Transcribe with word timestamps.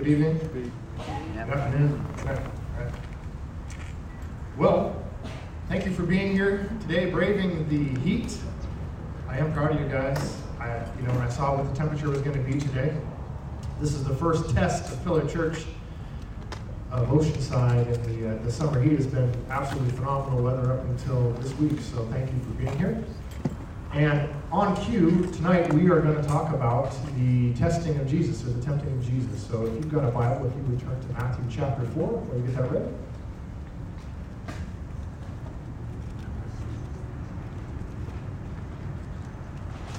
good 0.00 0.08
evening. 0.08 0.72
Good 1.34 1.36
afternoon. 1.36 2.06
Well, 4.56 4.96
thank 5.68 5.84
you 5.84 5.92
for 5.92 6.04
being 6.04 6.32
here 6.32 6.70
today, 6.80 7.10
braving 7.10 7.68
the 7.68 8.00
heat. 8.00 8.34
I 9.28 9.36
am 9.36 9.52
proud 9.52 9.72
of 9.72 9.80
you 9.80 9.86
guys. 9.88 10.40
I, 10.58 10.78
you 10.96 11.06
know, 11.06 11.12
when 11.12 11.20
I 11.20 11.28
saw 11.28 11.54
what 11.54 11.68
the 11.68 11.76
temperature 11.76 12.08
was 12.08 12.22
going 12.22 12.32
to 12.32 12.50
be 12.50 12.58
today, 12.58 12.96
this 13.78 13.92
is 13.92 14.02
the 14.02 14.16
first 14.16 14.48
test 14.54 14.90
of 14.90 15.04
Pillar 15.04 15.28
Church 15.28 15.66
of 16.90 17.08
Oceanside, 17.08 17.92
and 17.92 18.04
the, 18.06 18.30
uh, 18.30 18.42
the 18.42 18.50
summer 18.50 18.80
heat 18.80 18.96
has 18.96 19.06
been 19.06 19.30
absolutely 19.50 19.92
phenomenal 19.92 20.42
weather 20.42 20.72
up 20.72 20.82
until 20.84 21.32
this 21.32 21.54
week. 21.58 21.78
So 21.78 22.06
thank 22.06 22.32
you 22.32 22.38
for 22.38 22.52
being 22.52 22.78
here. 22.78 23.04
And 23.92 24.28
on 24.52 24.76
cue, 24.84 25.26
tonight 25.32 25.72
we 25.74 25.90
are 25.90 26.00
going 26.00 26.14
to 26.14 26.22
talk 26.22 26.54
about 26.54 26.92
the 27.16 27.52
testing 27.54 27.98
of 27.98 28.08
Jesus, 28.08 28.44
or 28.44 28.50
the 28.50 28.62
tempting 28.62 28.92
of 28.92 29.04
Jesus. 29.04 29.44
So 29.44 29.66
if 29.66 29.74
you've 29.74 29.92
got 29.92 30.04
a 30.04 30.12
Bible, 30.12 30.46
if 30.46 30.54
you 30.54 30.62
would 30.62 30.80
turn 30.80 31.00
to 31.00 31.08
Matthew 31.12 31.44
chapter 31.50 31.84
4, 31.86 32.06
where 32.06 32.38
you 32.38 32.44
get 32.46 32.56
that 32.56 32.70
read. 32.70 32.94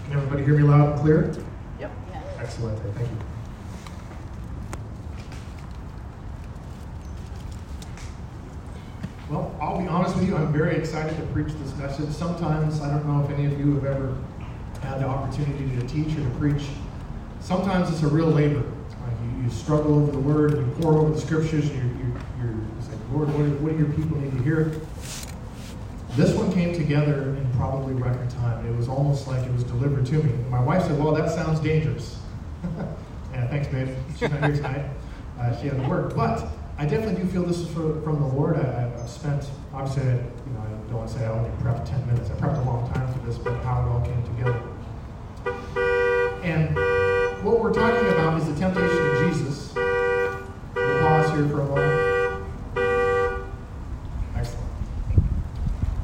Can 0.06 0.14
everybody 0.14 0.44
hear 0.44 0.58
me 0.58 0.64
loud 0.64 0.92
and 0.92 1.00
clear? 1.02 1.36
Yep. 1.80 1.92
Excellent, 2.40 2.80
thank 2.96 3.10
you. 3.10 3.18
Well, 9.30 9.56
I'll 9.72 9.80
be 9.80 9.88
honest 9.88 10.18
with 10.18 10.28
you, 10.28 10.36
I'm 10.36 10.52
very 10.52 10.76
excited 10.76 11.16
to 11.16 11.24
preach 11.28 11.54
this 11.54 11.74
message. 11.78 12.10
Sometimes, 12.10 12.82
I 12.82 12.90
don't 12.90 13.08
know 13.08 13.24
if 13.24 13.32
any 13.32 13.46
of 13.46 13.58
you 13.58 13.76
have 13.76 13.86
ever 13.86 14.18
had 14.82 15.00
the 15.00 15.06
opportunity 15.06 15.74
to 15.80 15.88
teach 15.88 16.14
or 16.18 16.24
to 16.26 16.30
preach. 16.32 16.64
Sometimes 17.40 17.90
it's 17.90 18.04
a 18.04 18.08
real 18.08 18.28
labor. 18.28 18.64
You, 18.66 19.44
you, 19.44 19.50
struggle 19.50 19.96
over 19.96 20.12
the 20.12 20.20
word, 20.20 20.56
and 20.56 20.68
you 20.68 20.84
pour 20.84 20.98
over 20.98 21.12
the 21.12 21.22
scriptures, 21.22 21.70
and 21.70 21.78
you're, 21.78 22.10
you're, 22.38 22.52
you're 22.52 22.66
like, 22.90 23.14
Lord, 23.14 23.30
what 23.30 23.38
do, 23.38 23.52
what 23.64 23.78
your 23.78 23.88
people 23.94 24.18
need 24.18 24.34
to 24.34 24.44
hear? 24.44 24.74
This 26.18 26.36
one 26.36 26.52
came 26.52 26.76
together 26.76 27.38
in 27.38 27.50
probably 27.54 27.94
record 27.94 28.30
time. 28.30 28.66
It 28.66 28.76
was 28.76 28.90
almost 28.90 29.26
like 29.26 29.42
it 29.46 29.54
was 29.54 29.64
delivered 29.64 30.06
to 30.08 30.22
me. 30.22 30.34
My 30.50 30.62
wife 30.62 30.84
said, 30.84 31.00
Well, 31.00 31.14
that 31.14 31.32
sounds 31.32 31.62
dangerous. 31.62 32.20
yeah, 33.32 33.48
thanks, 33.48 33.70
babe. 33.70 33.96
She's 34.20 34.30
not 34.30 34.44
here 34.44 34.56
tonight. 34.58 34.86
Uh, 35.40 35.62
she 35.62 35.68
had 35.68 35.82
to 35.82 35.88
work. 35.88 36.14
But 36.14 36.46
I 36.82 36.86
definitely 36.86 37.22
do 37.22 37.30
feel 37.30 37.44
this 37.44 37.60
is 37.60 37.68
for, 37.68 38.02
from 38.02 38.20
the 38.20 38.26
Lord. 38.26 38.58
I, 38.58 38.64
have 38.64 39.08
spent, 39.08 39.48
obviously, 39.72 40.02
I, 40.02 40.16
you 40.16 40.52
know, 40.52 40.62
I 40.66 40.70
don't 40.90 40.94
want 40.94 41.10
to 41.12 41.16
say 41.16 41.26
I 41.26 41.30
only 41.30 41.52
prepped 41.62 41.88
10 41.88 42.08
minutes. 42.08 42.32
I 42.32 42.34
prepped 42.34 42.58
a 42.58 42.64
long 42.64 42.92
time 42.92 43.14
for 43.14 43.20
this, 43.20 43.38
but 43.38 43.54
how 43.64 43.84
it 43.84 43.88
all 43.88 44.02
came 44.02 44.24
together. 44.24 44.60
And 46.42 46.76
what 47.46 47.60
we're 47.60 47.72
talking 47.72 48.10
about 48.10 48.42
is 48.42 48.48
the 48.48 48.56
temptation 48.56 48.98
of 48.98 49.32
Jesus. 49.32 49.76
We'll 49.76 51.02
pause 51.02 51.30
here 51.30 51.48
for 51.50 51.62
a 51.62 51.66
moment. 51.66 52.48
Excellent. 54.36 54.66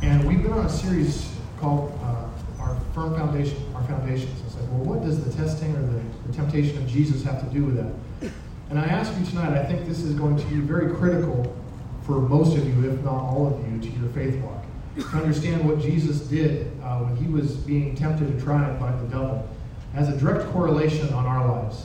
And 0.04 0.28
we've 0.28 0.44
been 0.44 0.54
on 0.54 0.68
a 0.68 0.70
series 0.70 1.36
called 1.60 2.00
uh, 2.04 2.62
Our 2.62 2.80
Firm 2.94 3.16
Foundation, 3.16 3.58
Our 3.74 3.84
Foundations. 3.86 4.40
I 4.46 4.60
said, 4.60 4.70
well, 4.70 4.84
what 4.84 5.02
does 5.02 5.26
the 5.26 5.34
testing 5.42 5.76
or 5.76 5.82
the, 5.82 6.04
the 6.28 6.34
temptation 6.34 6.78
of 6.78 6.88
Jesus 6.88 7.24
have 7.24 7.40
to 7.40 7.52
do 7.52 7.66
with 7.66 7.78
that? 7.78 7.92
And 8.70 8.78
I 8.78 8.86
ask 8.86 9.18
you 9.18 9.26
tonight, 9.26 9.58
I 9.58 9.64
think 9.64 9.88
this 9.88 10.00
is 10.00 10.14
going 10.14 10.38
to 10.38 10.46
be 10.48 10.56
very 10.56 10.94
critical 10.96 11.56
for 12.04 12.20
most 12.20 12.58
of 12.58 12.66
you, 12.68 12.90
if 12.90 13.02
not 13.02 13.14
all 13.14 13.48
of 13.48 13.72
you, 13.72 13.80
to 13.80 14.00
your 14.00 14.10
faith 14.10 14.36
walk. 14.44 14.64
To 14.96 15.18
understand 15.18 15.68
what 15.68 15.80
Jesus 15.80 16.22
did 16.22 16.72
uh, 16.82 17.00
when 17.00 17.16
he 17.16 17.32
was 17.32 17.56
being 17.56 17.96
tempted 17.96 18.28
and 18.28 18.42
tried 18.42 18.80
by 18.80 18.92
the 18.92 19.08
devil 19.08 19.48
has 19.94 20.10
a 20.10 20.18
direct 20.18 20.52
correlation 20.52 21.12
on 21.14 21.26
our 21.26 21.48
lives. 21.48 21.84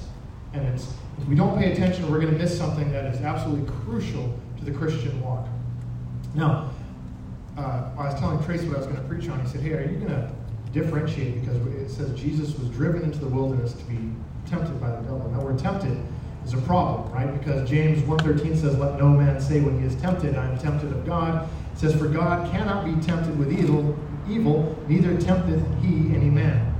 And 0.54 0.66
it's, 0.66 0.92
if 1.20 1.28
we 1.28 1.34
don't 1.34 1.58
pay 1.58 1.72
attention, 1.72 2.10
we're 2.10 2.20
going 2.20 2.32
to 2.32 2.38
miss 2.38 2.56
something 2.56 2.90
that 2.92 3.04
is 3.06 3.20
absolutely 3.20 3.70
crucial 3.84 4.34
to 4.58 4.64
the 4.64 4.70
Christian 4.72 5.20
walk. 5.20 5.46
Now, 6.34 6.70
uh, 7.56 7.90
I 7.96 8.06
was 8.06 8.18
telling 8.18 8.42
Tracy 8.44 8.66
what 8.66 8.76
I 8.76 8.78
was 8.78 8.86
going 8.86 9.00
to 9.00 9.08
preach 9.08 9.28
on. 9.28 9.40
He 9.40 9.48
said, 9.48 9.60
Hey, 9.60 9.72
are 9.74 9.82
you 9.82 9.98
going 9.98 10.08
to 10.08 10.32
differentiate? 10.72 11.40
Because 11.40 11.56
it 11.56 11.90
says 11.90 12.18
Jesus 12.18 12.58
was 12.58 12.68
driven 12.70 13.02
into 13.02 13.18
the 13.18 13.28
wilderness 13.28 13.74
to 13.74 13.84
be 13.84 14.10
tempted 14.48 14.80
by 14.80 14.90
the 14.90 15.02
devil. 15.02 15.30
Now, 15.30 15.42
we're 15.42 15.58
tempted 15.58 15.98
is 16.44 16.54
a 16.54 16.58
problem, 16.58 17.12
right? 17.12 17.38
Because 17.38 17.68
James 17.68 18.02
1.13 18.02 18.60
says, 18.60 18.78
Let 18.78 18.98
no 18.98 19.08
man 19.08 19.40
say 19.40 19.60
when 19.60 19.80
he 19.80 19.86
is 19.86 19.94
tempted, 19.96 20.36
I 20.36 20.48
am 20.48 20.58
tempted 20.58 20.90
of 20.92 21.06
God. 21.06 21.48
It 21.72 21.78
says, 21.78 21.94
For 21.94 22.08
God 22.08 22.50
cannot 22.50 22.84
be 22.84 23.00
tempted 23.04 23.38
with 23.38 23.52
evil, 23.52 23.96
evil, 24.28 24.78
neither 24.88 25.18
tempteth 25.20 25.62
he 25.82 26.14
any 26.14 26.30
man. 26.30 26.72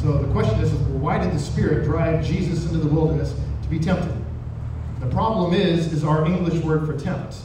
So 0.00 0.18
the 0.18 0.32
question 0.32 0.58
is, 0.60 0.72
well, 0.72 0.98
why 0.98 1.18
did 1.18 1.32
the 1.32 1.38
Spirit 1.38 1.84
drive 1.84 2.24
Jesus 2.24 2.64
into 2.64 2.78
the 2.78 2.88
wilderness 2.88 3.34
to 3.62 3.68
be 3.68 3.78
tempted? 3.78 4.14
The 5.00 5.08
problem 5.08 5.52
is, 5.52 5.92
is 5.92 6.04
our 6.04 6.24
English 6.24 6.62
word 6.62 6.86
for 6.86 6.98
tempt. 6.98 7.36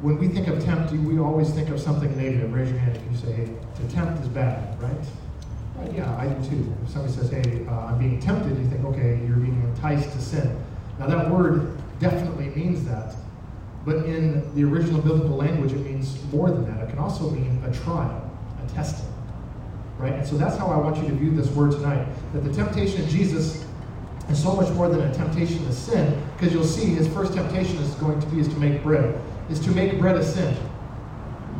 When 0.00 0.16
we 0.18 0.28
think 0.28 0.46
of 0.46 0.62
tempt, 0.64 0.92
we 0.92 1.18
always 1.18 1.50
think 1.50 1.70
of 1.70 1.80
something 1.80 2.16
negative. 2.16 2.52
Raise 2.52 2.70
your 2.70 2.78
hand 2.78 2.96
if 2.96 3.10
you 3.10 3.18
say, 3.18 3.50
to 3.76 3.94
tempt 3.94 4.22
is 4.22 4.28
bad, 4.28 4.80
right? 4.80 4.92
Right, 5.76 5.92
yeah, 5.92 6.16
I 6.16 6.28
do 6.28 6.48
too. 6.48 6.74
If 6.84 6.90
somebody 6.90 7.12
says, 7.14 7.30
hey, 7.30 7.66
uh, 7.66 7.86
I'm 7.86 7.98
being 7.98 8.20
tempted, 8.20 8.56
you 8.56 8.68
think, 8.68 8.84
okay, 8.84 9.20
you're 9.26 9.36
being 9.36 9.60
enticed 9.62 10.12
to 10.12 10.20
sin. 10.20 10.56
Now, 10.98 11.06
that 11.06 11.30
word 11.30 11.78
definitely 12.00 12.46
means 12.50 12.84
that, 12.86 13.14
but 13.84 13.96
in 14.06 14.54
the 14.54 14.64
original 14.64 15.00
biblical 15.00 15.36
language, 15.36 15.72
it 15.72 15.78
means 15.78 16.18
more 16.32 16.50
than 16.50 16.64
that. 16.66 16.86
It 16.86 16.90
can 16.90 16.98
also 16.98 17.30
mean 17.30 17.62
a 17.64 17.72
trial, 17.72 18.30
a 18.64 18.68
testing, 18.72 19.10
right? 19.98 20.14
And 20.14 20.26
so 20.26 20.36
that's 20.36 20.56
how 20.56 20.66
I 20.66 20.76
want 20.76 20.96
you 20.96 21.08
to 21.08 21.14
view 21.14 21.30
this 21.30 21.48
word 21.50 21.72
tonight 21.72 22.06
that 22.32 22.44
the 22.44 22.52
temptation 22.52 23.02
of 23.02 23.08
Jesus 23.08 23.64
is 24.28 24.42
so 24.42 24.54
much 24.54 24.68
more 24.74 24.88
than 24.88 25.00
a 25.00 25.14
temptation 25.14 25.64
to 25.64 25.72
sin, 25.72 26.20
because 26.36 26.52
you'll 26.52 26.64
see 26.64 26.86
his 26.86 27.08
first 27.08 27.32
temptation 27.32 27.76
is 27.78 27.94
going 27.94 28.20
to 28.20 28.26
be 28.26 28.40
is 28.40 28.48
to 28.48 28.56
make 28.56 28.82
bread, 28.82 29.18
is 29.48 29.58
to 29.60 29.70
make 29.70 29.98
bread 29.98 30.16
a 30.16 30.24
sin. 30.24 30.54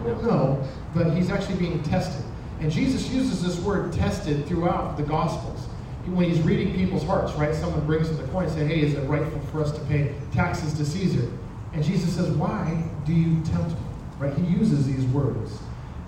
No, 0.04 0.62
but 0.94 1.14
he's 1.14 1.30
actually 1.30 1.56
being 1.56 1.82
tested. 1.82 2.24
And 2.60 2.70
Jesus 2.70 3.08
uses 3.10 3.42
this 3.42 3.58
word 3.60 3.92
tested 3.92 4.46
throughout 4.46 4.96
the 4.96 5.02
Gospels 5.02 5.66
when 6.14 6.30
he's 6.30 6.40
reading 6.40 6.74
people's 6.74 7.04
hearts, 7.04 7.32
right? 7.34 7.54
Someone 7.54 7.84
brings 7.86 8.08
him 8.08 8.16
the 8.16 8.28
coin 8.28 8.44
and 8.44 8.52
say, 8.52 8.66
hey, 8.66 8.80
is 8.80 8.94
it 8.94 9.02
rightful 9.02 9.40
for 9.52 9.62
us 9.62 9.72
to 9.72 9.80
pay 9.86 10.14
taxes 10.32 10.74
to 10.74 10.84
Caesar? 10.84 11.30
And 11.72 11.84
Jesus 11.84 12.14
says, 12.14 12.30
why 12.30 12.82
do 13.04 13.12
you 13.12 13.40
tempt 13.42 13.70
me? 13.70 13.76
Right? 14.18 14.34
He 14.34 14.46
uses 14.46 14.86
these 14.86 15.04
words. 15.06 15.58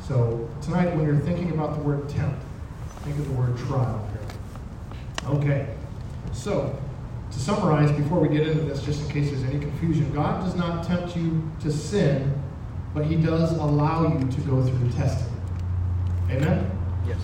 So 0.07 0.49
tonight, 0.63 0.95
when 0.97 1.07
you're 1.07 1.21
thinking 1.21 1.51
about 1.51 1.77
the 1.77 1.83
word 1.83 2.09
tempt, 2.09 2.43
think 3.03 3.19
of 3.19 3.27
the 3.29 3.35
word 3.35 3.57
trial 3.59 4.09
here. 4.13 5.31
Okay. 5.31 5.75
So, 6.33 6.77
to 7.31 7.39
summarize, 7.39 7.93
before 7.93 8.19
we 8.19 8.29
get 8.29 8.49
into 8.49 8.65
this, 8.65 8.83
just 8.83 9.03
in 9.03 9.09
case 9.09 9.31
there's 9.31 9.45
any 9.45 9.61
confusion, 9.61 10.13
God 10.13 10.45
does 10.45 10.57
not 10.57 10.85
tempt 10.85 11.17
you 11.17 11.49
to 11.61 11.71
sin, 11.71 12.35
but 12.93 13.05
He 13.05 13.17
does 13.17 13.53
allow 13.53 14.19
you 14.19 14.29
to 14.29 14.41
go 14.43 14.63
through 14.63 14.91
testing. 14.93 15.33
Amen? 16.29 16.71
Yes. 17.07 17.19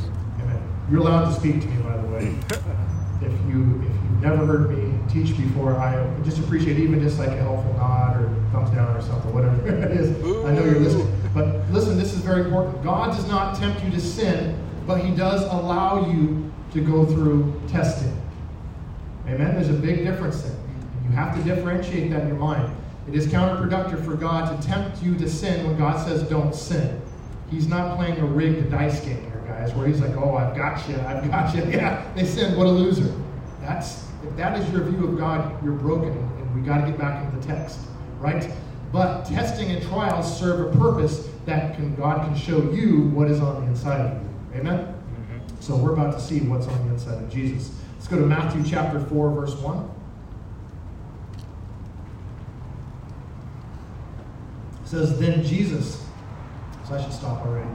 You're 0.91 1.01
allowed 1.01 1.29
to 1.29 1.35
speak 1.35 1.61
to 1.61 1.67
me, 1.67 1.83
by 1.83 1.97
the 1.97 2.09
way. 2.09 2.27
Hmm. 2.27 3.25
if 3.25 3.33
you 3.49 3.83
if 3.83 3.93
you've 4.05 4.23
never 4.23 4.47
heard 4.47 4.71
me 4.71 4.97
teach 5.09 5.37
before, 5.37 5.77
I 5.77 6.07
just 6.23 6.39
appreciate 6.39 6.79
even 6.79 7.01
just 7.01 7.19
like 7.19 7.31
a 7.31 7.37
helpful 7.37 7.73
nod 7.75 8.17
or 8.21 8.29
thumbs 8.53 8.71
down 8.71 8.97
or 8.97 9.03
something, 9.03 9.35
whatever 9.35 9.67
it 9.67 9.91
is. 9.91 10.11
I 10.45 10.53
know 10.53 10.65
you're 10.65 10.79
listening. 10.79 11.13
But 11.35 11.69
listen, 11.71 11.99
this 11.99 12.15
is 12.15 12.21
very 12.21 12.43
important. 12.43 12.85
God 12.85 13.17
does 13.17 13.27
not 13.29 13.59
tempt 13.59 13.83
you 13.85 13.91
to 13.91 14.01
sin, 14.01 14.59
but 14.87 15.05
He 15.05 15.13
does 15.15 15.43
allow 15.43 16.09
you 16.09 16.53
to 16.73 16.81
go 16.81 17.05
through 17.05 17.61
testing. 17.67 18.17
Amen? 19.27 19.55
There's 19.55 19.71
a 19.71 19.73
big 19.73 20.05
difference 20.05 20.43
there. 20.43 20.57
You 21.05 21.11
have 21.11 21.37
to 21.37 21.43
differentiate 21.43 22.11
that 22.13 22.23
in 22.23 22.29
your 22.29 22.37
mind. 22.37 22.75
It 23.09 23.15
is 23.15 23.27
counterproductive 23.27 24.05
for 24.05 24.15
God 24.15 24.61
to 24.61 24.67
tempt 24.67 25.03
you 25.03 25.17
to 25.17 25.29
sin 25.29 25.67
when 25.67 25.77
God 25.77 26.07
says 26.07 26.23
don't 26.29 26.55
sin. 26.55 27.01
He's 27.51 27.67
not 27.67 27.97
playing 27.97 28.19
a 28.19 28.25
rigged 28.25 28.71
dice 28.71 29.01
game 29.01 29.21
here 29.23 29.36
guys, 29.57 29.75
where 29.75 29.87
he's 29.87 30.01
like, 30.01 30.17
oh, 30.17 30.37
I've 30.37 30.57
got 30.57 30.87
you, 30.89 30.97
I've 30.97 31.29
got 31.31 31.55
you. 31.55 31.63
Yeah, 31.71 32.07
they 32.15 32.25
said, 32.25 32.57
what 32.57 32.67
a 32.67 32.71
loser. 32.71 33.13
That's 33.61 34.05
if 34.23 34.37
that 34.37 34.59
is 34.59 34.71
your 34.71 34.83
view 34.85 35.07
of 35.09 35.19
God, 35.19 35.63
you're 35.65 35.75
broken, 35.75 36.11
and 36.11 36.55
we 36.55 36.61
got 36.61 36.81
to 36.81 36.91
get 36.91 36.99
back 36.99 37.25
into 37.25 37.39
the 37.39 37.47
text, 37.47 37.79
right? 38.19 38.51
But 38.93 39.25
testing 39.25 39.71
and 39.71 39.83
trials 39.83 40.39
serve 40.39 40.75
a 40.75 40.79
purpose 40.79 41.29
that 41.45 41.77
can, 41.77 41.95
God 41.95 42.27
can 42.27 42.37
show 42.37 42.71
you 42.71 43.09
what 43.09 43.31
is 43.31 43.41
on 43.41 43.63
the 43.63 43.71
inside 43.71 44.01
of 44.01 44.23
you. 44.23 44.61
Amen? 44.61 44.79
Mm-hmm. 44.79 45.61
So 45.61 45.77
we're 45.77 45.93
about 45.93 46.13
to 46.15 46.21
see 46.21 46.41
what's 46.41 46.67
on 46.67 46.87
the 46.87 46.95
inside 46.95 47.23
of 47.23 47.31
Jesus. 47.31 47.75
Let's 47.95 48.09
go 48.09 48.19
to 48.19 48.27
Matthew 48.27 48.63
chapter 48.65 49.01
4, 49.01 49.31
verse 49.31 49.55
1. 49.55 49.91
It 54.83 54.89
says, 54.89 55.19
Then 55.19 55.45
Jesus, 55.45 56.05
so 56.89 56.95
I 56.95 57.03
should 57.03 57.13
stop 57.13 57.45
already. 57.45 57.69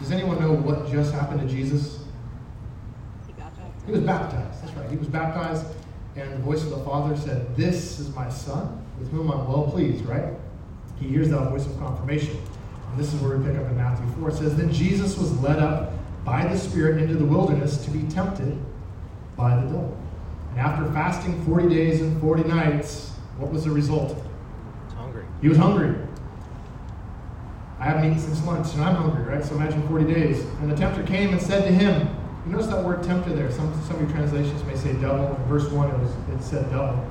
Does 0.00 0.10
anyone 0.10 0.40
know 0.40 0.52
what 0.52 0.90
just 0.90 1.12
happened 1.12 1.40
to 1.40 1.46
Jesus? 1.46 2.00
He 3.86 3.92
was 3.92 4.00
baptized. 4.00 4.62
That's 4.62 4.74
right. 4.76 4.90
He 4.90 4.96
was 4.96 5.08
baptized, 5.08 5.66
and 6.16 6.32
the 6.32 6.38
voice 6.38 6.62
of 6.62 6.70
the 6.70 6.78
Father 6.78 7.16
said, 7.16 7.54
This 7.56 7.98
is 7.98 8.14
my 8.14 8.30
Son, 8.30 8.82
with 8.98 9.10
whom 9.10 9.30
I'm 9.30 9.46
well 9.46 9.70
pleased, 9.70 10.04
right? 10.06 10.32
He 10.98 11.08
hears 11.08 11.28
that 11.30 11.50
voice 11.50 11.66
of 11.66 11.78
confirmation. 11.78 12.40
And 12.90 12.98
this 12.98 13.12
is 13.12 13.20
where 13.20 13.36
we 13.36 13.44
pick 13.44 13.56
up 13.56 13.66
in 13.66 13.76
Matthew 13.76 14.06
4. 14.20 14.30
It 14.30 14.36
says, 14.36 14.56
Then 14.56 14.72
Jesus 14.72 15.18
was 15.18 15.38
led 15.40 15.58
up 15.58 15.92
by 16.24 16.46
the 16.46 16.58
Spirit 16.58 17.02
into 17.02 17.14
the 17.14 17.24
wilderness 17.24 17.84
to 17.84 17.90
be 17.90 18.02
tempted 18.08 18.58
by 19.36 19.56
the 19.56 19.62
devil. 19.62 19.98
And 20.50 20.60
after 20.60 20.90
fasting 20.92 21.44
40 21.44 21.68
days 21.68 22.00
and 22.00 22.18
40 22.20 22.44
nights, 22.44 23.10
what 23.36 23.50
was 23.50 23.64
the 23.64 23.70
result? 23.70 24.16
hungry. 24.94 25.24
He 25.42 25.48
was 25.48 25.58
hungry. 25.58 25.96
I 27.84 27.88
haven't 27.88 28.06
eaten 28.06 28.18
since 28.18 28.42
lunch, 28.46 28.72
and 28.72 28.82
I'm 28.82 28.94
hungry, 28.94 29.24
right? 29.24 29.44
So 29.44 29.56
imagine 29.56 29.86
40 29.88 30.14
days. 30.14 30.40
And 30.62 30.72
the 30.72 30.74
tempter 30.74 31.02
came 31.02 31.34
and 31.34 31.42
said 31.42 31.64
to 31.64 31.70
him, 31.70 32.08
you 32.46 32.52
notice 32.52 32.68
that 32.68 32.82
word 32.82 33.02
tempter 33.02 33.34
there. 33.34 33.52
Some, 33.52 33.72
some 33.84 33.96
of 33.96 34.02
your 34.02 34.10
translations 34.10 34.64
may 34.64 34.74
say 34.74 34.94
devil. 34.94 35.36
In 35.36 35.44
verse 35.44 35.70
1, 35.70 35.90
it, 35.90 35.98
was, 35.98 36.10
it 36.32 36.42
said 36.42 36.70
devil. 36.70 37.06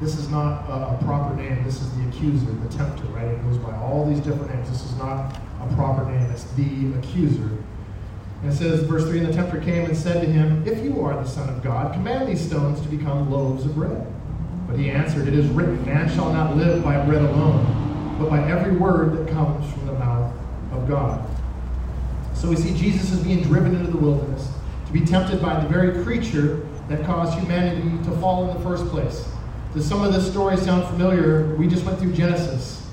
This 0.00 0.16
is 0.16 0.30
not 0.30 0.66
a, 0.70 0.94
a, 0.94 1.04
proper 1.04 1.34
name. 1.36 1.64
This 1.64 1.82
is 1.82 1.90
the 1.96 2.08
accuser, 2.08 2.46
the 2.46 2.68
tempter, 2.76 3.04
right? 3.08 3.26
It 3.26 3.42
goes 3.42 3.58
by 3.58 3.76
all 3.76 4.08
these 4.08 4.20
different 4.20 4.54
names. 4.54 4.70
This 4.70 4.84
is 4.84 4.96
not 4.96 5.38
a 5.60 5.74
proper 5.74 6.10
name. 6.10 6.30
It's 6.30 6.44
the 6.52 6.94
accuser. 6.98 7.50
And 8.42 8.52
it 8.52 8.54
says, 8.54 8.84
verse 8.84 9.04
3, 9.04 9.18
And 9.18 9.28
the 9.28 9.32
tempter 9.34 9.60
came 9.60 9.84
and 9.84 9.96
said 9.96 10.22
to 10.22 10.26
him, 10.26 10.66
If 10.66 10.82
you 10.82 11.04
are 11.04 11.14
the 11.14 11.28
Son 11.28 11.48
of 11.48 11.62
God, 11.62 11.92
command 11.92 12.26
these 12.26 12.40
stones 12.40 12.80
to 12.80 12.88
become 12.88 13.30
loaves 13.30 13.66
of 13.66 13.74
bread. 13.74 14.06
But 14.66 14.78
he 14.78 14.90
answered, 14.90 15.28
It 15.28 15.34
is 15.34 15.46
written, 15.48 15.84
Man 15.84 16.08
shall 16.14 16.32
not 16.32 16.56
live 16.56 16.82
by 16.82 17.04
bread 17.04 17.22
alone, 17.22 17.64
but 18.18 18.28
by 18.28 18.42
every 18.50 18.76
word 18.76 19.16
that 19.16 19.32
comes 19.32 19.72
from 19.72 19.86
the 19.86 19.92
mouth 19.92 20.34
of 20.72 20.88
God. 20.88 21.24
So 22.34 22.48
we 22.48 22.56
see 22.56 22.74
Jesus 22.74 23.12
is 23.12 23.22
being 23.22 23.42
driven 23.42 23.74
into 23.74 23.90
the 23.90 23.96
wilderness 23.96 24.48
to 24.86 24.92
be 24.92 25.00
tempted 25.00 25.40
by 25.40 25.60
the 25.60 25.68
very 25.68 26.02
creature 26.04 26.66
that 26.88 27.04
caused 27.04 27.38
humanity 27.38 27.90
to 28.04 28.10
fall 28.18 28.48
in 28.48 28.56
the 28.56 28.62
first 28.62 28.86
place. 28.86 29.28
Does 29.74 29.86
some 29.86 30.02
of 30.02 30.12
this 30.12 30.28
story 30.30 30.56
sound 30.56 30.86
familiar? 30.88 31.54
We 31.56 31.68
just 31.68 31.84
went 31.84 31.98
through 31.98 32.14
Genesis. 32.14 32.86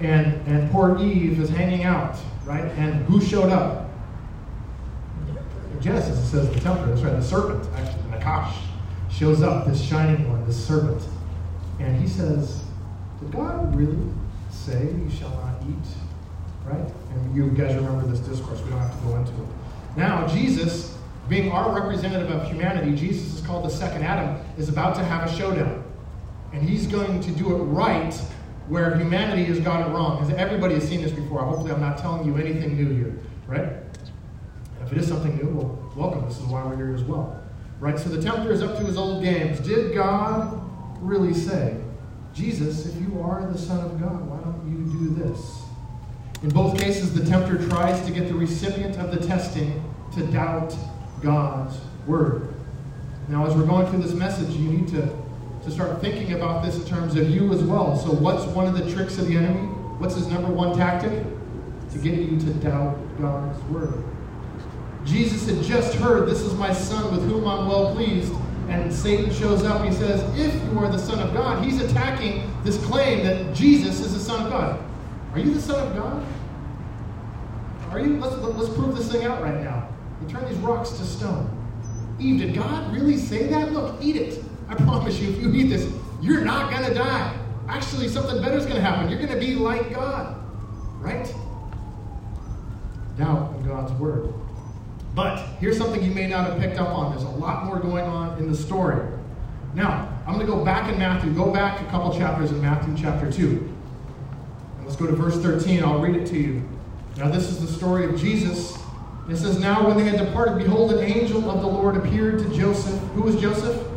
And, 0.00 0.26
and 0.46 0.70
poor 0.70 0.98
Eve 0.98 1.40
is 1.40 1.48
hanging 1.48 1.84
out, 1.84 2.16
right? 2.44 2.64
And 2.76 3.04
who 3.06 3.20
showed 3.20 3.50
up? 3.50 3.90
In 5.72 5.80
Genesis, 5.80 6.18
it 6.18 6.26
says 6.26 6.50
the 6.50 6.60
tempter. 6.60 6.86
That's 6.86 7.00
right, 7.00 7.16
the 7.16 7.22
serpent, 7.22 7.66
actually, 7.74 8.02
the 8.02 8.18
Nachash, 8.18 8.56
shows 9.10 9.42
up, 9.42 9.66
this 9.66 9.82
shining 9.82 10.28
one, 10.28 10.46
this 10.46 10.64
serpent. 10.64 11.02
And 11.80 12.00
he 12.00 12.06
says, 12.06 12.62
Did 13.20 13.32
God 13.32 13.74
really 13.74 13.96
say 14.66 14.82
you 14.82 15.10
shall 15.16 15.30
not 15.30 15.62
eat? 15.62 15.88
Right? 16.64 16.92
And 17.12 17.36
you 17.36 17.50
guys 17.50 17.76
remember 17.76 18.04
this 18.06 18.18
discourse. 18.18 18.60
We 18.62 18.70
don't 18.70 18.80
have 18.80 18.98
to 18.98 19.06
go 19.06 19.16
into 19.16 19.30
it. 19.30 19.48
Now, 19.96 20.26
Jesus, 20.26 20.98
being 21.28 21.52
our 21.52 21.72
representative 21.72 22.30
of 22.30 22.48
humanity, 22.48 22.96
Jesus 22.96 23.38
is 23.38 23.46
called 23.46 23.64
the 23.64 23.70
second 23.70 24.02
Adam, 24.02 24.44
is 24.58 24.68
about 24.68 24.96
to 24.96 25.04
have 25.04 25.30
a 25.30 25.36
showdown. 25.36 25.84
And 26.52 26.68
he's 26.68 26.88
going 26.88 27.20
to 27.20 27.30
do 27.30 27.54
it 27.54 27.58
right 27.58 28.12
where 28.68 28.96
humanity 28.96 29.44
has 29.44 29.60
got 29.60 29.86
it 29.86 29.92
wrong. 29.92 30.18
Because 30.18 30.34
everybody 30.34 30.74
has 30.74 30.88
seen 30.88 31.00
this 31.00 31.12
before. 31.12 31.40
Hopefully, 31.44 31.70
I'm 31.70 31.80
not 31.80 31.98
telling 31.98 32.26
you 32.26 32.36
anything 32.36 32.76
new 32.76 32.92
here, 32.92 33.18
right? 33.46 33.68
And 33.68 34.84
if 34.84 34.92
it 34.92 34.98
is 34.98 35.06
something 35.06 35.36
new, 35.36 35.48
well, 35.48 35.92
welcome. 35.94 36.26
This 36.26 36.38
is 36.38 36.44
why 36.46 36.64
we're 36.64 36.76
here 36.76 36.94
as 36.94 37.04
well. 37.04 37.40
Right? 37.78 37.96
So 37.98 38.08
the 38.08 38.20
tempter 38.20 38.50
is 38.50 38.62
up 38.62 38.76
to 38.78 38.84
his 38.84 38.96
old 38.96 39.22
games. 39.22 39.60
Did 39.60 39.94
God 39.94 40.60
really 41.00 41.34
say, 41.34 41.76
Jesus, 42.36 42.84
if 42.84 42.94
you 43.00 43.22
are 43.22 43.50
the 43.50 43.56
Son 43.56 43.82
of 43.82 43.98
God, 43.98 44.28
why 44.28 44.36
don't 44.40 44.62
you 44.70 44.84
do 44.92 45.14
this? 45.14 45.62
In 46.42 46.50
both 46.50 46.78
cases, 46.78 47.14
the 47.14 47.24
tempter 47.24 47.66
tries 47.66 48.04
to 48.04 48.12
get 48.12 48.28
the 48.28 48.34
recipient 48.34 48.98
of 48.98 49.10
the 49.10 49.26
testing 49.26 49.82
to 50.14 50.26
doubt 50.26 50.76
God's 51.22 51.78
word. 52.06 52.54
Now, 53.28 53.46
as 53.46 53.54
we're 53.54 53.64
going 53.64 53.86
through 53.86 54.02
this 54.02 54.12
message, 54.12 54.54
you 54.54 54.68
need 54.68 54.88
to, 54.88 55.08
to 55.64 55.70
start 55.70 56.02
thinking 56.02 56.34
about 56.34 56.62
this 56.62 56.76
in 56.76 56.84
terms 56.84 57.16
of 57.16 57.30
you 57.30 57.54
as 57.54 57.62
well. 57.62 57.96
So, 57.96 58.12
what's 58.12 58.44
one 58.52 58.66
of 58.66 58.76
the 58.76 58.92
tricks 58.92 59.16
of 59.16 59.28
the 59.28 59.36
enemy? 59.38 59.68
What's 59.96 60.14
his 60.14 60.26
number 60.26 60.52
one 60.52 60.76
tactic? 60.76 61.24
To 61.92 61.98
get 61.98 62.18
you 62.18 62.38
to 62.38 62.52
doubt 62.54 62.98
God's 63.18 63.58
word. 63.64 64.04
Jesus 65.06 65.48
had 65.48 65.64
just 65.64 65.94
heard, 65.94 66.28
This 66.28 66.42
is 66.42 66.52
my 66.52 66.74
son 66.74 67.16
with 67.16 67.24
whom 67.30 67.46
I'm 67.48 67.66
well 67.66 67.94
pleased. 67.94 68.34
And 68.68 68.92
Satan 68.92 69.32
shows 69.32 69.62
up. 69.62 69.84
He 69.84 69.92
says, 69.92 70.20
If 70.38 70.54
you 70.64 70.78
are 70.78 70.90
the 70.90 70.98
Son 70.98 71.20
of 71.20 71.32
God, 71.32 71.64
he's 71.64 71.80
attacking 71.80 72.50
this 72.64 72.84
claim 72.84 73.24
that 73.24 73.54
Jesus 73.54 74.00
is 74.00 74.12
the 74.12 74.20
Son 74.20 74.44
of 74.44 74.50
God. 74.50 74.82
Are 75.32 75.38
you 75.38 75.54
the 75.54 75.60
Son 75.60 75.86
of 75.86 75.94
God? 75.94 76.26
Are 77.90 78.00
you? 78.00 78.18
Let's, 78.18 78.36
let's 78.36 78.74
prove 78.74 78.96
this 78.96 79.10
thing 79.10 79.24
out 79.24 79.40
right 79.40 79.62
now. 79.62 79.88
You 80.20 80.28
turn 80.28 80.48
these 80.48 80.58
rocks 80.58 80.90
to 80.90 81.04
stone. 81.04 81.52
Eve, 82.18 82.40
did 82.40 82.54
God 82.54 82.92
really 82.92 83.16
say 83.16 83.46
that? 83.48 83.72
Look, 83.72 83.96
eat 84.00 84.16
it. 84.16 84.42
I 84.68 84.74
promise 84.74 85.18
you, 85.18 85.30
if 85.30 85.38
you 85.38 85.52
eat 85.52 85.68
this, 85.68 85.92
you're 86.20 86.40
not 86.40 86.70
going 86.70 86.84
to 86.84 86.94
die. 86.94 87.38
Actually, 87.68 88.08
something 88.08 88.40
better 88.40 88.56
is 88.56 88.64
going 88.64 88.76
to 88.76 88.82
happen. 88.82 89.08
You're 89.08 89.20
going 89.20 89.32
to 89.32 89.38
be 89.38 89.54
like 89.54 89.94
God. 89.94 90.42
Right? 90.98 91.32
Doubt 93.16 93.54
in 93.56 93.66
God's 93.66 93.92
word. 93.92 94.32
But 95.16 95.38
here's 95.60 95.78
something 95.78 96.04
you 96.04 96.10
may 96.10 96.26
not 96.26 96.46
have 96.46 96.60
picked 96.60 96.78
up 96.78 96.90
on. 96.90 97.10
There's 97.10 97.24
a 97.24 97.28
lot 97.28 97.64
more 97.64 97.78
going 97.80 98.04
on 98.04 98.36
in 98.36 98.52
the 98.52 98.56
story. 98.56 99.02
Now, 99.74 100.12
I'm 100.26 100.34
going 100.34 100.44
to 100.46 100.52
go 100.52 100.62
back 100.62 100.92
in 100.92 100.98
Matthew. 100.98 101.32
Go 101.32 101.50
back 101.50 101.80
a 101.80 101.84
couple 101.86 102.14
chapters 102.16 102.50
in 102.50 102.60
Matthew 102.60 102.94
chapter 102.98 103.32
2. 103.32 103.48
And 104.76 104.84
let's 104.84 104.94
go 104.94 105.06
to 105.06 105.16
verse 105.16 105.38
13. 105.38 105.82
I'll 105.82 106.00
read 106.00 106.16
it 106.16 106.26
to 106.26 106.36
you. 106.38 106.62
Now, 107.16 107.30
this 107.30 107.48
is 107.48 107.62
the 107.62 107.66
story 107.66 108.04
of 108.04 108.20
Jesus. 108.20 108.76
It 109.30 109.36
says, 109.36 109.58
Now 109.58 109.86
when 109.86 109.96
they 109.96 110.04
had 110.04 110.18
departed, 110.18 110.58
behold, 110.58 110.92
an 110.92 111.02
angel 111.02 111.50
of 111.50 111.62
the 111.62 111.66
Lord 111.66 111.96
appeared 111.96 112.38
to 112.40 112.54
Joseph. 112.54 113.00
Who 113.14 113.22
was 113.22 113.40
Joseph? 113.40 113.88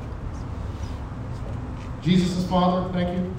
Jesus' 2.01 2.47
father, 2.47 2.93
thank 2.93 3.17
you. 3.17 3.35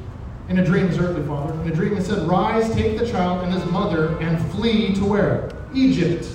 In 0.51 0.59
a 0.59 0.65
dream, 0.65 0.89
his 0.89 0.99
earthly 0.99 1.27
father. 1.27 1.55
In 1.63 1.71
a 1.71 1.75
dream, 1.75 1.97
it 1.97 2.05
said, 2.05 2.29
Rise, 2.29 2.71
take 2.75 2.99
the 2.99 3.09
child 3.09 3.43
and 3.43 3.55
his 3.55 3.65
mother, 3.71 4.19
and 4.21 4.39
flee 4.53 4.93
to 4.97 5.05
where? 5.07 5.51
Egypt 5.73 6.27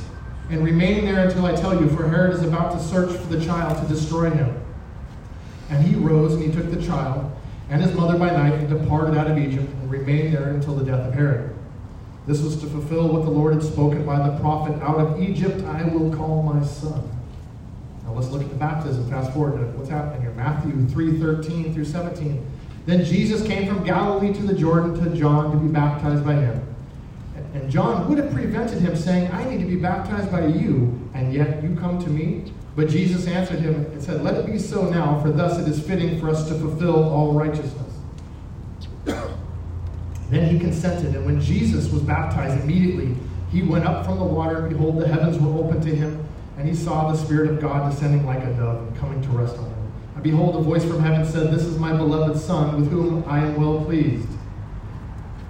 and 0.50 0.63
remain 0.63 1.06
there 1.06 1.27
until 1.27 1.45
I 1.45 1.56
tell 1.56 1.80
you, 1.80 1.89
for 1.89 2.07
Herod 2.07 2.33
is 2.33 2.44
about 2.44 2.71
to 2.74 2.83
search 2.83 3.15
for 3.18 3.27
the 3.27 3.44
child 3.44 3.81
to 3.81 3.94
destroy 3.94 4.30
him. 4.30 4.62
And 5.69 5.83
he 5.83 5.95
rose 5.95 6.33
and 6.33 6.44
he 6.44 6.51
took 6.51 6.71
the 6.71 6.81
child 6.86 7.31
and 7.69 7.81
his 7.81 7.94
mother 7.95 8.18
by 8.18 8.30
night 8.30 8.53
and 8.53 8.69
departed 8.69 9.18
out 9.18 9.30
of 9.30 9.38
Egypt 9.38 9.68
and 9.68 9.89
remained 9.89 10.33
there 10.33 10.50
until 10.50 10.75
the 10.75 10.86
death 10.86 11.07
of 11.07 11.13
Herod. 11.13 11.56
This 12.27 12.42
was 12.42 12.57
to 12.57 12.68
fulfill 12.68 13.07
what 13.07 13.24
the 13.24 13.31
Lord 13.31 13.53
had 13.53 13.63
spoken 13.63 14.06
by 14.06 14.18
the 14.27 14.38
prophet, 14.39 14.81
Out 14.81 14.97
of 14.97 15.21
Egypt 15.21 15.63
I 15.65 15.83
will 15.83 16.15
call 16.15 16.44
my 16.44 16.63
son. 16.63 17.09
Now 18.03 18.13
let's 18.13 18.30
look 18.30 18.41
at 18.41 18.50
the 18.50 18.56
baptism. 18.56 19.09
Fast 19.09 19.33
forward 19.33 19.59
to 19.59 19.77
what's 19.77 19.89
happening 19.89 20.21
here. 20.21 20.31
Matthew 20.31 20.88
3 20.88 21.19
13 21.19 21.74
through 21.74 21.86
17. 21.86 22.45
Then 22.86 23.03
Jesus 23.03 23.45
came 23.45 23.68
from 23.68 23.83
Galilee 23.83 24.33
to 24.33 24.44
the 24.44 24.53
Jordan 24.53 25.03
to 25.03 25.15
John 25.15 25.51
to 25.51 25.57
be 25.57 25.68
baptized 25.68 26.24
by 26.24 26.33
him. 26.33 26.75
And 27.56 27.72
John 27.72 28.10
would 28.10 28.18
have 28.18 28.34
prevented 28.34 28.81
him, 28.81 28.98
saying, 28.98 29.31
I 29.31 29.50
need 29.50 29.62
to 29.62 29.66
be 29.66 29.78
baptized 29.78 30.30
by 30.30 30.46
you, 30.46 31.00
and 31.13 31.34
yet 31.34 31.63
you 31.63 31.74
come 31.77 32.03
to 32.03 32.10
me? 32.10 32.51
But 32.75 32.89
Jesus 32.89 33.27
answered 33.27 33.60
him 33.60 33.75
and 33.75 34.03
said, 34.03 34.24
Let 34.25 34.36
it 34.36 34.46
be 34.46 34.60
so 34.60 34.89
now, 34.89 35.22
for 35.22 35.32
thus 35.32 35.58
it 35.58 35.68
is 35.70 35.82
fitting 35.82 36.20
for 36.20 36.29
us 36.29 36.50
to 36.50 36.56
fulfill 36.56 37.08
all 37.10 37.32
righteousness. 37.32 37.94
then 40.29 40.53
he 40.53 40.60
consented, 40.60 41.15
and 41.15 41.25
when 41.25 41.39
Jesus 41.39 41.89
was 41.89 42.01
baptized, 42.01 42.62
immediately 42.62 43.15
he 43.53 43.62
went 43.62 43.86
up 43.86 44.06
from 44.06 44.20
the 44.20 44.25
water, 44.25 44.65
and 44.65 44.70
behold, 44.70 45.00
the 45.00 45.08
heavens 45.08 45.39
were 45.39 45.58
opened 45.58 45.82
to 45.84 45.96
him, 45.96 46.27
and 46.58 46.68
he 46.68 46.75
saw 46.75 47.10
the 47.10 47.18
Spirit 47.18 47.50
of 47.50 47.62
God 47.62 47.89
descending 47.89 48.25
like 48.25 48.44
a 48.44 48.51
dove 48.56 48.86
and 48.86 48.98
coming 48.98 49.22
to 49.22 49.29
rest 49.29 49.56
on 49.56 49.63
him. 49.63 49.91
And 50.15 50.24
behold, 50.24 50.58
a 50.58 50.60
voice 50.60 50.84
from 50.84 51.00
heaven 51.00 51.25
said, 51.25 51.53
This 51.53 51.63
is 51.63 51.79
my 51.79 51.96
beloved 51.96 52.38
Son, 52.38 52.75
with 52.82 52.91
whom 52.91 53.24
I 53.25 53.39
am 53.39 53.56
well 53.56 53.86
pleased. 53.86 54.27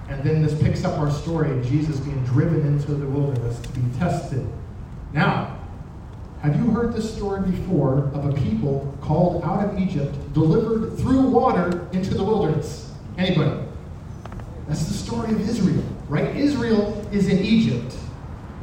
And 0.08 0.22
then 0.22 0.42
this 0.42 0.60
picks 0.60 0.84
up 0.84 0.98
our 0.98 1.10
story 1.10 1.50
of 1.50 1.66
Jesus 1.66 1.98
being 1.98 2.24
driven 2.24 2.60
into 2.66 2.94
the 2.94 3.06
wilderness 3.06 3.58
to 3.60 3.68
be 3.70 3.98
tested. 3.98 4.46
Now, 5.12 5.58
have 6.42 6.56
you 6.56 6.70
heard 6.70 6.92
this 6.92 7.12
story 7.12 7.40
before 7.50 8.10
of 8.14 8.26
a 8.26 8.32
people 8.32 8.96
called 9.00 9.42
out 9.42 9.64
of 9.64 9.78
Egypt, 9.80 10.14
delivered 10.32 10.96
through 10.98 11.22
water 11.22 11.88
into 11.92 12.14
the 12.14 12.22
wilderness? 12.22 12.92
Anybody? 13.18 13.64
That's 14.68 14.84
the 14.84 14.94
story 14.94 15.32
of 15.32 15.40
Israel, 15.48 15.82
right? 16.08 16.36
Israel 16.36 17.06
is 17.12 17.28
in 17.28 17.38
Egypt. 17.38 17.96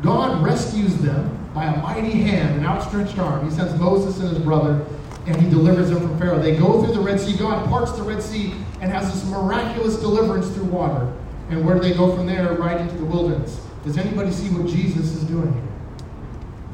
God 0.01 0.43
rescues 0.43 0.95
them 0.97 1.50
by 1.53 1.65
a 1.65 1.81
mighty 1.81 2.12
hand, 2.12 2.59
an 2.59 2.65
outstretched 2.65 3.17
arm. 3.17 3.43
He 3.50 3.55
sends 3.55 3.77
Moses 3.79 4.19
and 4.19 4.29
his 4.29 4.39
brother, 4.39 4.85
and 5.25 5.41
he 5.41 5.50
delivers 5.50 5.89
them 5.89 6.00
from 6.00 6.17
Pharaoh. 6.19 6.39
They 6.39 6.55
go 6.55 6.83
through 6.83 6.93
the 6.93 7.01
Red 7.01 7.19
Sea. 7.19 7.38
God 7.38 7.67
parts 7.69 7.91
the 7.93 8.03
Red 8.03 8.21
Sea 8.21 8.53
and 8.81 8.91
has 8.91 9.12
this 9.13 9.29
miraculous 9.29 9.97
deliverance 9.97 10.50
through 10.50 10.65
water. 10.65 11.12
And 11.53 11.63
where 11.63 11.75
do 11.75 11.81
they 11.81 11.93
go 11.93 12.15
from 12.15 12.25
there? 12.25 12.51
Right 12.53 12.81
into 12.81 12.98
the 12.98 13.05
wilderness. 13.05 13.62
Does 13.83 13.98
anybody 13.98 14.31
see 14.31 14.50
what 14.50 14.65
Jesus 14.65 15.13
is 15.13 15.24
doing 15.25 15.53
here? 15.53 15.63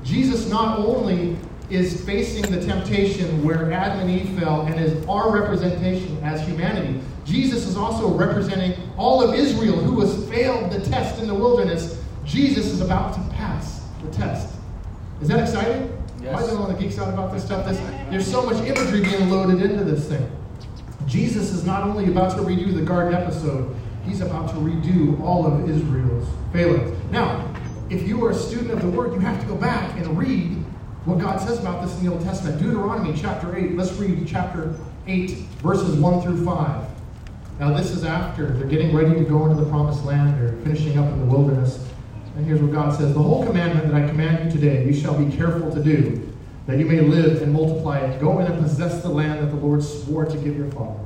Jesus 0.06 0.48
not 0.48 0.80
only 0.80 1.36
is 1.70 2.04
facing 2.06 2.50
the 2.50 2.66
temptation 2.66 3.44
where 3.44 3.72
Adam 3.74 4.00
and 4.00 4.10
Eve 4.10 4.40
fell 4.40 4.62
and 4.62 4.80
is 4.80 5.06
our 5.06 5.38
representation 5.38 6.18
as 6.24 6.42
humanity, 6.48 7.02
Jesus 7.26 7.68
is 7.68 7.76
also 7.76 8.08
representing 8.08 8.74
all 8.98 9.22
of 9.22 9.36
Israel 9.36 9.76
who 9.76 10.00
has 10.00 10.28
failed 10.30 10.72
the 10.72 10.80
test 10.90 11.20
in 11.20 11.28
the 11.28 11.36
wilderness. 11.36 12.02
Jesus 12.24 12.68
is 12.68 12.80
about 12.80 13.14
to 13.16 13.36
pass 13.36 13.86
the 14.02 14.12
test. 14.12 14.56
Is 15.22 15.28
that 15.28 15.42
exciting? 15.42 15.92
Yes. 16.22 16.30
Am 16.30 16.36
I 16.36 16.42
the 16.42 16.52
only 16.52 16.62
one 16.62 16.72
that 16.72 16.80
geeks 16.80 16.98
out 16.98 17.14
about 17.14 17.34
this 17.34 17.44
stuff? 17.44 17.68
This, 17.68 17.78
there's 18.10 18.30
so 18.30 18.44
much 18.44 18.66
imagery 18.66 19.02
being 19.02 19.30
loaded 19.30 19.62
into 19.62 19.84
this 19.84 20.08
thing. 20.08 20.32
Jesus 21.06 21.52
is 21.52 21.66
not 21.66 21.84
only 21.84 22.06
about 22.06 22.32
to 22.38 22.38
redo 22.38 22.74
the 22.74 22.82
garden 22.82 23.14
episode, 23.14 23.76
he's 24.10 24.22
about 24.22 24.50
to 24.50 24.56
redo 24.56 25.20
all 25.22 25.46
of 25.46 25.70
Israel's 25.70 26.28
failings. 26.52 26.98
Now, 27.12 27.54
if 27.90 28.08
you 28.08 28.26
are 28.26 28.32
a 28.32 28.36
student 28.36 28.72
of 28.72 28.82
the 28.82 28.90
Word, 28.90 29.14
you 29.14 29.20
have 29.20 29.40
to 29.40 29.48
go 29.48 29.56
back 29.56 29.96
and 29.98 30.18
read 30.18 30.56
what 31.06 31.20
God 31.20 31.40
says 31.40 31.60
about 31.60 31.86
this 31.86 31.96
in 31.98 32.06
the 32.06 32.12
Old 32.12 32.22
Testament. 32.24 32.62
Deuteronomy 32.62 33.18
chapter 33.20 33.56
8. 33.56 33.76
Let's 33.76 33.94
read 33.94 34.28
chapter 34.28 34.76
8, 35.08 35.32
verses 35.62 35.96
1 35.96 36.22
through 36.22 36.44
5. 36.44 36.90
Now, 37.60 37.76
this 37.76 37.92
is 37.92 38.04
after 38.04 38.48
they're 38.54 38.68
getting 38.68 38.96
ready 38.96 39.14
to 39.16 39.26
go 39.26 39.46
into 39.46 39.64
the 39.64 39.70
promised 39.70 40.04
land. 40.06 40.40
They're 40.40 40.54
finishing 40.64 40.98
up 40.98 41.12
in 41.12 41.20
the 41.20 41.26
wilderness. 41.26 41.86
And 42.36 42.46
here's 42.46 42.62
what 42.62 42.72
God 42.72 42.96
says 42.98 43.14
The 43.14 43.22
whole 43.22 43.46
commandment 43.46 43.92
that 43.92 44.02
I 44.02 44.08
command 44.08 44.46
you 44.46 44.60
today, 44.60 44.86
you 44.86 44.94
shall 44.94 45.18
be 45.18 45.36
careful 45.36 45.72
to 45.72 45.84
do, 45.84 46.32
that 46.68 46.78
you 46.78 46.86
may 46.86 47.02
live 47.02 47.42
and 47.42 47.52
multiply 47.52 48.00
it. 48.00 48.20
Go 48.20 48.40
in 48.40 48.52
and 48.52 48.62
possess 48.62 49.02
the 49.02 49.10
land 49.10 49.42
that 49.42 49.48
the 49.48 49.58
Lord 49.58 49.84
swore 49.84 50.26
to 50.26 50.38
give 50.38 50.58
your 50.58 50.72
fathers. 50.72 51.06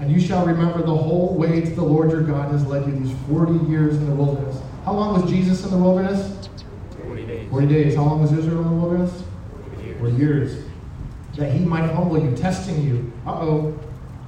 And 0.00 0.10
you 0.10 0.20
shall 0.20 0.44
remember 0.44 0.82
the 0.82 0.94
whole 0.94 1.34
way 1.34 1.62
to 1.62 1.70
the 1.70 1.82
Lord 1.82 2.10
your 2.10 2.22
God 2.22 2.52
has 2.52 2.66
led 2.66 2.86
you 2.86 2.98
these 2.98 3.16
40 3.28 3.70
years 3.70 3.96
in 3.96 4.06
the 4.06 4.14
wilderness. 4.14 4.60
How 4.84 4.92
long 4.92 5.20
was 5.20 5.30
Jesus 5.30 5.64
in 5.64 5.70
the 5.70 5.78
wilderness? 5.78 6.48
40 7.02 7.26
days. 7.26 7.50
40 7.50 7.66
days. 7.66 7.94
How 7.94 8.04
long 8.04 8.20
was 8.20 8.32
Israel 8.32 8.62
in 8.62 8.68
the 8.68 8.76
wilderness? 8.76 9.22
40 9.98 10.16
years. 10.16 10.64
That 11.36 11.52
he 11.52 11.64
might 11.64 11.90
humble 11.90 12.22
you, 12.22 12.36
testing 12.36 12.82
you. 12.82 13.12
Uh 13.26 13.32
oh. 13.32 13.78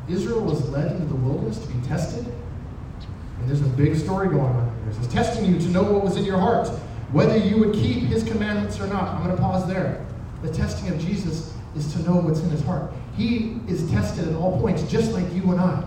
Israel 0.08 0.40
was 0.40 0.66
led 0.70 0.92
into 0.92 1.04
the 1.04 1.14
wilderness 1.14 1.58
to 1.58 1.68
be 1.68 1.86
tested. 1.86 2.26
And 2.26 3.48
there's 3.48 3.60
a 3.60 3.68
big 3.76 3.94
story 3.96 4.28
going 4.28 4.40
on 4.40 4.64
here. 4.64 4.90
It 4.90 4.94
says, 4.94 5.08
testing 5.08 5.44
you 5.44 5.58
to 5.60 5.68
know 5.68 5.82
what 5.82 6.02
was 6.02 6.16
in 6.16 6.24
your 6.24 6.38
heart, 6.38 6.68
whether 7.12 7.36
you 7.36 7.58
would 7.58 7.74
keep 7.74 8.04
his 8.04 8.24
commandments 8.24 8.80
or 8.80 8.86
not. 8.86 9.08
I'm 9.08 9.22
going 9.22 9.36
to 9.36 9.42
pause 9.42 9.68
there. 9.68 10.04
The 10.42 10.52
testing 10.52 10.88
of 10.88 10.98
Jesus 10.98 11.52
is 11.76 11.92
to 11.92 12.02
know 12.02 12.16
what's 12.16 12.40
in 12.40 12.50
his 12.50 12.62
heart. 12.62 12.90
He 13.18 13.56
is 13.66 13.90
tested 13.90 14.28
at 14.28 14.34
all 14.36 14.60
points, 14.60 14.84
just 14.84 15.12
like 15.12 15.30
you 15.34 15.42
and 15.50 15.60
I. 15.60 15.84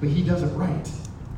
But 0.00 0.08
he 0.08 0.22
does 0.22 0.42
it 0.42 0.48
right. 0.56 0.90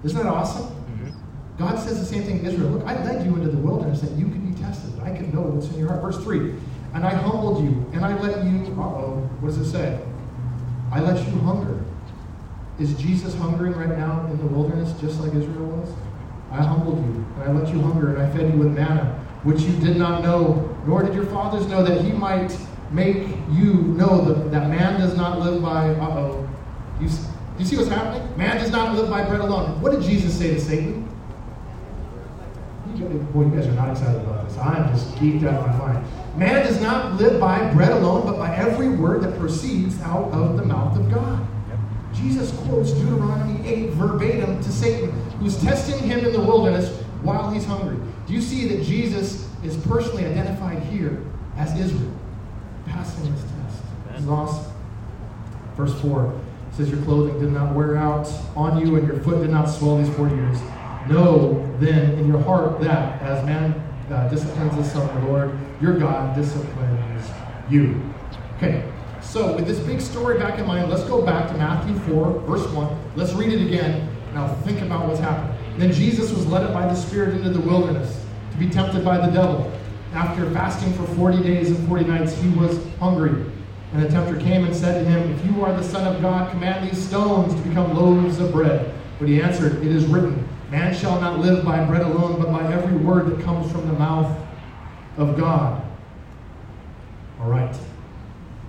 Isn't 0.05 0.17
that 0.17 0.26
awesome? 0.26 0.67
Mm-hmm. 0.67 1.11
God 1.59 1.79
says 1.79 1.99
the 1.99 2.07
same 2.07 2.23
thing 2.23 2.41
to 2.41 2.47
Israel. 2.47 2.71
Look, 2.71 2.87
I 2.87 2.95
led 3.05 3.26
you 3.26 3.35
into 3.35 3.49
the 3.49 3.59
wilderness 3.59 4.00
that 4.00 4.12
you 4.12 4.26
could 4.26 4.47
be 4.49 4.62
tested. 4.62 4.99
I 5.00 5.11
could 5.11 5.35
know 5.35 5.41
what's 5.41 5.67
in 5.69 5.79
your 5.79 5.88
heart. 5.88 6.03
Verse 6.03 6.23
3. 6.23 6.55
And 6.95 7.05
I 7.05 7.11
humbled 7.11 7.64
you, 7.64 7.85
and 7.93 8.05
I 8.05 8.17
let 8.21 8.45
you, 8.45 8.61
uh-oh, 8.81 9.29
what 9.41 9.49
does 9.49 9.59
it 9.59 9.69
say? 9.69 10.00
I 10.93 11.00
let 11.00 11.17
you 11.26 11.41
hunger. 11.41 11.85
Is 12.79 12.95
Jesus 12.95 13.35
hungering 13.35 13.73
right 13.73 13.99
now 13.99 14.26
in 14.31 14.38
the 14.38 14.47
wilderness 14.47 14.93
just 15.00 15.19
like 15.21 15.35
Israel 15.35 15.67
was? 15.67 15.93
I 16.53 16.62
humbled 16.62 16.99
you, 16.99 17.26
and 17.35 17.43
I 17.43 17.50
let 17.50 17.75
you 17.75 17.81
hunger, 17.81 18.14
and 18.14 18.23
I 18.23 18.31
fed 18.31 18.53
you 18.53 18.59
with 18.61 18.69
manna, 18.69 19.21
which 19.43 19.62
you 19.62 19.76
did 19.81 19.97
not 19.97 20.23
know, 20.23 20.76
nor 20.87 21.03
did 21.03 21.14
your 21.14 21.26
fathers 21.26 21.67
know, 21.67 21.83
that 21.83 22.03
he 22.03 22.12
might 22.12 22.57
make 22.94 23.26
you 23.50 23.74
know 23.74 24.24
that, 24.24 24.50
that 24.52 24.70
man 24.70 25.00
does 25.00 25.16
not 25.16 25.40
live 25.40 25.60
by, 25.60 25.90
uh-oh. 25.90 26.48
You, 27.00 27.08
you 27.58 27.64
see 27.64 27.76
what's 27.76 27.88
happening? 27.88 28.36
Man 28.38 28.56
does 28.56 28.70
not 28.70 28.94
live 28.94 29.10
by 29.10 29.24
bread 29.24 29.40
alone. 29.40 29.80
What 29.80 29.92
did 29.92 30.02
Jesus 30.02 30.38
say 30.38 30.54
to 30.54 30.60
Satan? 30.60 31.10
Boy, 33.32 33.46
you 33.46 33.50
guys 33.50 33.66
are 33.66 33.72
not 33.72 33.90
excited 33.90 34.20
about 34.20 34.48
this. 34.48 34.56
I'm 34.56 34.88
just 34.94 35.14
geeked 35.16 35.44
out 35.44 35.68
of 35.68 35.78
my 35.78 35.86
mind. 35.86 36.06
Man 36.36 36.64
does 36.64 36.80
not 36.80 37.14
live 37.14 37.40
by 37.40 37.72
bread 37.72 37.90
alone, 37.90 38.24
but 38.24 38.38
by 38.38 38.54
every 38.54 38.88
word 38.88 39.22
that 39.22 39.36
proceeds 39.38 40.00
out 40.02 40.30
of 40.32 40.56
the 40.56 40.64
mouth 40.64 40.96
of 40.96 41.10
God. 41.10 41.44
Jesus 42.14 42.52
quotes 42.60 42.92
Deuteronomy 42.92 43.66
8 43.68 43.90
verbatim 43.90 44.62
to 44.62 44.70
Satan, 44.70 45.10
who's 45.40 45.60
testing 45.60 45.98
him 46.08 46.20
in 46.24 46.32
the 46.32 46.40
wilderness 46.40 47.02
while 47.22 47.50
he's 47.50 47.64
hungry. 47.64 47.98
Do 48.26 48.32
you 48.32 48.40
see 48.40 48.68
that 48.68 48.84
Jesus 48.84 49.48
is 49.64 49.76
personally 49.78 50.24
identified 50.24 50.82
here 50.84 51.22
as 51.56 51.78
Israel, 51.78 52.12
passing 52.87 53.33
this 53.33 53.43
test? 53.43 53.83
This 54.11 54.23
is 54.23 54.29
awesome. 54.29 54.73
Verse 55.76 56.00
4 56.00 56.41
says, 56.73 56.91
Your 56.91 57.03
clothing 57.03 57.38
did 57.41 57.53
not 57.53 57.75
wear 57.75 57.97
out 57.97 58.29
on 58.57 58.85
you, 58.85 58.97
and 58.97 59.07
your 59.07 59.21
foot 59.21 59.41
did 59.41 59.50
not 59.50 59.67
swell 59.67 59.99
these 59.99 60.14
40 60.17 60.35
years. 60.35 60.59
Know 61.09 61.76
then 61.81 62.19
in 62.19 62.26
your 62.26 62.41
heart 62.41 62.81
that 62.81 63.21
as 63.23 63.45
man 63.45 63.73
uh, 64.11 64.29
disciplines 64.29 64.75
the 64.76 64.85
Son, 64.85 65.23
the 65.23 65.29
Lord, 65.29 65.57
your 65.81 65.99
God 65.99 66.35
disciplines 66.35 67.31
you. 67.69 68.00
Okay, 68.57 68.91
so 69.21 69.55
with 69.55 69.67
this 69.67 69.79
big 69.81 70.00
story 70.00 70.38
back 70.38 70.59
in 70.59 70.67
mind, 70.67 70.91
let's 70.91 71.05
go 71.05 71.23
back 71.25 71.49
to 71.49 71.55
Matthew 71.55 71.99
4, 72.14 72.41
verse 72.41 72.67
1. 72.69 73.12
Let's 73.17 73.33
read 73.33 73.53
it 73.53 73.67
again. 73.67 74.09
Now 74.33 74.55
think 74.62 74.81
about 74.81 75.07
what's 75.07 75.21
happened. 75.21 75.55
Then 75.79 75.93
Jesus 75.93 76.33
was 76.33 76.47
led 76.47 76.62
up 76.62 76.73
by 76.73 76.87
the 76.87 76.95
Spirit 76.95 77.35
into 77.35 77.50
the 77.50 77.61
wilderness 77.61 78.25
to 78.53 78.57
be 78.57 78.69
tempted 78.69 79.05
by 79.05 79.25
the 79.25 79.33
devil. 79.33 79.71
After 80.14 80.49
fasting 80.52 80.92
for 80.92 81.06
40 81.16 81.42
days 81.42 81.71
and 81.71 81.88
40 81.88 82.04
nights, 82.04 82.40
he 82.40 82.49
was 82.50 82.78
hungry. 83.00 83.50
And 83.92 84.02
the 84.02 84.09
tempter 84.09 84.38
came 84.40 84.64
and 84.64 84.75
said 84.75 85.04
to 85.04 85.11
him, 85.11 85.33
If 85.33 85.44
you 85.44 85.64
are 85.64 85.73
the 85.73 85.83
Son 85.83 86.06
of 86.06 86.23
God, 86.23 86.50
command 86.52 86.88
these 86.88 87.04
stones 87.04 87.52
to 87.52 87.61
become 87.68 87.97
loaves 87.97 88.38
of 88.38 88.52
bread. 88.52 88.94
But 89.18 89.28
he 89.28 89.42
answered, 89.42 89.85
It 89.85 89.90
is 89.90 90.04
written, 90.06 90.49
Man 90.71 90.94
shall 90.94 91.21
not 91.21 91.40
live 91.40 91.64
by 91.64 91.85
bread 91.85 92.02
alone, 92.02 92.40
but 92.40 92.50
by 92.52 92.73
every 92.73 92.97
word 92.97 93.26
that 93.26 93.44
comes 93.44 93.71
from 93.71 93.87
the 93.88 93.92
mouth 93.94 94.37
of 95.16 95.37
God. 95.37 95.85
All 97.40 97.49
right. 97.49 97.75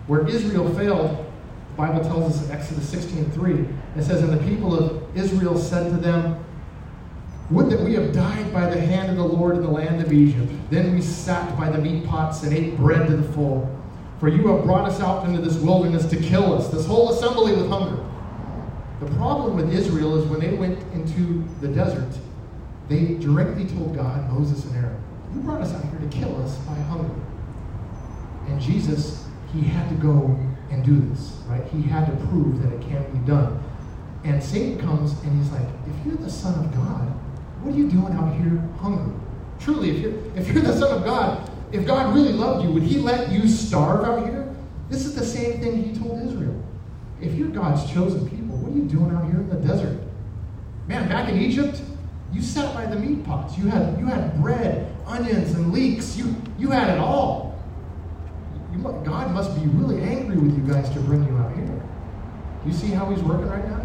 Where 0.08 0.28
Israel 0.28 0.74
failed, 0.76 1.32
the 1.70 1.76
Bible 1.76 2.02
tells 2.02 2.38
us 2.38 2.46
in 2.46 2.52
Exodus 2.52 2.88
16 2.90 3.32
3, 3.32 3.68
it 3.98 4.04
says, 4.04 4.22
And 4.22 4.32
the 4.32 4.44
people 4.44 4.78
of 4.78 5.18
Israel 5.18 5.58
said 5.58 5.92
to 5.92 5.98
them, 5.98 6.45
Would 7.52 7.70
that 7.70 7.82
we 7.82 7.94
have 7.94 8.12
died 8.12 8.52
by 8.52 8.68
the 8.68 8.80
hand 8.80 9.12
of 9.12 9.18
the 9.18 9.24
Lord 9.24 9.56
in 9.56 9.62
the 9.62 9.70
land 9.70 10.02
of 10.02 10.12
Egypt. 10.12 10.52
Then 10.72 10.96
we 10.96 11.02
sat 11.02 11.56
by 11.58 11.70
the 11.70 11.78
meat 11.78 12.06
pots 12.06 12.42
and 12.42 12.52
ate 12.52 12.76
bread 12.76 13.08
to 13.08 13.16
the 13.16 13.34
full. 13.34 13.72
For 14.20 14.30
you 14.30 14.48
have 14.48 14.64
brought 14.64 14.90
us 14.90 15.00
out 15.00 15.28
into 15.28 15.42
this 15.42 15.58
wilderness 15.58 16.06
to 16.08 16.18
kill 16.18 16.54
us, 16.56 16.70
this 16.70 16.86
whole 16.88 17.14
assembly 17.14 17.54
with 17.54 17.70
hunger. 17.70 18.04
The 19.00 19.08
problem 19.18 19.58
with 19.58 19.74
Israel 19.74 20.18
is 20.18 20.26
when 20.26 20.40
they 20.40 20.54
went 20.54 20.82
into 20.94 21.44
the 21.62 21.68
desert, 21.68 22.18
they 22.88 23.16
directly 23.16 23.66
told 23.66 23.96
God, 23.96 24.32
Moses, 24.32 24.66
and 24.66 24.78
Aaron, 24.78 25.04
You 25.34 25.42
brought 25.42 25.62
us 25.62 25.74
out 25.74 25.84
here 25.84 26.00
to 26.00 26.08
kill 26.08 26.42
us 26.42 26.56
by 26.60 26.76
hunger. 26.76 27.14
And 28.48 28.60
Jesus, 28.60 29.26
he 29.54 29.62
had 29.62 29.90
to 29.90 29.96
go 29.96 30.40
and 30.72 30.84
do 30.84 31.00
this, 31.10 31.42
right? 31.48 31.64
He 31.68 31.84
had 31.84 32.06
to 32.06 32.26
prove 32.28 32.64
that 32.64 32.74
it 32.74 32.82
can't 32.82 33.12
be 33.12 33.20
done. 33.20 33.62
And 34.24 34.42
Satan 34.42 34.80
comes 34.80 35.12
and 35.24 35.38
he's 35.40 35.52
like, 35.52 35.68
If 35.88 36.06
you're 36.06 36.16
the 36.16 36.30
Son 36.30 36.66
of 36.66 36.74
God, 36.74 37.14
what 37.66 37.74
are 37.74 37.78
you 37.78 37.90
doing 37.90 38.14
out 38.14 38.32
here 38.36 38.62
hungry? 38.80 39.12
Truly, 39.60 39.90
if 39.90 40.00
you're 40.00 40.14
if 40.36 40.48
you're 40.50 40.62
the 40.62 40.78
Son 40.78 41.00
of 41.00 41.04
God, 41.04 41.50
if 41.72 41.88
God 41.88 42.14
really 42.14 42.32
loved 42.32 42.64
you, 42.64 42.72
would 42.72 42.84
he 42.84 43.00
let 43.00 43.32
you 43.32 43.48
starve 43.48 44.06
out 44.06 44.24
here? 44.28 44.56
This 44.88 45.04
is 45.04 45.16
the 45.16 45.26
same 45.26 45.60
thing 45.60 45.84
he 45.84 46.00
told 46.00 46.22
Israel. 46.22 46.64
If 47.20 47.34
you're 47.34 47.48
God's 47.48 47.92
chosen 47.92 48.30
people, 48.30 48.58
what 48.58 48.72
are 48.72 48.76
you 48.76 48.84
doing 48.84 49.16
out 49.16 49.26
here 49.26 49.40
in 49.40 49.50
the 49.50 49.56
desert? 49.56 50.00
Man, 50.88 51.10
back 51.10 51.28
in 51.28 51.40
Egypt, 51.40 51.82
you 52.32 52.44
sat 52.44 52.72
by 52.76 52.86
the 52.86 52.98
meat 52.98 53.26
pots. 53.26 53.58
You 53.58 53.68
had 53.68 54.00
you 54.00 54.06
had 54.06 54.40
bread, 54.40 54.96
onions, 55.08 55.54
and 55.56 55.74
leeks. 55.74 56.16
You 56.16 56.36
you 56.60 56.70
had 56.70 56.90
it 56.92 57.00
all. 57.00 57.60
You, 58.72 58.78
God 59.04 59.32
must 59.32 59.56
be 59.60 59.66
really 59.70 60.04
angry 60.04 60.38
with 60.38 60.56
you 60.56 60.72
guys 60.72 60.88
to 60.92 61.00
bring 61.00 61.26
you 61.26 61.36
out 61.38 61.56
here. 61.56 61.66
Do 61.66 62.70
you 62.70 62.76
see 62.76 62.90
how 62.90 63.10
he's 63.10 63.24
working 63.24 63.48
right 63.48 63.68
now? 63.68 63.85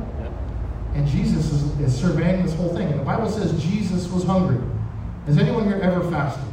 And 0.95 1.07
Jesus 1.07 1.53
is, 1.53 1.81
is 1.81 1.99
surveying 1.99 2.45
this 2.45 2.55
whole 2.55 2.75
thing. 2.75 2.89
And 2.89 2.99
the 2.99 3.05
Bible 3.05 3.31
says 3.31 3.63
Jesus 3.63 4.09
was 4.09 4.25
hungry. 4.25 4.59
Has 5.27 5.39
anyone 5.39 5.65
here 5.65 5.81
ever 5.81 6.09
fasted? 6.11 6.45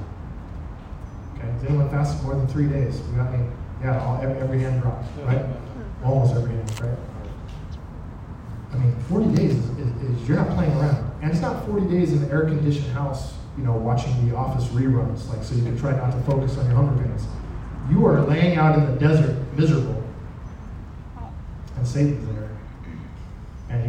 Okay, 1.36 1.48
has 1.48 1.64
anyone 1.64 1.90
fasted 1.90 2.24
more 2.24 2.36
than 2.36 2.48
three 2.48 2.68
days? 2.68 3.00
We 3.02 3.16
got 3.16 3.34
any? 3.34 3.48
Yeah, 3.82 4.04
all, 4.04 4.22
every, 4.22 4.40
every 4.40 4.60
hand 4.60 4.82
dropped, 4.82 5.06
right? 5.24 5.46
Almost 6.04 6.36
every 6.36 6.52
hand, 6.52 6.82
right? 6.82 6.98
I 8.74 8.78
mean, 8.78 8.96
40 9.10 9.36
days 9.36 9.56
is, 9.56 9.70
is, 9.78 9.88
is, 10.04 10.28
you're 10.28 10.38
not 10.38 10.50
playing 10.56 10.74
around. 10.74 11.12
And 11.22 11.32
it's 11.32 11.42
not 11.42 11.66
40 11.66 11.88
days 11.88 12.12
in 12.12 12.24
an 12.24 12.32
air 12.32 12.46
conditioned 12.46 12.92
house, 12.92 13.34
you 13.58 13.64
know, 13.64 13.74
watching 13.74 14.30
the 14.30 14.36
office 14.36 14.66
reruns, 14.68 15.28
like 15.30 15.44
so 15.44 15.56
you 15.56 15.64
can 15.64 15.78
try 15.78 15.92
not 15.92 16.12
to 16.12 16.20
focus 16.22 16.58
on 16.58 16.66
your 16.68 16.76
hunger 16.76 17.04
pains. 17.04 17.26
You 17.90 18.06
are 18.06 18.22
laying 18.22 18.58
out 18.58 18.78
in 18.78 18.86
the 18.86 19.00
desert, 19.00 19.36
miserable. 19.56 20.04
And 21.76 21.88
Satan's 21.88 22.28
there. 22.28 22.47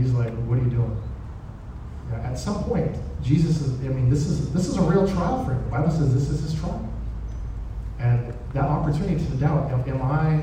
He's 0.03 0.13
like, 0.13 0.33
What 0.47 0.59
are 0.59 0.63
you 0.63 0.71
doing? 0.71 1.03
At 2.13 2.39
some 2.39 2.65
point, 2.65 2.97
Jesus 3.23 3.61
is, 3.61 3.81
I 3.85 3.89
mean, 3.89 4.09
this 4.09 4.27
is 4.27 4.53
this 4.53 4.67
is 4.67 4.77
a 4.77 4.83
real 4.83 5.07
trial 5.07 5.45
for 5.45 5.53
him. 5.53 5.63
The 5.65 5.71
Bible 5.71 5.91
says 5.91 6.15
this 6.15 6.31
is 6.31 6.41
his 6.43 6.59
trial. 6.59 6.89
And 7.99 8.33
that 8.55 8.65
opportunity 8.65 9.17
to 9.17 9.31
doubt, 9.33 9.71
am 9.89 10.03
I 10.03 10.43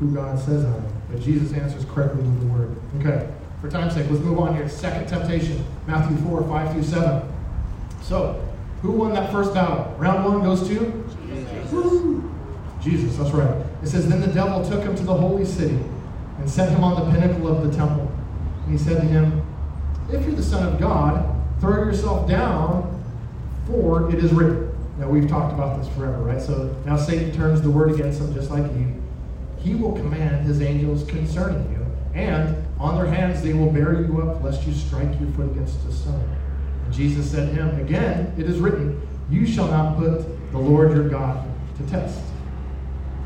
who 0.00 0.12
God 0.14 0.38
says 0.38 0.64
I 0.64 0.74
am? 0.74 0.84
But 1.10 1.20
Jesus 1.20 1.52
answers 1.52 1.84
correctly 1.84 2.22
with 2.22 2.40
the 2.40 2.46
word. 2.46 2.76
Okay, 2.98 3.30
for 3.60 3.70
time's 3.70 3.94
sake, 3.94 4.06
let's 4.10 4.22
move 4.22 4.38
on 4.38 4.56
here. 4.56 4.68
Second 4.68 5.08
temptation, 5.08 5.64
Matthew 5.86 6.16
4, 6.16 6.42
5 6.42 6.72
through 6.72 6.82
7. 6.82 7.32
So, 8.02 8.44
who 8.82 8.92
won 8.92 9.12
that 9.14 9.30
first 9.30 9.54
battle? 9.54 9.94
Round 9.98 10.24
one 10.24 10.42
goes 10.42 10.66
to? 10.68 11.04
Jesus. 11.26 12.24
Jesus, 12.82 13.16
that's 13.16 13.30
right. 13.30 13.66
It 13.82 13.88
says, 13.88 14.08
Then 14.08 14.20
the 14.20 14.28
devil 14.28 14.64
took 14.68 14.82
him 14.82 14.96
to 14.96 15.02
the 15.02 15.14
holy 15.14 15.44
city 15.44 15.78
and 16.38 16.48
set 16.48 16.70
him 16.70 16.84
on 16.84 17.04
the 17.04 17.18
pinnacle 17.18 17.48
of 17.48 17.68
the 17.68 17.76
temple. 17.76 18.07
And 18.68 18.78
he 18.78 18.84
said 18.84 19.00
to 19.00 19.06
him, 19.06 19.42
If 20.12 20.26
you're 20.26 20.34
the 20.34 20.42
Son 20.42 20.70
of 20.70 20.78
God, 20.78 21.34
throw 21.58 21.84
yourself 21.84 22.28
down, 22.28 23.02
for 23.66 24.14
it 24.14 24.22
is 24.22 24.30
written. 24.30 24.70
Now, 24.98 25.08
we've 25.08 25.26
talked 25.26 25.54
about 25.54 25.80
this 25.80 25.88
forever, 25.96 26.18
right? 26.18 26.42
So 26.42 26.76
now 26.84 26.98
Satan 26.98 27.32
turns 27.32 27.62
the 27.62 27.70
word 27.70 27.92
against 27.92 28.20
him, 28.20 28.34
just 28.34 28.50
like 28.50 28.64
Eve. 28.72 28.94
He 29.58 29.74
will 29.74 29.92
command 29.92 30.44
his 30.44 30.60
angels 30.60 31.08
concerning 31.08 31.72
you, 31.72 31.86
and 32.14 32.62
on 32.78 32.96
their 32.96 33.06
hands 33.06 33.40
they 33.42 33.54
will 33.54 33.70
bear 33.70 34.02
you 34.02 34.20
up, 34.20 34.42
lest 34.42 34.66
you 34.66 34.74
strike 34.74 35.18
your 35.18 35.30
foot 35.30 35.50
against 35.50 35.86
a 35.86 35.92
stone. 35.92 36.36
And 36.84 36.92
Jesus 36.92 37.30
said 37.30 37.48
to 37.48 37.54
him, 37.54 37.80
Again, 37.80 38.34
it 38.36 38.44
is 38.44 38.58
written, 38.58 39.00
You 39.30 39.46
shall 39.46 39.68
not 39.68 39.96
put 39.96 40.52
the 40.52 40.58
Lord 40.58 40.92
your 40.92 41.08
God 41.08 41.42
to 41.78 41.86
test. 41.86 42.20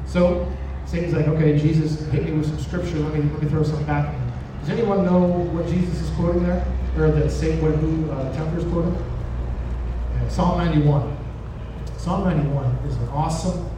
So 0.06 0.48
Satan's 0.86 1.14
like, 1.14 1.26
okay, 1.26 1.58
Jesus, 1.58 2.06
hit 2.10 2.26
me 2.26 2.32
with 2.32 2.46
some 2.46 2.60
scripture. 2.60 2.98
Let 3.00 3.14
me 3.14 3.22
let 3.22 3.42
me 3.42 3.48
throw 3.48 3.64
something 3.64 3.86
back. 3.86 4.21
Does 4.62 4.70
anyone 4.70 5.04
know 5.04 5.18
what 5.26 5.66
Jesus 5.66 6.00
is 6.02 6.10
quoting 6.10 6.44
there, 6.44 6.64
or 6.96 7.10
that 7.10 7.32
Satan, 7.32 7.60
what 7.60 7.74
who 7.74 8.08
uh, 8.12 8.30
the 8.30 8.36
tempter 8.36 8.58
is 8.58 8.64
quoting? 8.66 8.94
Yeah, 10.14 10.28
Psalm 10.28 10.58
91. 10.58 11.18
Psalm 11.98 12.22
91 12.22 12.66
is 12.86 12.94
an 12.94 13.08
awesome 13.08 13.68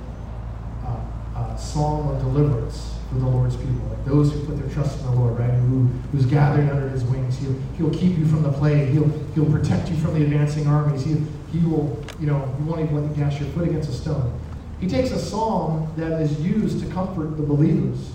uh, 0.84 1.00
uh, 1.34 1.56
psalm 1.56 2.08
of 2.08 2.20
deliverance 2.20 2.96
for 3.08 3.14
the 3.14 3.26
Lord's 3.26 3.56
people, 3.56 3.88
like 3.88 4.04
those 4.04 4.30
who 4.30 4.44
put 4.44 4.58
their 4.58 4.68
trust 4.74 5.00
in 5.00 5.06
the 5.06 5.12
Lord, 5.12 5.38
right? 5.38 5.48
Who, 5.52 5.86
who's 6.12 6.26
gathered 6.26 6.68
under 6.68 6.90
His 6.90 7.02
wings. 7.04 7.38
He'll 7.38 7.56
He'll 7.78 7.98
keep 7.98 8.18
you 8.18 8.26
from 8.26 8.42
the 8.42 8.52
plague. 8.52 8.90
He'll 8.90 9.08
He'll 9.34 9.50
protect 9.50 9.88
you 9.88 9.96
from 9.96 10.12
the 10.12 10.22
advancing 10.22 10.66
armies. 10.66 11.02
He 11.02 11.16
He 11.50 11.64
will, 11.64 11.98
you 12.20 12.26
know, 12.26 12.54
He 12.58 12.64
won't 12.64 12.82
even 12.82 12.94
let 12.94 13.16
you 13.16 13.24
dash 13.24 13.40
your 13.40 13.48
foot 13.52 13.68
against 13.68 13.88
a 13.88 13.94
stone. 13.94 14.38
He 14.80 14.86
takes 14.86 15.12
a 15.12 15.18
psalm 15.18 15.90
that 15.96 16.20
is 16.20 16.38
used 16.42 16.84
to 16.84 16.92
comfort 16.92 17.38
the 17.38 17.42
believers 17.42 18.10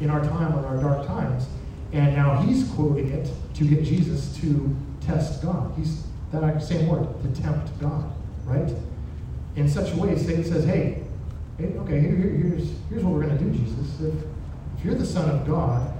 in 0.00 0.08
our 0.08 0.20
time, 0.20 0.56
in 0.56 0.64
our 0.64 0.76
dark 0.76 1.04
times, 1.04 1.46
and 1.92 2.16
now 2.16 2.40
he's 2.42 2.68
quoting 2.70 3.10
it 3.12 3.30
to 3.54 3.64
get 3.64 3.84
Jesus 3.84 4.34
to 4.38 4.74
test 5.00 5.42
God. 5.42 5.72
He's 5.76 6.04
that 6.32 6.62
same 6.62 6.88
word, 6.88 7.06
to 7.22 7.42
tempt 7.42 7.78
God, 7.78 8.10
right? 8.46 8.74
In 9.56 9.68
such 9.68 9.92
a 9.92 9.96
way, 9.96 10.16
Satan 10.16 10.44
says, 10.44 10.64
hey, 10.64 11.02
hey 11.58 11.76
okay, 11.76 12.00
here, 12.00 12.16
here, 12.16 12.30
here's, 12.30 12.70
here's 12.88 13.04
what 13.04 13.12
we're 13.12 13.26
going 13.26 13.36
to 13.36 13.44
do, 13.44 13.50
Jesus. 13.50 14.00
If, 14.00 14.14
if 14.78 14.84
you're 14.84 14.94
the 14.94 15.04
Son 15.04 15.28
of 15.28 15.46
God, 15.46 15.92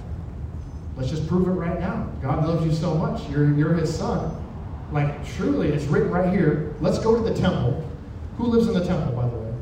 let's 0.96 1.10
just 1.10 1.28
prove 1.28 1.46
it 1.46 1.52
right 1.52 1.78
now. 1.78 2.08
God 2.22 2.46
loves 2.46 2.64
you 2.64 2.72
so 2.72 2.94
much. 2.94 3.28
You're, 3.28 3.52
you're 3.54 3.74
his 3.74 3.94
son. 3.94 4.38
Like, 4.90 5.26
truly, 5.36 5.68
it's 5.68 5.84
written 5.84 6.10
right 6.10 6.32
here. 6.32 6.74
Let's 6.80 6.98
go 6.98 7.14
to 7.14 7.22
the 7.22 7.38
temple. 7.38 7.86
Who 8.38 8.44
lives 8.44 8.66
in 8.66 8.74
the 8.74 8.84
temple, 8.84 9.14
by 9.14 9.28
the 9.28 9.36
way? 9.36 9.54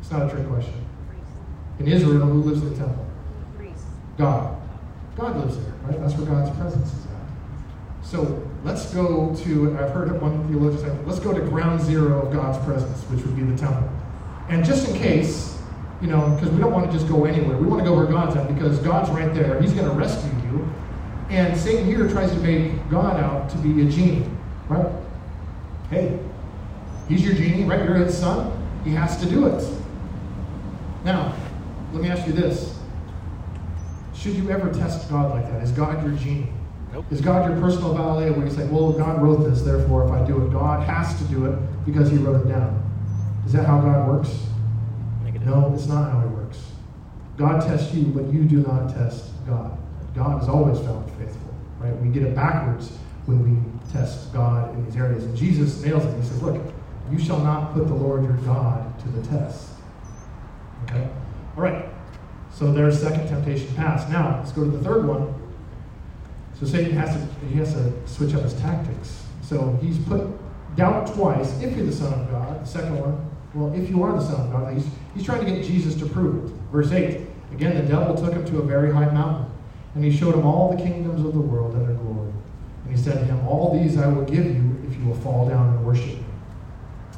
It's 0.00 0.10
not 0.10 0.26
a 0.26 0.30
trick 0.30 0.46
question. 0.48 0.74
In 1.80 1.88
Israel, 1.88 2.26
who 2.26 2.42
lives 2.42 2.62
in 2.62 2.70
the 2.70 2.76
temple? 2.76 3.06
God. 4.16 4.59
God 5.16 5.36
lives 5.36 5.56
there, 5.56 5.72
right? 5.84 6.00
That's 6.00 6.14
where 6.14 6.26
God's 6.26 6.56
presence 6.56 6.88
is 6.92 7.06
at. 7.06 8.06
So 8.06 8.48
let's 8.64 8.92
go 8.94 9.34
to, 9.44 9.78
I've 9.78 9.90
heard 9.90 10.20
one 10.20 10.48
theologian 10.48 10.82
say, 10.82 11.04
let's 11.06 11.20
go 11.20 11.32
to 11.32 11.40
ground 11.40 11.80
zero 11.80 12.26
of 12.26 12.32
God's 12.32 12.58
presence, 12.64 13.02
which 13.04 13.24
would 13.24 13.36
be 13.36 13.42
the 13.42 13.56
temple. 13.56 13.88
And 14.48 14.64
just 14.64 14.88
in 14.88 14.96
case, 14.96 15.60
you 16.00 16.08
know, 16.08 16.30
because 16.30 16.50
we 16.50 16.60
don't 16.60 16.72
want 16.72 16.90
to 16.90 16.92
just 16.96 17.08
go 17.08 17.24
anywhere. 17.24 17.56
We 17.58 17.66
want 17.66 17.82
to 17.82 17.88
go 17.88 17.94
where 17.94 18.06
God's 18.06 18.36
at 18.36 18.52
because 18.52 18.78
God's 18.78 19.10
right 19.10 19.32
there. 19.34 19.60
He's 19.60 19.72
going 19.72 19.88
to 19.88 19.94
rescue 19.94 20.30
you. 20.50 20.68
And 21.28 21.56
Satan 21.56 21.84
here 21.84 22.08
tries 22.08 22.30
to 22.32 22.38
make 22.38 22.88
God 22.88 23.20
out 23.20 23.50
to 23.50 23.58
be 23.58 23.86
a 23.86 23.90
genie, 23.90 24.26
right? 24.68 24.90
Hey, 25.90 26.18
he's 27.08 27.24
your 27.24 27.34
genie, 27.34 27.64
right? 27.64 27.84
You're 27.84 27.96
his 27.96 28.16
son. 28.16 28.50
He 28.84 28.90
has 28.92 29.20
to 29.20 29.28
do 29.28 29.46
it. 29.46 29.64
Now, 31.04 31.34
let 31.92 32.02
me 32.02 32.08
ask 32.08 32.26
you 32.26 32.32
this. 32.32 32.69
Should 34.20 34.34
you 34.34 34.50
ever 34.50 34.70
test 34.70 35.08
God 35.08 35.30
like 35.30 35.50
that? 35.50 35.62
Is 35.62 35.72
God 35.72 36.04
your 36.04 36.14
genie? 36.14 36.52
Nope. 36.92 37.06
Is 37.10 37.22
God 37.22 37.48
your 37.48 37.58
personal 37.58 37.94
valet 37.94 38.30
where 38.30 38.44
you 38.44 38.52
say, 38.52 38.66
well, 38.66 38.92
God 38.92 39.22
wrote 39.22 39.48
this, 39.48 39.62
therefore 39.62 40.04
if 40.04 40.10
I 40.10 40.26
do 40.26 40.44
it, 40.44 40.52
God 40.52 40.86
has 40.86 41.16
to 41.18 41.24
do 41.24 41.46
it 41.46 41.86
because 41.86 42.10
he 42.10 42.18
wrote 42.18 42.44
it 42.44 42.48
down? 42.48 42.82
Is 43.46 43.52
that 43.52 43.64
how 43.64 43.80
God 43.80 44.06
works? 44.08 44.46
Negative. 45.24 45.48
No, 45.48 45.72
it's 45.74 45.86
not 45.86 46.12
how 46.12 46.20
he 46.20 46.26
works. 46.26 46.60
God 47.38 47.62
tests 47.62 47.94
you, 47.94 48.04
but 48.06 48.30
you 48.30 48.44
do 48.44 48.56
not 48.56 48.92
test 48.92 49.30
God. 49.46 49.78
God 50.14 50.42
is 50.42 50.48
always 50.48 50.78
found 50.80 51.10
faithful, 51.12 51.54
right? 51.78 51.96
We 52.02 52.08
get 52.08 52.24
it 52.24 52.34
backwards 52.34 52.90
when 53.24 53.42
we 53.42 53.90
test 53.92 54.34
God 54.34 54.74
in 54.74 54.84
these 54.84 54.96
areas. 54.96 55.24
And 55.24 55.34
Jesus 55.34 55.82
nails 55.82 56.04
it. 56.04 56.14
He 56.16 56.22
says, 56.22 56.42
look, 56.42 56.60
you 57.10 57.18
shall 57.18 57.38
not 57.38 57.72
put 57.72 57.86
the 57.86 57.94
Lord 57.94 58.24
your 58.24 58.36
God 58.38 58.98
to 59.00 59.08
the 59.08 59.26
test. 59.28 59.70
Okay? 60.84 61.08
All 61.56 61.62
right. 61.62 61.86
So 62.60 62.70
there's 62.70 63.00
second 63.00 63.26
temptation 63.26 63.74
passed. 63.74 64.10
Now, 64.10 64.36
let's 64.38 64.52
go 64.52 64.64
to 64.64 64.70
the 64.70 64.84
third 64.84 65.08
one. 65.08 65.32
So 66.58 66.66
Satan 66.66 66.92
has 66.92 67.16
to 67.16 67.46
he 67.46 67.54
has 67.54 67.72
to 67.72 67.90
switch 68.06 68.34
up 68.34 68.42
his 68.42 68.52
tactics. 68.52 69.24
So 69.40 69.78
he's 69.80 69.98
put 69.98 70.28
doubt 70.76 71.06
twice, 71.14 71.58
if 71.62 71.74
you're 71.74 71.86
the 71.86 71.92
Son 71.92 72.12
of 72.12 72.30
God. 72.30 72.60
The 72.60 72.66
second 72.66 73.00
one, 73.00 73.30
well, 73.54 73.72
if 73.72 73.88
you 73.88 74.02
are 74.02 74.12
the 74.12 74.20
Son 74.20 74.42
of 74.42 74.52
God, 74.52 74.74
he's, 74.74 74.86
he's 75.14 75.24
trying 75.24 75.42
to 75.42 75.50
get 75.50 75.64
Jesus 75.64 75.94
to 76.00 76.06
prove 76.06 76.44
it. 76.44 76.56
Verse 76.70 76.92
8. 76.92 77.26
Again, 77.52 77.76
the 77.76 77.90
devil 77.90 78.14
took 78.14 78.34
him 78.34 78.44
to 78.44 78.58
a 78.58 78.62
very 78.62 78.92
high 78.92 79.10
mountain, 79.10 79.50
and 79.94 80.04
he 80.04 80.14
showed 80.14 80.34
him 80.34 80.44
all 80.44 80.76
the 80.76 80.82
kingdoms 80.82 81.24
of 81.24 81.32
the 81.32 81.40
world 81.40 81.74
and 81.74 81.88
their 81.88 81.96
glory. 81.96 82.30
And 82.84 82.94
he 82.94 83.02
said 83.02 83.20
to 83.20 83.24
him, 83.24 83.40
All 83.48 83.82
these 83.82 83.96
I 83.96 84.06
will 84.06 84.26
give 84.26 84.44
you 84.44 84.78
if 84.86 84.98
you 84.98 85.06
will 85.06 85.16
fall 85.16 85.48
down 85.48 85.70
and 85.70 85.86
worship 85.86 86.08
me. 86.08 86.24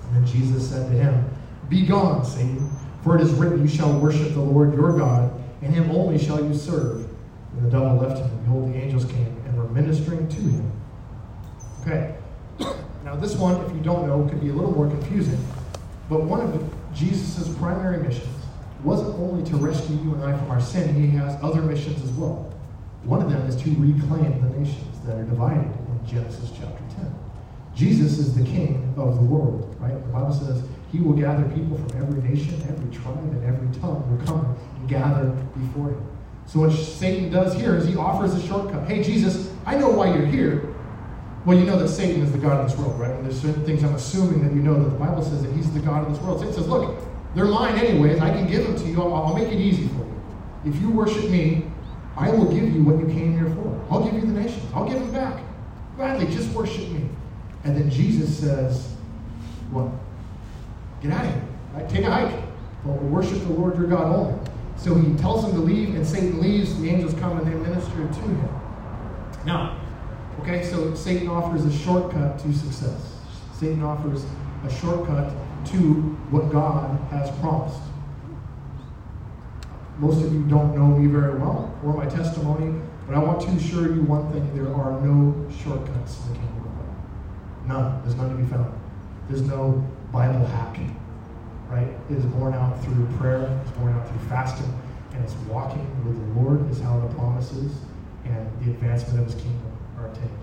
And 0.05 0.17
then 0.17 0.27
Jesus 0.27 0.71
said 0.71 0.89
to 0.89 0.97
him, 0.97 1.29
Be 1.69 1.85
gone, 1.85 2.25
Satan. 2.25 2.71
For 3.03 3.17
it 3.17 3.23
is 3.23 3.33
written, 3.33 3.62
You 3.62 3.69
shall 3.69 3.93
worship 3.99 4.33
the 4.35 4.41
Lord 4.41 4.75
your 4.75 4.97
God, 4.97 5.33
and 5.61 5.75
him 5.75 5.91
only 5.91 6.19
shall 6.19 6.43
you 6.45 6.55
serve. 6.55 7.09
And 7.57 7.67
the 7.67 7.71
devil 7.71 7.97
left 7.97 8.21
him, 8.21 8.38
behold, 8.45 8.73
the 8.73 8.79
angels 8.79 9.05
came 9.05 9.37
and 9.47 9.57
were 9.57 9.69
ministering 9.69 10.29
to 10.29 10.37
him. 10.37 10.73
Okay. 11.81 12.15
Now, 13.05 13.17
this 13.17 13.35
one, 13.35 13.61
if 13.65 13.73
you 13.73 13.81
don't 13.81 14.07
know, 14.07 14.27
could 14.29 14.41
be 14.41 14.51
a 14.51 14.53
little 14.53 14.73
more 14.73 14.88
confusing. 14.88 15.45
But 16.09 16.23
one 16.23 16.41
of 16.41 16.75
Jesus' 16.95 17.49
primary 17.57 18.03
missions 18.03 18.29
wasn't 18.85 19.19
only 19.19 19.49
to 19.51 19.57
rescue 19.57 19.97
you 19.97 20.15
and 20.15 20.25
I 20.25 20.37
from 20.37 20.51
our 20.51 20.61
sin, 20.61 20.95
he 20.95 21.09
has 21.17 21.38
other 21.43 21.62
missions 21.62 22.03
as 22.03 22.11
well. 22.12 22.53
One 23.05 23.23
of 23.23 23.31
them 23.31 23.47
is 23.47 23.57
to 23.57 23.71
reclaim 23.71 24.41
the 24.41 24.59
nations 24.59 25.01
that 25.05 25.17
are 25.17 25.25
divided 25.25 25.65
in 25.65 26.07
Genesis 26.07 26.51
chapter 26.57 26.83
10. 26.97 27.15
Jesus 27.75 28.19
is 28.19 28.35
the 28.37 28.45
king 28.45 28.95
of 28.97 29.17
the 29.17 29.23
world, 29.23 29.75
right? 29.81 29.95
The 29.95 30.12
Bible 30.12 30.33
says 30.33 30.62
he 30.93 31.01
will 31.01 31.15
gather 31.15 31.43
people 31.55 31.79
from 31.79 32.03
every 32.03 32.23
nation, 32.23 32.55
every 32.69 32.95
tribe, 32.95 33.17
and 33.17 33.45
every 33.45 33.81
tongue 33.81 34.05
will 34.11 34.25
come 34.27 34.57
and 34.77 34.89
gather 34.89 35.31
before 35.59 35.89
him. 35.89 36.07
So 36.47 36.61
what 36.61 36.73
Satan 36.73 37.31
does 37.31 37.55
here 37.55 37.77
is 37.77 37.89
he 37.89 37.97
offers 37.97 38.35
a 38.35 38.47
shortcut. 38.47 38.87
Hey, 38.87 39.03
Jesus, 39.03 39.51
I 39.65 39.79
know 39.79 39.89
why 39.89 40.15
you're 40.15 40.27
here. 40.27 40.75
Well, 41.47 41.59
you 41.59 41.65
know 41.65 41.79
that 41.79 41.89
Satan 41.89 42.21
is 42.23 42.31
the 42.31 42.39
God 42.39 42.61
of 42.61 42.71
this 42.71 42.79
world, 42.79 43.01
right? 43.01 43.11
And 43.11 43.25
there's 43.25 43.41
certain 43.41 43.65
things 43.65 43.83
I'm 43.83 43.95
assuming 43.95 44.47
that 44.47 44.55
you 44.55 44.63
know 44.63 44.75
that 44.75 44.91
the 44.91 44.99
Bible 44.99 45.23
says 45.23 45.43
that 45.43 45.53
he's 45.53 45.73
the 45.73 45.81
God 45.81 46.07
of 46.07 46.13
this 46.13 46.23
world. 46.23 46.41
Satan 46.41 46.55
says, 46.55 46.69
look, 46.69 46.99
they're 47.35 47.47
lying 47.47 47.81
anyways. 47.81 48.21
I 48.21 48.31
can 48.31 48.47
give 48.47 48.65
them 48.65 48.77
to 48.77 48.85
you. 48.85 49.03
I'll, 49.03 49.15
I'll 49.15 49.35
make 49.35 49.49
it 49.49 49.59
easy 49.59 49.89
for 49.89 49.95
you. 49.95 50.23
If 50.67 50.81
you 50.81 50.91
worship 50.91 51.31
me, 51.31 51.65
I 52.17 52.31
will 52.31 52.53
give 52.53 52.73
you 52.75 52.85
what 52.85 53.01
you 53.01 53.07
came 53.07 53.33
here 53.33 53.49
for. 53.55 53.87
I'll 53.91 54.05
give 54.05 54.15
you 54.15 54.21
the 54.21 54.41
nations. 54.41 54.71
I'll 54.75 54.87
give 54.87 55.01
them 55.01 55.11
back. 55.11 55.43
Gladly, 55.97 56.27
just 56.27 56.51
worship 56.55 56.89
me. 56.91 57.09
And 57.65 57.77
then 57.77 57.91
Jesus 57.91 58.39
says, 58.39 58.95
what? 59.71 59.91
Get 61.03 61.12
out 61.12 61.25
of 61.25 61.33
here. 61.33 61.43
Right? 61.75 61.88
Take 61.88 62.05
a 62.05 62.11
hike. 62.11 62.45
Well, 62.85 62.97
worship 62.97 63.41
the 63.41 63.53
Lord 63.53 63.77
your 63.77 63.87
God 63.87 64.15
only. 64.15 64.51
So 64.77 64.95
he 64.95 65.15
tells 65.17 65.45
him 65.45 65.53
to 65.53 65.59
leave, 65.59 65.95
and 65.95 66.07
Satan 66.07 66.41
leaves. 66.41 66.79
The 66.81 66.91
angels 66.91 67.15
come 67.15 67.38
and 67.38 67.47
they 67.47 67.55
minister 67.55 67.97
to 67.97 68.21
him. 68.21 68.49
Now, 69.45 69.81
okay, 70.41 70.65
so 70.65 70.95
Satan 70.95 71.29
offers 71.29 71.65
a 71.65 71.73
shortcut 71.73 72.38
to 72.41 72.53
success. 72.53 73.17
Satan 73.53 73.83
offers 73.83 74.25
a 74.65 74.71
shortcut 74.71 75.33
to 75.67 75.93
what 76.31 76.51
God 76.51 76.99
has 77.11 77.31
promised. 77.38 77.81
Most 79.99 80.25
of 80.25 80.33
you 80.33 80.43
don't 80.45 80.75
know 80.75 80.87
me 80.87 81.07
very 81.07 81.38
well 81.38 81.73
or 81.85 81.95
my 81.95 82.07
testimony, 82.07 82.81
but 83.07 83.15
I 83.15 83.19
want 83.19 83.41
to 83.43 83.49
assure 83.49 83.95
you 83.95 84.03
one 84.03 84.33
thing 84.33 84.55
there 84.57 84.75
are 84.75 85.01
no 85.01 85.49
shortcuts 85.62 86.27
in 86.27 86.33
the 86.33 86.38
kingdom 86.38 86.67
of 86.67 86.73
God. 86.77 87.69
None. 87.69 88.03
There's 88.03 88.17
none 88.17 88.31
to 88.31 88.37
be 88.37 88.49
found. 88.49 88.73
There's 89.29 89.43
no 89.43 89.87
Bible 90.12 90.44
hack, 90.46 90.79
right? 91.68 91.88
It 92.11 92.18
is 92.18 92.25
born 92.27 92.55
out 92.55 92.83
through 92.85 93.07
prayer, 93.16 93.61
it's 93.62 93.77
born 93.79 93.94
out 93.94 94.07
through 94.07 94.29
fasting, 94.29 94.72
and 95.14 95.25
it's 95.25 95.35
walking 95.48 95.87
with 96.05 96.16
the 96.16 96.40
Lord 96.40 96.70
is 96.70 96.81
how 96.81 97.01
the 97.01 97.12
promises 97.14 97.72
and 98.25 98.46
the 98.61 98.70
advancement 98.70 99.20
of 99.20 99.27
his 99.27 99.35
kingdom 99.35 99.72
are 99.98 100.07
obtained. 100.07 100.38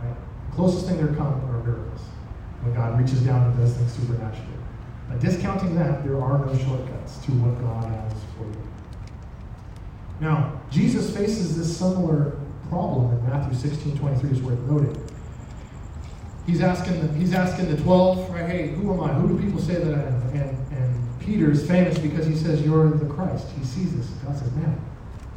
Right? 0.00 0.14
The 0.48 0.56
closest 0.56 0.86
thing 0.86 0.96
there 0.96 1.14
come 1.14 1.34
are 1.50 1.62
miracles. 1.62 2.00
When 2.62 2.74
God 2.74 2.98
reaches 2.98 3.20
down 3.20 3.50
and 3.50 3.56
does 3.58 3.74
things 3.74 3.92
supernaturally. 3.92 4.46
But 5.08 5.20
discounting 5.20 5.74
that, 5.76 6.04
there 6.04 6.20
are 6.20 6.38
no 6.38 6.56
shortcuts 6.58 7.18
to 7.24 7.32
what 7.32 7.60
God 7.60 7.84
has 7.84 8.12
for 8.36 8.44
you. 8.44 8.68
Now, 10.20 10.60
Jesus 10.70 11.14
faces 11.14 11.56
this 11.56 11.76
similar 11.76 12.38
problem 12.68 13.18
in 13.18 13.28
Matthew 13.28 13.58
16, 13.58 13.98
23 13.98 14.30
is 14.30 14.42
worth 14.42 14.58
noting. 14.60 15.09
He's 16.50 16.62
asking 16.62 17.00
the, 17.00 17.14
he's 17.14 17.32
asking 17.32 17.70
the 17.70 17.80
12, 17.80 18.28
right, 18.30 18.50
hey, 18.50 18.68
who 18.70 18.92
am 18.92 19.00
I? 19.00 19.12
Who 19.12 19.28
do 19.28 19.40
people 19.40 19.60
say 19.60 19.74
that 19.74 19.94
I 19.94 20.02
am? 20.02 20.22
And, 20.30 20.72
and 20.72 21.20
Peter's 21.20 21.64
famous 21.64 21.96
because 21.96 22.26
he 22.26 22.34
says, 22.34 22.60
you're 22.62 22.90
the 22.90 23.06
Christ. 23.06 23.46
He 23.56 23.64
sees 23.64 23.94
this. 23.96 24.06
God 24.24 24.36
says, 24.36 24.50
man, 24.54 24.84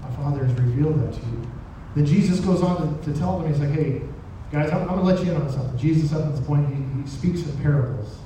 my 0.01 0.09
Father 0.15 0.43
has 0.43 0.51
revealed 0.59 0.99
that 1.03 1.13
to 1.13 1.19
you. 1.19 1.51
Then 1.95 2.07
Jesus 2.07 2.39
goes 2.39 2.63
on 2.63 2.99
to, 2.99 3.13
to 3.13 3.19
tell 3.19 3.37
them, 3.37 3.47
he's 3.47 3.61
like, 3.61 3.69
hey, 3.69 4.01
guys, 4.51 4.71
I'm, 4.71 4.81
I'm 4.81 4.87
going 4.87 4.99
to 5.01 5.05
let 5.05 5.23
you 5.23 5.33
in 5.33 5.39
on 5.39 5.51
something. 5.51 5.77
Jesus, 5.77 6.11
up 6.13 6.23
to 6.23 6.31
this 6.31 6.47
point, 6.47 6.67
he, 6.67 7.01
he 7.03 7.07
speaks 7.07 7.43
in 7.47 7.55
parables. 7.59 8.17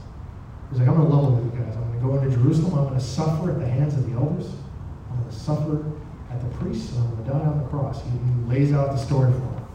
He's 0.70 0.80
like, 0.80 0.88
I'm 0.88 0.96
going 0.96 1.10
to 1.10 1.14
level 1.14 1.32
with 1.32 1.44
you 1.44 1.60
guys. 1.60 1.76
I'm 1.76 1.92
going 1.92 2.00
to 2.00 2.08
go 2.08 2.16
into 2.16 2.38
Jerusalem. 2.38 2.74
I'm 2.80 2.88
going 2.88 3.00
to 3.00 3.06
suffer 3.06 3.52
at 3.52 3.60
the 3.60 3.68
hands 3.68 3.96
of 3.96 4.10
the 4.10 4.16
elders. 4.16 4.50
I'm 5.12 5.20
going 5.20 5.30
to 5.30 5.36
suffer 5.36 5.92
at 6.32 6.40
the 6.40 6.58
priests, 6.58 6.96
I'm 6.96 7.10
going 7.16 7.26
to 7.26 7.32
die 7.32 7.46
on 7.46 7.64
the 7.64 7.68
cross. 7.68 8.02
He, 8.02 8.12
he 8.12 8.60
lays 8.60 8.72
out 8.72 8.92
the 8.92 8.98
story 8.98 9.34
for 9.34 9.40
them. 9.40 9.68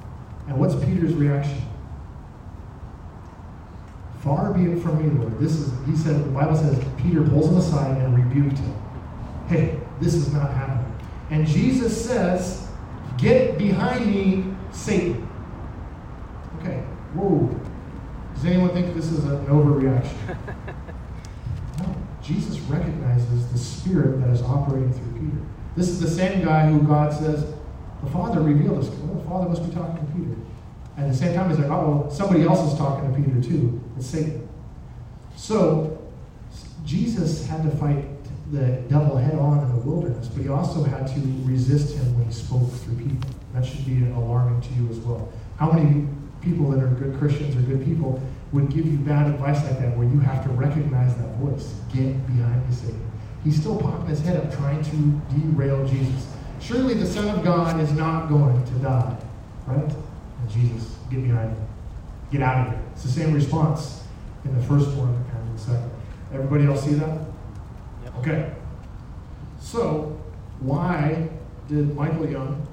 And 0.49 0.59
what's 0.59 0.75
Peter's 0.75 1.13
reaction? 1.13 1.61
Far 4.23 4.53
be 4.53 4.71
it 4.71 4.81
from 4.81 5.03
me, 5.03 5.19
Lord. 5.19 5.39
This 5.41 5.53
is, 5.53 5.73
he 5.85 5.97
said, 5.97 6.25
the 6.25 6.31
Bible 6.31 6.57
says, 6.57 6.79
Peter 6.97 7.23
pulls 7.23 7.49
him 7.49 7.57
aside 7.57 8.01
and 8.01 8.15
rebuked 8.17 8.59
him. 8.59 8.75
hey, 9.49 9.81
this 10.01 10.15
is 10.15 10.33
not 10.33 10.53
happening. 10.53 10.93
And 11.31 11.47
Jesus 11.47 12.07
says, 12.07 12.69
Get 13.19 13.59
behind 13.59 14.07
me, 14.07 14.45
Satan. 14.73 15.29
Okay, 16.59 16.79
whoa. 17.15 17.49
Does 18.35 18.45
anyone 18.45 18.71
think 18.71 18.95
this 18.95 19.11
is 19.13 19.25
an 19.25 19.47
overreaction? 19.47 20.37
no. 21.79 21.95
Jesus 22.23 22.59
recognizes 22.61 23.53
the 23.53 23.59
spirit 23.59 24.21
that 24.21 24.31
is 24.31 24.43
operating 24.43 24.93
through 24.93 25.13
Peter. 25.13 25.43
This 25.77 25.89
is 25.89 26.01
the 26.01 26.11
same 26.11 26.45
guy 26.45 26.71
who 26.71 26.81
God 26.83 27.13
says, 27.13 27.55
the 28.03 28.11
Father 28.11 28.41
revealed 28.41 28.83
this. 28.83 28.91
Well, 28.91 29.15
the 29.15 29.29
Father 29.29 29.49
must 29.49 29.65
be 29.65 29.75
talking 29.75 30.05
to 30.05 30.13
Peter. 30.13 30.37
At 30.97 31.09
the 31.09 31.15
same 31.15 31.35
time, 31.35 31.49
he's 31.49 31.59
like, 31.59 31.71
oh, 31.71 32.09
somebody 32.11 32.43
else 32.45 32.73
is 32.73 32.79
talking 32.79 33.13
to 33.13 33.19
Peter 33.19 33.41
too. 33.41 33.81
It's 33.97 34.07
Satan. 34.07 34.49
So, 35.37 35.99
Jesus 36.85 37.47
had 37.47 37.63
to 37.63 37.71
fight 37.71 38.05
the 38.53 38.83
devil 38.89 39.17
head 39.17 39.35
on 39.39 39.61
in 39.61 39.69
the 39.71 39.81
wilderness, 39.81 40.29
but 40.29 40.43
he 40.43 40.49
also 40.49 40.85
had 40.85 41.07
to 41.07 41.21
resist 41.45 41.97
him 41.97 42.17
when 42.17 42.27
he 42.27 42.33
spoke 42.33 42.71
through 42.71 42.97
people. 42.97 43.31
That 43.55 43.65
should 43.65 43.87
be 43.87 44.05
alarming 44.13 44.61
to 44.61 44.75
you 44.75 44.89
as 44.91 44.99
well. 44.99 45.33
How 45.57 45.73
many 45.73 46.07
people 46.43 46.71
that 46.71 46.83
are 46.83 46.89
good 46.89 47.19
Christians 47.19 47.57
or 47.57 47.61
good 47.61 47.85
people 47.85 48.21
would 48.53 48.69
give 48.69 48.87
you 48.87 48.99
bad 48.99 49.33
advice 49.33 49.63
like 49.65 49.79
that 49.79 49.97
where 49.97 50.07
you 50.07 50.21
have 50.21 50.45
to 50.45 50.51
recognize 50.51 51.15
that 51.17 51.35
voice? 51.37 51.75
Get 51.95 52.27
behind 52.27 52.69
me, 52.69 52.75
Satan. 52.75 53.11
He's 53.45 53.59
still 53.59 53.81
popping 53.81 54.07
his 54.07 54.21
head 54.21 54.37
up 54.37 54.55
trying 54.55 54.83
to 54.85 55.35
derail 55.35 55.87
Jesus. 55.87 56.27
Surely 56.61 56.95
the 56.95 57.07
Son 57.07 57.29
of 57.29 57.43
God 57.43 57.81
is 57.81 57.93
not 57.93 58.29
going 58.29 58.65
to 58.65 58.73
die, 58.75 59.17
right? 59.67 59.91
Jesus, 60.53 60.97
get 61.11 61.23
behind 61.23 61.57
him. 61.57 61.69
Get 62.31 62.43
out 62.43 62.67
of 62.67 62.75
here. 62.75 62.83
It's 62.93 63.03
the 63.03 63.09
same 63.09 63.33
response 63.33 64.05
in 64.45 64.57
the 64.57 64.63
first 64.65 64.89
one 64.91 65.15
and 65.15 65.59
the 65.59 65.61
second. 65.61 65.91
Everybody 66.33 66.67
else 66.67 66.85
see 66.85 66.95
that? 66.95 67.19
Yep. 68.05 68.15
Okay. 68.19 68.53
So, 69.61 70.21
why 70.61 71.29
did 71.69 71.95
Michael 71.95 72.29
Young 72.29 72.67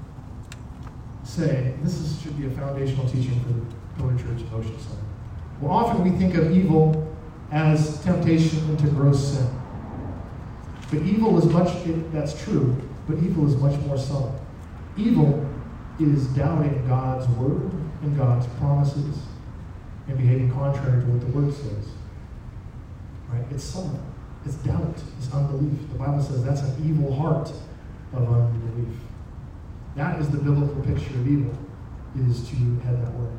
say 1.24 1.74
this 1.82 1.98
is, 1.98 2.20
should 2.22 2.38
be 2.38 2.46
a 2.46 2.50
foundational 2.50 3.08
teaching 3.08 3.40
for 3.40 3.52
the 3.52 3.64
Pillar 3.96 4.18
Church 4.18 4.42
of 4.42 4.48
Oceanside? 4.48 4.96
Well, 5.60 5.72
often 5.72 6.02
we 6.02 6.18
think 6.18 6.34
of 6.34 6.50
evil 6.50 7.14
as 7.50 8.02
temptation 8.02 8.70
into 8.70 8.86
gross 8.88 9.34
sin. 9.34 9.48
But 10.90 11.02
evil 11.02 11.38
is 11.38 11.44
much, 11.46 11.74
it, 11.86 12.12
that's 12.12 12.42
true, 12.42 12.76
but 13.06 13.18
evil 13.18 13.46
is 13.46 13.56
much 13.56 13.78
more 13.80 13.98
subtle. 13.98 14.40
Evil 14.96 15.46
is 16.00 16.26
doubting 16.28 16.86
God's 16.86 17.28
word 17.30 17.72
and 18.02 18.16
God's 18.16 18.46
promises 18.58 19.18
and 20.08 20.18
behaving 20.18 20.50
contrary 20.52 21.02
to 21.02 21.06
what 21.06 21.20
the 21.20 21.38
word 21.38 21.54
says. 21.54 21.92
Right? 23.28 23.44
It's 23.50 23.64
subtle. 23.64 24.00
It's 24.44 24.54
doubt. 24.56 25.02
It's 25.18 25.32
unbelief. 25.32 25.88
The 25.92 25.98
Bible 25.98 26.22
says 26.22 26.42
that's 26.44 26.62
an 26.62 26.76
evil 26.84 27.14
heart 27.14 27.52
of 28.12 28.32
unbelief. 28.32 28.96
That 29.96 30.20
is 30.20 30.30
the 30.30 30.38
biblical 30.38 30.82
picture 30.82 31.14
of 31.14 31.28
evil, 31.28 31.54
is 32.16 32.48
to 32.48 32.56
head 32.80 33.04
that 33.04 33.12
way. 33.14 33.30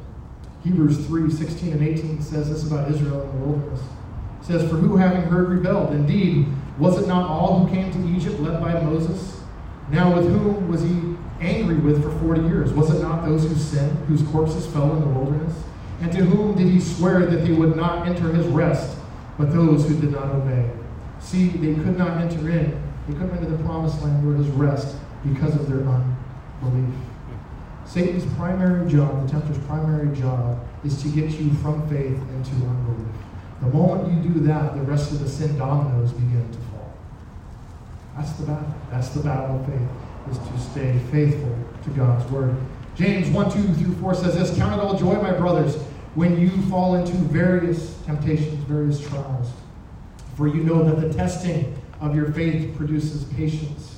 Hebrews 0.63 1.05
3, 1.07 1.31
16 1.31 1.73
and 1.73 1.81
18 1.81 2.21
says 2.21 2.49
this 2.49 2.67
about 2.67 2.91
Israel 2.91 3.21
in 3.21 3.39
the 3.39 3.45
wilderness. 3.45 3.81
It 4.41 4.45
says, 4.45 4.69
For 4.69 4.75
who 4.75 4.95
having 4.97 5.21
heard 5.23 5.49
rebelled? 5.49 5.91
Indeed, 5.91 6.47
was 6.77 7.01
it 7.01 7.07
not 7.07 7.29
all 7.29 7.59
who 7.59 7.73
came 7.73 7.91
to 7.91 8.15
Egypt 8.15 8.39
led 8.39 8.61
by 8.61 8.79
Moses? 8.81 9.39
Now 9.89 10.15
with 10.15 10.27
whom 10.27 10.69
was 10.69 10.81
he 10.81 11.15
angry 11.41 11.75
with 11.75 12.03
for 12.03 12.11
40 12.19 12.41
years? 12.41 12.71
Was 12.71 12.93
it 12.93 13.01
not 13.01 13.25
those 13.25 13.43
who 13.43 13.55
sinned, 13.55 13.97
whose 14.07 14.21
corpses 14.23 14.65
fell 14.67 14.95
in 14.95 15.01
the 15.01 15.07
wilderness? 15.07 15.55
And 16.01 16.11
to 16.13 16.23
whom 16.23 16.55
did 16.55 16.67
he 16.67 16.79
swear 16.79 17.25
that 17.25 17.45
they 17.45 17.51
would 17.51 17.75
not 17.75 18.07
enter 18.07 18.31
his 18.31 18.45
rest, 18.47 18.97
but 19.37 19.51
those 19.51 19.87
who 19.87 19.99
did 19.99 20.11
not 20.11 20.29
obey? 20.29 20.69
See, 21.19 21.49
they 21.49 21.75
could 21.75 21.97
not 21.97 22.21
enter 22.21 22.49
in. 22.49 22.81
They 23.07 23.13
couldn't 23.13 23.37
enter 23.37 23.49
the 23.49 23.63
promised 23.63 24.01
land 24.01 24.27
or 24.27 24.35
his 24.35 24.47
rest 24.47 24.95
because 25.23 25.55
of 25.55 25.69
their 25.69 25.85
unbelief. 25.87 26.95
Satan's 27.85 28.25
primary 28.35 28.89
job, 28.89 29.25
the 29.25 29.31
tempter's 29.31 29.57
primary 29.65 30.15
job, 30.15 30.59
is 30.83 31.01
to 31.03 31.09
get 31.09 31.29
you 31.31 31.53
from 31.55 31.87
faith 31.89 32.17
into 32.33 32.51
unbelief. 32.65 33.15
The 33.61 33.67
moment 33.67 34.11
you 34.11 34.31
do 34.31 34.39
that, 34.41 34.75
the 34.75 34.81
rest 34.81 35.11
of 35.11 35.19
the 35.19 35.29
sin 35.29 35.57
dominoes 35.57 36.11
begin 36.13 36.49
to 36.51 36.57
fall. 36.71 36.93
That's 38.15 38.31
the 38.33 38.45
battle. 38.45 38.73
That's 38.89 39.09
the 39.09 39.21
battle 39.21 39.59
of 39.59 39.65
faith, 39.65 39.87
is 40.29 40.37
to 40.37 40.59
stay 40.59 40.99
faithful 41.11 41.55
to 41.83 41.89
God's 41.91 42.29
word. 42.31 42.55
James 42.95 43.29
1, 43.29 43.51
2 43.51 43.73
through 43.73 43.95
4 43.95 44.15
says 44.15 44.37
this 44.37 44.57
Count 44.57 44.73
it 44.73 44.79
all 44.79 44.97
joy, 44.97 45.15
my 45.15 45.31
brothers, 45.31 45.75
when 46.15 46.39
you 46.39 46.49
fall 46.63 46.95
into 46.95 47.13
various 47.13 47.97
temptations, 48.05 48.63
various 48.65 48.99
trials. 49.07 49.49
For 50.35 50.47
you 50.47 50.63
know 50.63 50.83
that 50.83 50.99
the 50.99 51.13
testing 51.13 51.75
of 51.99 52.15
your 52.15 52.31
faith 52.31 52.75
produces 52.75 53.23
patience. 53.25 53.97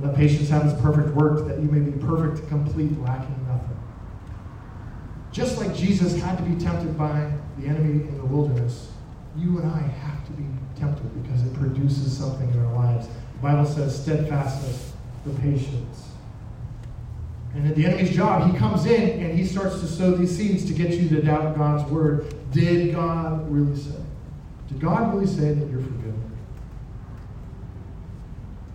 Let 0.00 0.14
patience 0.14 0.48
have 0.48 0.66
its 0.66 0.80
perfect 0.80 1.08
work, 1.14 1.46
that 1.48 1.60
you 1.60 1.68
may 1.68 1.80
be 1.80 1.98
perfect, 1.98 2.48
complete, 2.48 2.98
lacking 3.00 3.46
nothing. 3.48 3.76
Just 5.32 5.58
like 5.58 5.74
Jesus 5.74 6.20
had 6.20 6.36
to 6.38 6.44
be 6.44 6.54
tempted 6.62 6.96
by 6.96 7.32
the 7.58 7.66
enemy 7.66 8.06
in 8.06 8.18
the 8.18 8.24
wilderness, 8.24 8.92
you 9.36 9.58
and 9.58 9.70
I 9.70 9.80
have 9.80 10.24
to 10.26 10.32
be 10.32 10.44
tempted 10.78 11.22
because 11.22 11.42
it 11.42 11.54
produces 11.54 12.16
something 12.16 12.48
in 12.50 12.64
our 12.64 12.74
lives. 12.74 13.08
The 13.08 13.38
Bible 13.42 13.66
says 13.66 14.00
steadfastness, 14.00 14.92
the 15.28 15.40
patience. 15.40 16.08
And 17.54 17.66
at 17.66 17.74
the 17.76 17.86
enemy's 17.86 18.14
job, 18.14 18.50
he 18.50 18.58
comes 18.58 18.86
in 18.86 19.22
and 19.22 19.36
he 19.36 19.44
starts 19.44 19.80
to 19.80 19.86
sow 19.86 20.12
these 20.12 20.36
seeds 20.36 20.64
to 20.66 20.72
get 20.72 20.92
you 20.94 21.08
to 21.08 21.22
doubt 21.22 21.56
God's 21.56 21.90
word. 21.90 22.34
Did 22.52 22.94
God 22.94 23.50
really 23.50 23.76
say? 23.76 23.96
Did 24.68 24.80
God 24.80 25.14
really 25.14 25.26
say 25.26 25.54
that 25.54 25.70
you're 25.70 25.80
forgiven? 25.80 26.36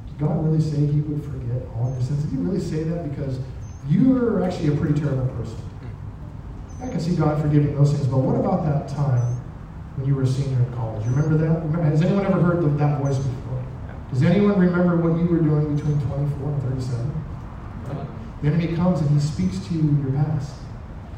Did 0.08 0.20
God 0.20 0.46
really 0.46 0.62
say 0.62 0.78
he 0.78 1.02
would 1.02 1.24
forget 1.24 1.68
all 1.76 1.92
your 1.94 2.02
sins? 2.02 2.24
Did 2.24 2.32
he 2.32 2.38
really 2.38 2.60
say 2.60 2.84
that? 2.84 3.10
Because 3.10 3.39
you're 3.88 4.44
actually 4.44 4.74
a 4.74 4.78
pretty 4.78 5.00
terrible 5.00 5.28
person. 5.36 5.58
I 6.82 6.89
can 6.89 7.00
see 7.00 7.16
God 7.16 7.42
forgiving 7.42 7.76
those 7.76 7.94
things, 7.94 8.08
but 8.08 8.18
what 8.18 8.36
about 8.36 8.66
that 8.66 8.94
time 8.94 9.42
when 9.96 10.08
you 10.08 10.16
were 10.16 10.24
a 10.24 10.28
senior 10.28 10.58
in 10.58 10.74
college? 10.74 11.06
Remember 11.06 11.38
that? 11.38 11.63
Remember, 11.63 11.84
has 11.84 12.02
anyone 12.02 12.26
ever 12.26 12.42
heard 12.42 12.78
that 12.78 13.02
voice 13.02 13.18
before? 13.18 13.42
Does 14.13 14.21
anyone 14.21 14.60
remember 14.60 14.95
what 14.97 15.19
you 15.19 15.26
were 15.26 15.39
doing 15.39 15.76
between 15.76 15.99
24 15.99 16.49
and 16.49 16.63
37? 16.63 17.23
The 18.43 18.47
enemy 18.47 18.76
comes 18.76 19.02
and 19.02 19.10
he 19.10 19.19
speaks 19.19 19.58
to 19.67 19.73
you 19.73 19.80
in 19.80 20.04
your 20.04 20.23
past. 20.23 20.54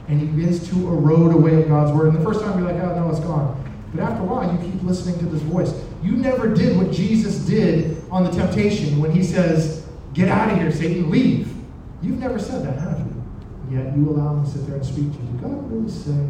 And 0.08 0.20
he 0.20 0.28
begins 0.28 0.70
to 0.70 0.76
erode 0.88 1.34
away 1.34 1.62
God's 1.64 1.92
word. 1.92 2.14
And 2.14 2.18
the 2.18 2.24
first 2.24 2.40
time 2.40 2.58
you're 2.58 2.72
like, 2.72 2.82
oh, 2.82 2.96
no, 2.96 3.10
it's 3.10 3.20
gone. 3.20 3.62
But 3.94 4.04
after 4.04 4.22
a 4.22 4.26
while, 4.26 4.50
you 4.50 4.72
keep 4.72 4.82
listening 4.84 5.20
to 5.20 5.26
this 5.26 5.42
voice. 5.42 5.74
You 6.04 6.14
never 6.14 6.54
did 6.54 6.78
what 6.78 6.92
Jesus 6.92 7.40
did 7.40 8.02
on 8.12 8.24
the 8.24 8.32
temptation 8.32 9.00
when 9.00 9.12
he 9.12 9.24
says, 9.24 9.86
Get 10.14 10.30
out 10.30 10.50
of 10.50 10.58
here, 10.58 10.72
Satan, 10.72 11.10
leave. 11.10 11.54
You've 12.02 12.20
never 12.20 12.40
said 12.40 12.64
that, 12.66 12.80
have 12.80 13.00
you? 13.00 13.24
Yet 13.72 13.98
you 13.98 14.10
allow 14.10 14.36
him 14.36 14.46
to 14.46 14.50
sit 14.50 14.66
there 14.68 14.78
and 14.78 14.86
speak 14.86 15.12
to 15.12 15.18
you. 15.18 15.32
Did 15.32 15.42
God 15.42 15.72
really 15.72 15.92
say? 15.92 16.28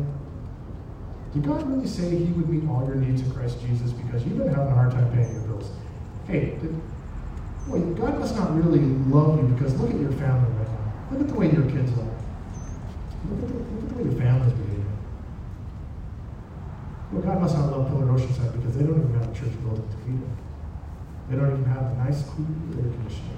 Did 1.33 1.45
God 1.45 1.69
really 1.69 1.85
say 1.85 2.09
he 2.09 2.31
would 2.31 2.49
meet 2.49 2.67
all 2.67 2.83
your 2.87 2.95
needs 2.95 3.21
in 3.21 3.31
Christ 3.31 3.59
Jesus 3.61 3.91
because 3.91 4.23
you've 4.23 4.37
been 4.37 4.47
having 4.47 4.71
a 4.71 4.75
hard 4.75 4.91
time 4.91 5.11
paying 5.13 5.33
your? 5.33 5.44
Hey, 6.27 6.57
did, 6.59 6.73
boy, 7.67 7.79
God 7.93 8.19
must 8.19 8.35
not 8.35 8.55
really 8.55 8.79
love 8.79 9.37
you 9.37 9.47
because 9.53 9.79
look 9.79 9.91
at 9.91 9.99
your 9.99 10.11
family 10.13 10.49
right 10.57 10.67
now. 10.67 10.93
Look 11.11 11.21
at 11.21 11.27
the 11.27 11.35
way 11.35 11.51
your 11.51 11.69
kids 11.69 11.91
are. 11.93 12.09
Look 13.29 13.43
at 13.43 13.47
the, 13.47 13.53
look 13.53 13.83
at 13.83 13.89
the 13.89 13.95
way 13.95 14.03
your 14.09 14.19
family's 14.19 14.53
behaving. 14.53 14.97
Well, 17.11 17.21
God 17.21 17.41
must 17.41 17.55
not 17.55 17.71
love 17.71 17.87
Pillar 17.89 18.07
Oceanside 18.07 18.53
because 18.53 18.75
they 18.75 18.83
don't 18.83 18.97
even 18.97 19.13
have 19.13 19.29
a 19.29 19.35
church 19.35 19.53
building 19.61 19.87
to 19.87 19.97
feed 19.97 20.17
them. 20.17 20.37
They 21.29 21.37
don't 21.37 21.51
even 21.51 21.65
have 21.65 21.89
the 21.89 22.03
nice, 22.03 22.23
cool 22.23 22.45
air 22.73 22.89
conditioning. 22.89 23.37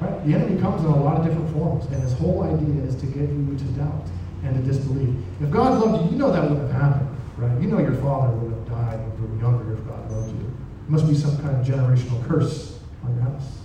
Right? 0.00 0.26
The 0.26 0.34
enemy 0.34 0.60
comes 0.60 0.84
in 0.84 0.90
a 0.90 1.02
lot 1.02 1.20
of 1.20 1.26
different 1.26 1.52
forms, 1.52 1.84
and 1.92 2.02
his 2.02 2.14
whole 2.14 2.42
idea 2.42 2.82
is 2.82 2.96
to 2.96 3.06
get 3.06 3.28
you 3.28 3.54
to 3.56 3.64
doubt 3.76 4.08
and 4.42 4.56
to 4.56 4.62
disbelieve. 4.62 5.22
If 5.40 5.50
God 5.50 5.80
loved 5.84 6.04
you, 6.04 6.12
you 6.12 6.18
know 6.18 6.32
that 6.32 6.42
wouldn't 6.42 6.72
have 6.72 6.80
happened, 6.80 7.08
right? 7.36 7.60
You 7.60 7.68
know 7.68 7.78
your 7.78 7.94
father 8.00 8.34
would 8.36 8.52
have 8.52 8.68
died 8.68 8.98
when 8.98 9.12
you 9.20 9.28
were 9.28 9.40
younger 9.40 9.74
if 9.74 9.86
God 9.86 10.10
loved 10.10 10.32
you. 10.32 10.41
It 10.84 10.90
must 10.90 11.08
be 11.08 11.14
some 11.14 11.36
kind 11.38 11.56
of 11.56 11.66
generational 11.66 12.26
curse 12.26 12.78
on 13.04 13.14
your 13.14 13.24
house. 13.24 13.58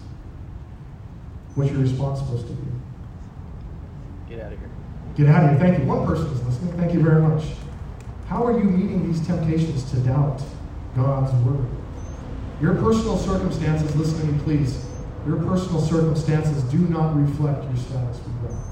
What's 1.56 1.72
your 1.72 1.82
response 1.82 2.20
supposed 2.20 2.48
to 2.48 2.54
be? 2.54 2.68
Get 4.30 4.46
out 4.46 4.54
of 4.54 4.60
here. 4.60 4.70
Get 5.16 5.28
out 5.28 5.44
of 5.44 5.50
here. 5.50 5.60
Thank 5.60 5.80
you. 5.80 5.86
One 5.86 6.06
person 6.06 6.28
is 6.28 6.44
listening. 6.44 6.78
Thank 6.78 6.94
you 6.94 7.02
very 7.02 7.22
much. 7.22 7.44
How 8.28 8.46
are 8.46 8.58
you 8.58 8.66
meeting 8.66 9.12
these 9.12 9.26
temptations 9.26 9.90
to 9.92 9.98
doubt 9.98 10.42
God's 10.96 11.34
word? 11.44 11.66
Your 12.62 12.76
personal 12.76 13.18
circumstances, 13.18 13.96
listen 13.96 14.20
to 14.20 14.26
me, 14.34 14.40
please 14.44 14.88
your 15.28 15.38
personal 15.44 15.82
circumstances 15.82 16.64
do 16.64 16.78
not 16.78 17.14
reflect 17.18 17.66
your 17.66 17.76
status 17.76 18.18
with 18.18 18.50
God. 18.50 18.64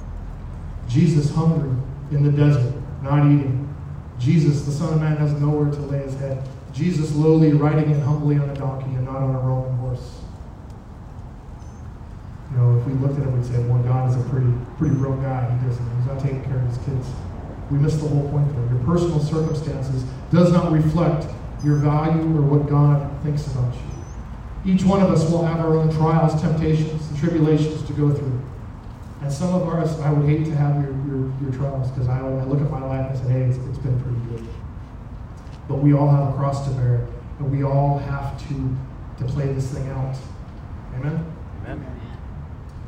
Jesus 0.88 1.30
hungry 1.30 1.76
in 2.12 2.24
the 2.24 2.32
desert, 2.32 2.74
not 3.02 3.26
eating. 3.26 3.62
Jesus, 4.20 4.64
the 4.64 4.72
Son 4.72 4.94
of 4.94 5.02
Man, 5.02 5.18
has 5.18 5.34
nowhere 5.34 5.70
to 5.70 5.80
lay 5.82 6.00
his 6.00 6.18
head. 6.18 6.48
Jesus 6.76 7.16
lowly 7.16 7.54
riding 7.54 7.90
in 7.90 8.02
humbly 8.02 8.38
on 8.38 8.50
a 8.50 8.54
donkey 8.54 8.94
and 8.96 9.06
not 9.06 9.16
on 9.16 9.34
a 9.34 9.40
Roman 9.40 9.78
horse. 9.78 10.20
You 12.52 12.58
know, 12.58 12.78
if 12.78 12.86
we 12.86 12.94
looked 12.94 13.18
at 13.18 13.24
him, 13.24 13.32
we'd 13.32 13.46
say, 13.46 13.60
well, 13.64 13.82
God 13.82 14.10
is 14.10 14.18
a 14.18 14.30
pretty, 14.30 14.52
pretty 14.78 14.94
real 14.96 15.16
guy. 15.16 15.50
He 15.50 15.68
doesn't, 15.68 15.98
he's 15.98 16.06
not 16.06 16.20
taking 16.20 16.44
care 16.44 16.58
of 16.58 16.68
his 16.68 16.78
kids. 16.80 17.08
We 17.72 17.78
miss 17.78 17.96
the 17.96 18.08
whole 18.10 18.30
point 18.30 18.54
there. 18.54 18.76
Your 18.76 18.84
personal 18.84 19.20
circumstances 19.20 20.04
does 20.32 20.52
not 20.52 20.72
reflect 20.72 21.28
your 21.64 21.78
value 21.78 22.22
or 22.38 22.42
what 22.42 22.70
God 22.70 23.10
thinks 23.24 23.48
about 23.48 23.74
you. 23.74 24.74
Each 24.74 24.84
one 24.84 25.02
of 25.02 25.10
us 25.10 25.30
will 25.32 25.46
have 25.46 25.60
our 25.60 25.78
own 25.78 25.94
trials, 25.94 26.40
temptations, 26.42 27.08
and 27.08 27.18
tribulations 27.18 27.84
to 27.88 27.94
go 27.94 28.14
through. 28.14 28.42
And 29.22 29.32
some 29.32 29.56
of 29.56 29.64
ours, 29.64 29.98
I 30.02 30.12
would 30.12 30.28
hate 30.28 30.44
to 30.46 30.56
have 30.56 30.76
your, 30.84 30.92
your, 31.08 31.32
your 31.42 31.52
trials 31.54 31.90
because 31.92 32.10
I, 32.10 32.20
I 32.20 32.44
look 32.44 32.62
at 32.62 32.70
my 32.70 32.84
life 32.84 33.10
and 33.12 33.18
say, 33.18 33.32
hey, 33.32 33.42
it's, 33.44 33.58
it's 33.58 33.78
been 33.78 34.00
pretty 34.02 34.20
good. 34.30 34.55
But 35.68 35.76
we 35.76 35.94
all 35.94 36.10
have 36.10 36.34
a 36.34 36.38
cross 36.38 36.68
to 36.68 36.74
bear, 36.76 37.08
and 37.40 37.52
we 37.52 37.64
all 37.64 37.98
have 37.98 38.40
to, 38.48 38.78
to 39.18 39.26
play 39.26 39.52
this 39.54 39.72
thing 39.72 39.88
out. 39.90 40.16
Amen? 40.96 41.34
Amen. 41.66 42.02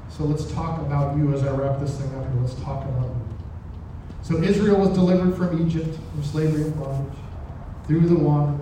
So 0.10 0.24
let's 0.24 0.52
talk 0.52 0.80
about 0.80 1.18
you 1.18 1.34
as 1.34 1.44
I 1.44 1.56
wrap 1.56 1.80
this 1.80 2.00
thing 2.00 2.14
up 2.16 2.24
here. 2.32 2.42
Let's 2.42 2.56
talk 2.56 2.84
about 2.86 3.06
you. 3.06 3.28
So 4.24 4.42
Israel 4.42 4.80
was 4.80 4.90
delivered 4.90 5.36
from 5.36 5.68
Egypt, 5.68 5.98
from 6.12 6.24
slavery 6.24 6.64
and 6.64 6.80
bondage, 6.80 7.18
through 7.86 8.02
the 8.02 8.16
water, 8.16 8.54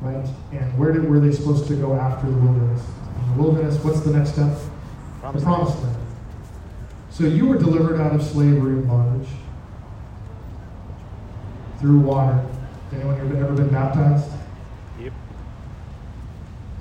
right? 0.00 0.28
And 0.52 0.78
where 0.78 0.92
did, 0.92 1.08
were 1.08 1.20
they 1.20 1.32
supposed 1.32 1.66
to 1.68 1.76
go 1.76 1.94
after 1.94 2.30
the 2.30 2.36
wilderness? 2.36 2.84
In 3.20 3.36
the 3.36 3.42
wilderness, 3.42 3.82
what's 3.82 4.00
the 4.00 4.10
next 4.10 4.32
step? 4.32 4.56
Promised 5.20 5.44
the 5.44 5.50
promised 5.50 5.82
land. 5.82 5.96
So 7.10 7.24
you 7.24 7.46
were 7.46 7.56
delivered 7.56 8.00
out 8.00 8.14
of 8.14 8.22
slavery 8.22 8.74
and 8.74 8.86
bondage 8.86 9.28
through 11.78 12.00
water. 12.00 12.44
Anyone 12.96 13.16
here 13.16 13.44
ever 13.44 13.52
been 13.52 13.68
baptized? 13.68 14.30
Yep. 14.98 15.12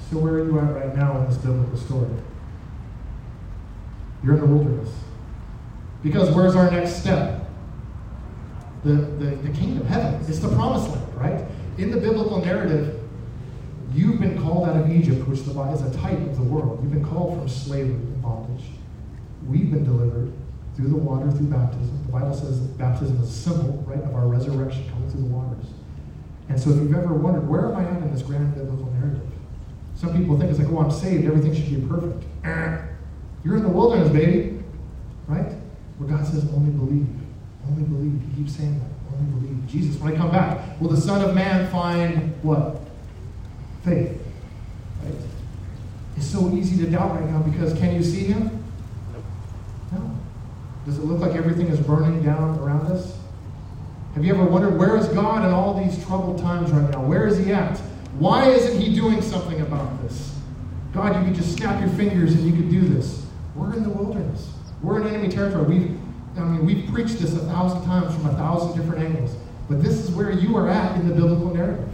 So 0.10 0.18
where 0.18 0.36
are 0.36 0.46
you 0.46 0.58
at 0.60 0.74
right 0.74 0.96
now 0.96 1.18
in 1.18 1.26
this 1.26 1.38
biblical 1.38 1.78
story? 1.78 2.10
You're 4.24 4.36
in 4.36 4.40
the 4.40 4.46
wilderness. 4.46 4.90
Because 6.04 6.34
where's 6.34 6.56
our 6.56 6.72
next 6.72 7.02
step? 7.02 7.50
The, 8.86 8.94
the, 8.94 9.26
the 9.36 9.50
kingdom, 9.50 9.82
of 9.82 9.88
heaven. 9.88 10.24
It's 10.26 10.40
the 10.40 10.48
promised 10.50 10.90
land, 10.90 11.16
right? 11.16 11.46
In 11.78 11.92
the 11.92 11.98
biblical 11.98 12.40
narrative, 12.40 13.02
you've 13.94 14.22
been 14.22 14.42
called 14.42 14.70
out 14.70 14.78
of 14.78 14.90
Egypt, 14.90 15.28
which 15.28 15.42
the 15.42 15.54
Bible 15.54 15.74
is 15.74 15.82
a 15.82 16.00
type 16.00 16.20
of 16.20 16.38
the 16.38 16.44
world. 16.44 16.80
You've 16.82 16.94
been 16.94 17.06
called 17.06 17.38
from 17.38 17.50
slavery 17.50 17.96
and 17.96 18.22
bondage. 18.22 18.66
We've 19.48 19.70
been 19.70 19.84
delivered 19.84 20.32
through 20.78 20.90
the 20.90 20.96
water, 20.96 21.30
through 21.32 21.48
baptism. 21.48 22.04
The 22.06 22.12
Bible 22.12 22.34
says 22.34 22.60
baptism 22.60 23.22
is 23.22 23.30
a 23.30 23.34
symbol, 23.34 23.84
right, 23.86 24.02
of 24.02 24.16
our 24.16 24.28
resurrection 24.28 24.90
coming 24.90 25.10
through 25.10 25.22
the 25.22 25.28
waters. 25.28 25.66
And 26.50 26.60
so 26.60 26.70
if 26.70 26.78
you've 26.78 26.94
ever 26.94 27.14
wondered, 27.14 27.48
where 27.48 27.66
am 27.66 27.76
I 27.76 27.84
at 27.84 28.02
in 28.02 28.14
this 28.14 28.22
grand 28.22 28.54
biblical 28.56 28.86
narrative? 29.00 29.28
Some 29.96 30.16
people 30.16 30.38
think 30.38 30.52
it's 30.52 30.60
like, 30.60 30.70
oh, 30.70 30.80
I'm 30.80 30.92
saved, 30.92 31.26
everything 31.26 31.54
should 31.56 31.70
be 31.70 31.88
perfect. 31.88 32.24
Eh. 32.44 32.78
You're 33.44 33.58
in 33.58 33.64
the 33.64 33.70
wilderness, 33.70 34.10
baby. 34.10 34.60
Right? 35.28 35.54
Where 35.98 36.10
God 36.10 36.26
says, 36.26 36.44
only 36.54 36.72
believe. 36.72 37.08
Only 37.68 37.84
believe. 37.84 38.22
He 38.30 38.44
keeps 38.44 38.58
saying 38.58 38.80
that. 38.80 39.16
Only 39.16 39.40
believe. 39.40 39.68
Jesus, 39.68 40.00
when 40.00 40.14
I 40.14 40.18
come 40.18 40.32
back, 40.32 40.80
will 40.80 40.90
the 40.90 41.00
Son 41.00 41.28
of 41.28 41.34
Man 41.34 41.70
find 41.72 42.34
what? 42.44 42.82
Faith. 43.84 44.22
Right? 45.04 45.16
It's 46.18 46.28
so 46.28 46.52
easy 46.52 46.84
to 46.84 46.92
doubt 46.92 47.12
right 47.12 47.30
now 47.30 47.40
because 47.40 47.74
can 47.74 47.96
you 47.96 48.04
see 48.04 48.26
him? 48.26 48.64
No. 49.92 50.18
Does 50.86 50.98
it 50.98 51.04
look 51.04 51.20
like 51.20 51.34
everything 51.34 51.68
is 51.68 51.80
burning 51.80 52.24
down 52.24 52.60
around 52.60 52.88
us? 52.88 53.18
Have 54.16 54.24
you 54.24 54.34
ever 54.34 54.46
wondered 54.46 54.80
where 54.80 54.96
is 54.96 55.10
God 55.10 55.44
in 55.44 55.52
all 55.52 55.74
these 55.74 56.04
troubled 56.06 56.40
times 56.40 56.72
right 56.72 56.90
now? 56.90 57.04
Where 57.04 57.28
is 57.28 57.38
he 57.38 57.52
at? 57.52 57.78
Why 58.18 58.48
isn't 58.48 58.80
he 58.80 58.96
doing 58.96 59.22
something 59.22 59.60
about 59.60 60.02
this? 60.02 60.40
God, 60.94 61.20
you 61.20 61.26
could 61.26 61.36
just 61.36 61.58
snap 61.58 61.82
your 61.82 61.90
fingers 61.90 62.32
and 62.32 62.46
you 62.46 62.54
could 62.54 62.70
do 62.70 62.80
this. 62.88 63.26
We're 63.56 63.74
in 63.74 63.84
the 63.84 63.90
wilderness. 63.90 64.54
We're 64.82 65.02
in 65.02 65.08
enemy 65.08 65.28
territory. 65.28 65.66
We've, 65.66 66.00
I 66.38 66.46
mean, 66.46 66.66
we've 66.66 66.90
preached 66.94 67.20
this 67.20 67.36
a 67.36 67.40
thousand 67.40 67.84
times 67.84 68.16
from 68.16 68.28
a 68.28 68.34
thousand 68.36 68.80
different 68.80 69.04
angles. 69.04 69.36
But 69.68 69.84
this 69.84 70.00
is 70.00 70.12
where 70.12 70.32
you 70.32 70.56
are 70.56 70.70
at 70.70 70.96
in 70.96 71.10
the 71.10 71.14
biblical 71.14 71.54
narrative. 71.54 71.90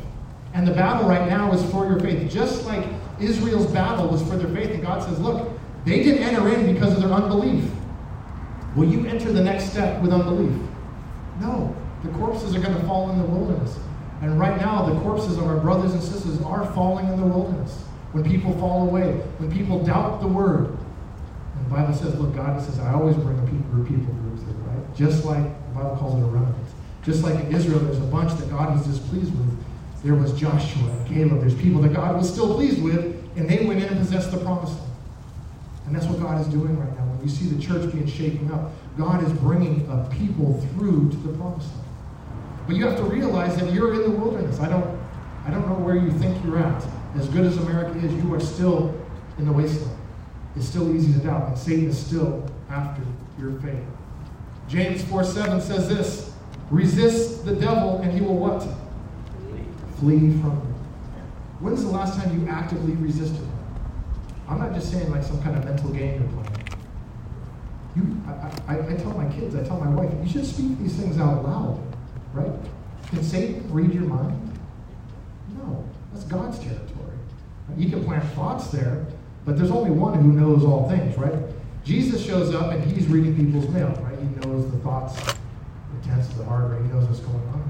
And 0.53 0.67
the 0.67 0.73
battle 0.73 1.09
right 1.09 1.27
now 1.27 1.51
is 1.53 1.71
for 1.71 1.87
your 1.87 1.99
faith. 1.99 2.31
Just 2.31 2.67
like 2.67 2.85
Israel's 3.19 3.71
battle 3.71 4.07
was 4.07 4.21
for 4.21 4.37
their 4.37 4.53
faith. 4.53 4.69
And 4.69 4.83
God 4.83 5.01
says, 5.01 5.19
look, 5.19 5.49
they 5.85 6.03
didn't 6.03 6.21
enter 6.21 6.47
in 6.49 6.71
because 6.71 6.93
of 6.93 7.01
their 7.01 7.13
unbelief. 7.13 7.67
Will 8.75 8.87
you 8.87 9.07
enter 9.07 9.31
the 9.31 9.43
next 9.43 9.71
step 9.71 9.99
with 10.03 10.13
unbelief? 10.13 10.55
No. 11.39 11.75
The 12.03 12.09
corpses 12.17 12.55
are 12.55 12.59
going 12.59 12.75
to 12.75 12.83
fall 12.87 13.11
in 13.11 13.17
the 13.19 13.25
wilderness. 13.25 13.77
And 14.21 14.39
right 14.39 14.59
now, 14.59 14.85
the 14.85 14.99
corpses 15.01 15.37
of 15.37 15.47
our 15.47 15.57
brothers 15.57 15.93
and 15.93 16.01
sisters 16.01 16.41
are 16.41 16.71
falling 16.73 17.07
in 17.07 17.19
the 17.19 17.25
wilderness. 17.25 17.73
When 18.11 18.23
people 18.23 18.53
fall 18.59 18.87
away, 18.87 19.13
when 19.37 19.51
people 19.51 19.83
doubt 19.83 20.21
the 20.21 20.27
word. 20.27 20.77
And 21.55 21.65
the 21.65 21.69
Bible 21.69 21.93
says, 21.93 22.19
look, 22.19 22.35
God 22.35 22.61
says, 22.61 22.79
I 22.79 22.93
always 22.93 23.15
bring 23.15 23.39
a 23.39 23.43
people, 23.43 23.85
people 23.85 24.13
groups 24.13 24.41
in, 24.41 24.65
right? 24.65 24.95
Just 24.95 25.25
like 25.25 25.43
the 25.43 25.75
Bible 25.75 25.95
calls 25.97 26.21
it 26.21 26.23
a 26.23 26.27
remnant. 26.27 26.55
Just 27.03 27.23
like 27.23 27.35
in 27.35 27.53
Israel, 27.53 27.79
there's 27.79 27.97
a 27.97 28.01
bunch 28.01 28.37
that 28.39 28.49
God 28.49 28.75
was 28.75 28.85
displeased 28.85 29.31
with. 29.31 29.63
There 30.03 30.15
was 30.15 30.33
Joshua 30.33 30.89
and 30.89 31.07
Caleb. 31.07 31.39
There's 31.39 31.55
people 31.55 31.81
that 31.81 31.93
God 31.93 32.17
was 32.17 32.31
still 32.31 32.55
pleased 32.55 32.81
with, 32.81 33.15
and 33.35 33.49
they 33.49 33.65
went 33.65 33.81
in 33.81 33.87
and 33.87 33.97
possessed 33.97 34.31
the 34.31 34.37
promised 34.37 34.73
land. 34.73 34.91
And 35.85 35.95
that's 35.95 36.05
what 36.05 36.19
God 36.19 36.41
is 36.41 36.47
doing 36.47 36.77
right 36.77 36.95
now. 36.97 37.05
When 37.05 37.21
you 37.23 37.29
see 37.29 37.47
the 37.47 37.61
church 37.61 37.91
being 37.91 38.07
shaken 38.07 38.51
up, 38.51 38.71
God 38.97 39.23
is 39.23 39.31
bringing 39.33 39.87
a 39.89 40.09
people 40.15 40.61
through 40.73 41.09
to 41.11 41.17
the 41.17 41.33
promised 41.37 41.69
land. 41.75 41.87
But 42.67 42.75
you 42.75 42.85
have 42.85 42.97
to 42.97 43.03
realize 43.03 43.57
that 43.57 43.71
you're 43.73 43.93
in 43.93 44.03
the 44.03 44.11
wilderness. 44.11 44.59
I 44.59 44.69
don't, 44.69 44.99
I 45.45 45.51
don't 45.51 45.67
know 45.67 45.75
where 45.75 45.95
you 45.95 46.11
think 46.11 46.43
you're 46.45 46.59
at. 46.59 46.85
As 47.15 47.27
good 47.27 47.45
as 47.45 47.57
America 47.57 47.97
is, 47.99 48.13
you 48.13 48.33
are 48.33 48.39
still 48.39 48.95
in 49.37 49.45
the 49.45 49.51
wasteland. 49.51 49.97
It's 50.55 50.67
still 50.67 50.93
easy 50.95 51.13
to 51.13 51.19
doubt, 51.19 51.47
and 51.47 51.57
Satan 51.57 51.87
is 51.87 51.97
still 51.97 52.49
after 52.69 53.01
your 53.39 53.59
faith. 53.59 53.83
James 54.67 55.03
4 55.05 55.23
7 55.23 55.61
says 55.61 55.89
this 55.89 56.33
resist 56.69 57.45
the 57.45 57.55
devil, 57.55 57.99
and 58.01 58.11
he 58.13 58.21
will 58.21 58.37
what? 58.37 58.61
Flee 59.97 60.31
from 60.39 60.51
you. 60.51 60.71
When's 61.59 61.83
the 61.83 61.89
last 61.89 62.19
time 62.19 62.39
you 62.39 62.47
actively 62.47 62.93
resisted 62.93 63.37
him? 63.37 63.51
I'm 64.47 64.59
not 64.59 64.73
just 64.73 64.91
saying 64.91 65.11
like 65.11 65.23
some 65.23 65.41
kind 65.43 65.55
of 65.55 65.63
mental 65.63 65.89
game 65.91 66.21
you're 66.21 66.43
playing. 66.43 66.57
You, 67.95 68.21
I, 68.27 68.75
I, 68.75 68.93
I 68.93 68.95
tell 68.95 69.11
my 69.11 69.31
kids, 69.33 69.55
I 69.55 69.63
tell 69.63 69.79
my 69.79 69.89
wife, 69.89 70.11
you 70.23 70.29
should 70.29 70.45
speak 70.45 70.79
these 70.79 70.95
things 70.95 71.19
out 71.19 71.43
loud, 71.43 71.79
right? 72.33 72.51
Can 73.09 73.23
Satan 73.23 73.71
read 73.71 73.93
your 73.93 74.03
mind? 74.03 74.59
No, 75.57 75.83
that's 76.13 76.25
God's 76.25 76.59
territory. 76.59 77.17
You 77.77 77.89
can 77.89 78.03
plant 78.03 78.23
thoughts 78.33 78.69
there, 78.69 79.05
but 79.45 79.57
there's 79.57 79.71
only 79.71 79.91
one 79.91 80.13
who 80.13 80.31
knows 80.31 80.63
all 80.63 80.89
things, 80.89 81.17
right? 81.17 81.33
Jesus 81.83 82.23
shows 82.23 82.53
up 82.53 82.71
and 82.71 82.83
he's 82.83 83.07
reading 83.07 83.35
people's 83.35 83.67
mail, 83.69 83.89
right? 84.03 84.17
He 84.19 84.25
knows 84.47 84.69
the 84.71 84.77
thoughts, 84.79 85.15
the 85.23 85.35
intents 86.01 86.29
of 86.29 86.37
the 86.37 86.45
heart, 86.45 86.71
right? 86.71 86.81
He 86.81 86.87
knows 86.89 87.05
what's 87.05 87.19
going 87.19 87.47
on. 87.49 87.69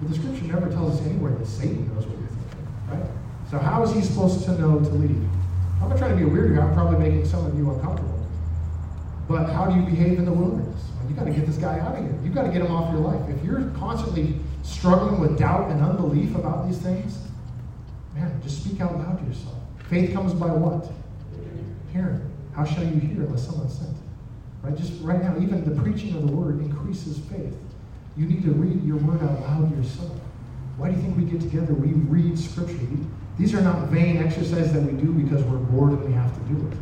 But 0.00 0.10
the 0.10 0.14
scripture 0.16 0.44
never 0.44 0.68
tells 0.70 1.00
us 1.00 1.06
anywhere 1.06 1.32
that 1.32 1.46
Satan 1.46 1.86
knows 1.94 2.06
what 2.06 2.18
you're 2.18 2.28
thinking, 2.28 2.66
right? 2.88 3.06
So 3.50 3.58
how 3.58 3.82
is 3.84 3.92
he 3.92 4.02
supposed 4.02 4.44
to 4.44 4.58
know 4.58 4.80
to 4.80 4.88
lead? 4.88 5.28
I'm 5.80 5.88
not 5.88 5.98
trying 5.98 6.12
to 6.12 6.16
be 6.16 6.24
a 6.24 6.28
weird 6.28 6.50
here. 6.50 6.62
I'm 6.62 6.74
probably 6.74 6.98
making 6.98 7.26
some 7.26 7.46
of 7.46 7.56
you 7.56 7.70
uncomfortable. 7.70 8.26
But 9.28 9.50
how 9.50 9.66
do 9.66 9.76
you 9.78 9.86
behave 9.86 10.18
in 10.18 10.24
the 10.24 10.32
wilderness? 10.32 10.82
Well, 11.16 11.26
you 11.26 11.32
got 11.32 11.36
to 11.36 11.40
get 11.40 11.46
this 11.46 11.62
guy 11.62 11.78
out 11.78 11.96
of 11.96 12.02
here. 12.02 12.18
You've 12.24 12.34
got 12.34 12.42
to 12.42 12.50
get 12.50 12.62
him 12.62 12.72
off 12.72 12.92
your 12.92 13.00
life. 13.00 13.28
If 13.28 13.44
you're 13.44 13.70
constantly 13.78 14.40
struggling 14.62 15.20
with 15.20 15.38
doubt 15.38 15.70
and 15.70 15.80
unbelief 15.80 16.34
about 16.34 16.66
these 16.68 16.78
things, 16.78 17.18
man, 18.14 18.40
just 18.42 18.64
speak 18.64 18.80
out 18.80 18.96
loud 18.98 19.18
to 19.18 19.24
yourself. 19.24 19.54
Faith 19.88 20.12
comes 20.12 20.32
by 20.32 20.48
what? 20.48 20.90
Hearing. 21.92 22.20
How 22.54 22.64
shall 22.64 22.84
you 22.84 22.98
hear 22.98 23.22
unless 23.22 23.46
someone's 23.46 23.78
sent? 23.78 23.96
Right? 24.62 24.76
Just 24.76 25.00
right 25.02 25.22
now, 25.22 25.36
even 25.40 25.64
the 25.64 25.80
preaching 25.82 26.16
of 26.16 26.26
the 26.26 26.32
word 26.32 26.60
increases 26.60 27.18
faith. 27.30 27.54
You 28.16 28.26
need 28.26 28.42
to 28.42 28.52
read 28.52 28.82
your 28.84 28.96
word 28.96 29.22
out 29.22 29.40
loud 29.42 29.76
yourself. 29.76 30.18
Why 30.76 30.90
do 30.90 30.96
you 30.96 31.02
think 31.02 31.16
we 31.16 31.24
get 31.24 31.40
together? 31.40 31.74
We 31.74 31.88
read 31.92 32.38
scripture. 32.38 32.78
These 33.38 33.54
are 33.54 33.60
not 33.60 33.88
vain 33.88 34.16
exercises 34.16 34.72
that 34.72 34.82
we 34.82 34.92
do 35.00 35.12
because 35.12 35.44
we're 35.44 35.58
bored 35.58 35.92
and 35.92 36.04
we 36.04 36.12
have 36.12 36.32
to 36.34 36.40
do 36.52 36.66
it. 36.66 36.72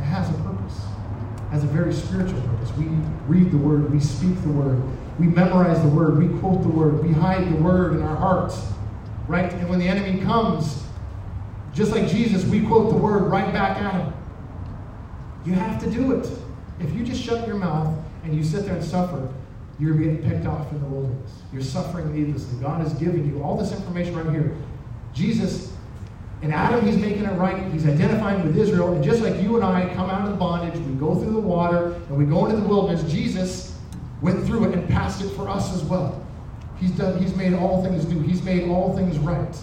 It 0.00 0.04
has 0.04 0.28
a 0.30 0.32
purpose. 0.42 0.80
Has 1.54 1.62
a 1.62 1.68
very 1.68 1.92
spiritual 1.92 2.40
purpose. 2.40 2.72
We 2.76 2.86
read 3.28 3.52
the 3.52 3.58
word, 3.58 3.92
we 3.92 4.00
speak 4.00 4.42
the 4.42 4.48
word, 4.48 4.82
we 5.20 5.28
memorize 5.28 5.80
the 5.80 5.88
word, 5.88 6.18
we 6.18 6.26
quote 6.40 6.62
the 6.62 6.68
word, 6.68 7.00
we 7.00 7.12
hide 7.12 7.48
the 7.48 7.56
word 7.62 7.94
in 7.94 8.02
our 8.02 8.16
hearts. 8.16 8.60
Right? 9.28 9.52
And 9.52 9.70
when 9.70 9.78
the 9.78 9.86
enemy 9.86 10.20
comes, 10.20 10.82
just 11.72 11.92
like 11.92 12.08
Jesus, 12.08 12.44
we 12.44 12.66
quote 12.66 12.90
the 12.90 12.96
word 12.96 13.30
right 13.30 13.52
back 13.52 13.78
at 13.80 13.94
him. 13.94 14.12
You 15.46 15.52
have 15.52 15.80
to 15.84 15.88
do 15.88 16.10
it. 16.10 16.28
If 16.80 16.92
you 16.92 17.04
just 17.04 17.22
shut 17.22 17.46
your 17.46 17.56
mouth 17.56 17.96
and 18.24 18.34
you 18.34 18.42
sit 18.42 18.64
there 18.64 18.74
and 18.74 18.84
suffer, 18.84 19.32
you're 19.78 19.94
getting 19.94 20.28
picked 20.28 20.46
off 20.46 20.72
in 20.72 20.80
the 20.80 20.86
wilderness. 20.86 21.30
You're 21.52 21.62
suffering 21.62 22.12
needlessly. 22.12 22.58
God 22.60 22.80
has 22.80 22.94
given 22.94 23.28
you 23.28 23.44
all 23.44 23.56
this 23.56 23.70
information 23.70 24.16
right 24.16 24.28
here. 24.28 24.56
Jesus, 25.12 25.72
in 26.44 26.52
Adam, 26.52 26.84
he's 26.84 26.98
making 26.98 27.24
it 27.24 27.32
right. 27.38 27.72
He's 27.72 27.86
identifying 27.86 28.44
with 28.44 28.58
Israel. 28.58 28.92
And 28.92 29.02
just 29.02 29.22
like 29.22 29.40
you 29.40 29.56
and 29.56 29.64
I 29.64 29.92
come 29.94 30.10
out 30.10 30.26
of 30.26 30.30
the 30.32 30.36
bondage, 30.36 30.78
we 30.78 30.92
go 30.92 31.14
through 31.14 31.32
the 31.32 31.40
water, 31.40 31.94
and 31.94 32.18
we 32.18 32.26
go 32.26 32.44
into 32.44 32.60
the 32.60 32.68
wilderness, 32.68 33.10
Jesus 33.10 33.74
went 34.20 34.44
through 34.44 34.64
it 34.64 34.74
and 34.74 34.86
passed 34.86 35.22
it 35.22 35.30
for 35.30 35.48
us 35.48 35.74
as 35.74 35.82
well. 35.84 36.22
He's 36.78 36.90
done, 36.90 37.18
he's 37.18 37.34
made 37.34 37.54
all 37.54 37.82
things 37.82 38.06
new. 38.06 38.20
He's 38.20 38.42
made 38.42 38.68
all 38.68 38.94
things 38.94 39.18
right. 39.18 39.56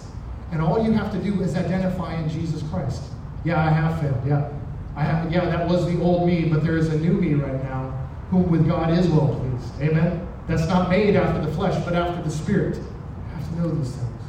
And 0.50 0.60
all 0.60 0.84
you 0.84 0.90
have 0.90 1.12
to 1.12 1.18
do 1.18 1.40
is 1.40 1.54
identify 1.54 2.16
in 2.16 2.28
Jesus 2.28 2.68
Christ. 2.68 3.00
Yeah, 3.44 3.64
I 3.64 3.70
have 3.70 4.00
failed. 4.00 4.20
Yeah. 4.26 4.50
I 4.96 5.04
have, 5.04 5.32
yeah, 5.32 5.44
that 5.44 5.68
was 5.68 5.86
the 5.86 6.00
old 6.00 6.26
me, 6.26 6.46
but 6.46 6.64
there 6.64 6.76
is 6.76 6.88
a 6.88 6.98
new 6.98 7.12
me 7.12 7.34
right 7.34 7.62
now, 7.62 7.96
whom 8.30 8.50
with 8.50 8.66
God 8.66 8.90
is 8.90 9.06
well 9.06 9.28
pleased. 9.36 9.80
Amen? 9.80 10.26
That's 10.48 10.66
not 10.66 10.90
made 10.90 11.14
after 11.14 11.48
the 11.48 11.54
flesh, 11.54 11.80
but 11.84 11.94
after 11.94 12.20
the 12.24 12.30
Spirit. 12.30 12.74
You 12.74 13.36
have 13.36 13.48
to 13.50 13.60
know 13.60 13.68
these 13.70 13.92
things. 13.92 14.22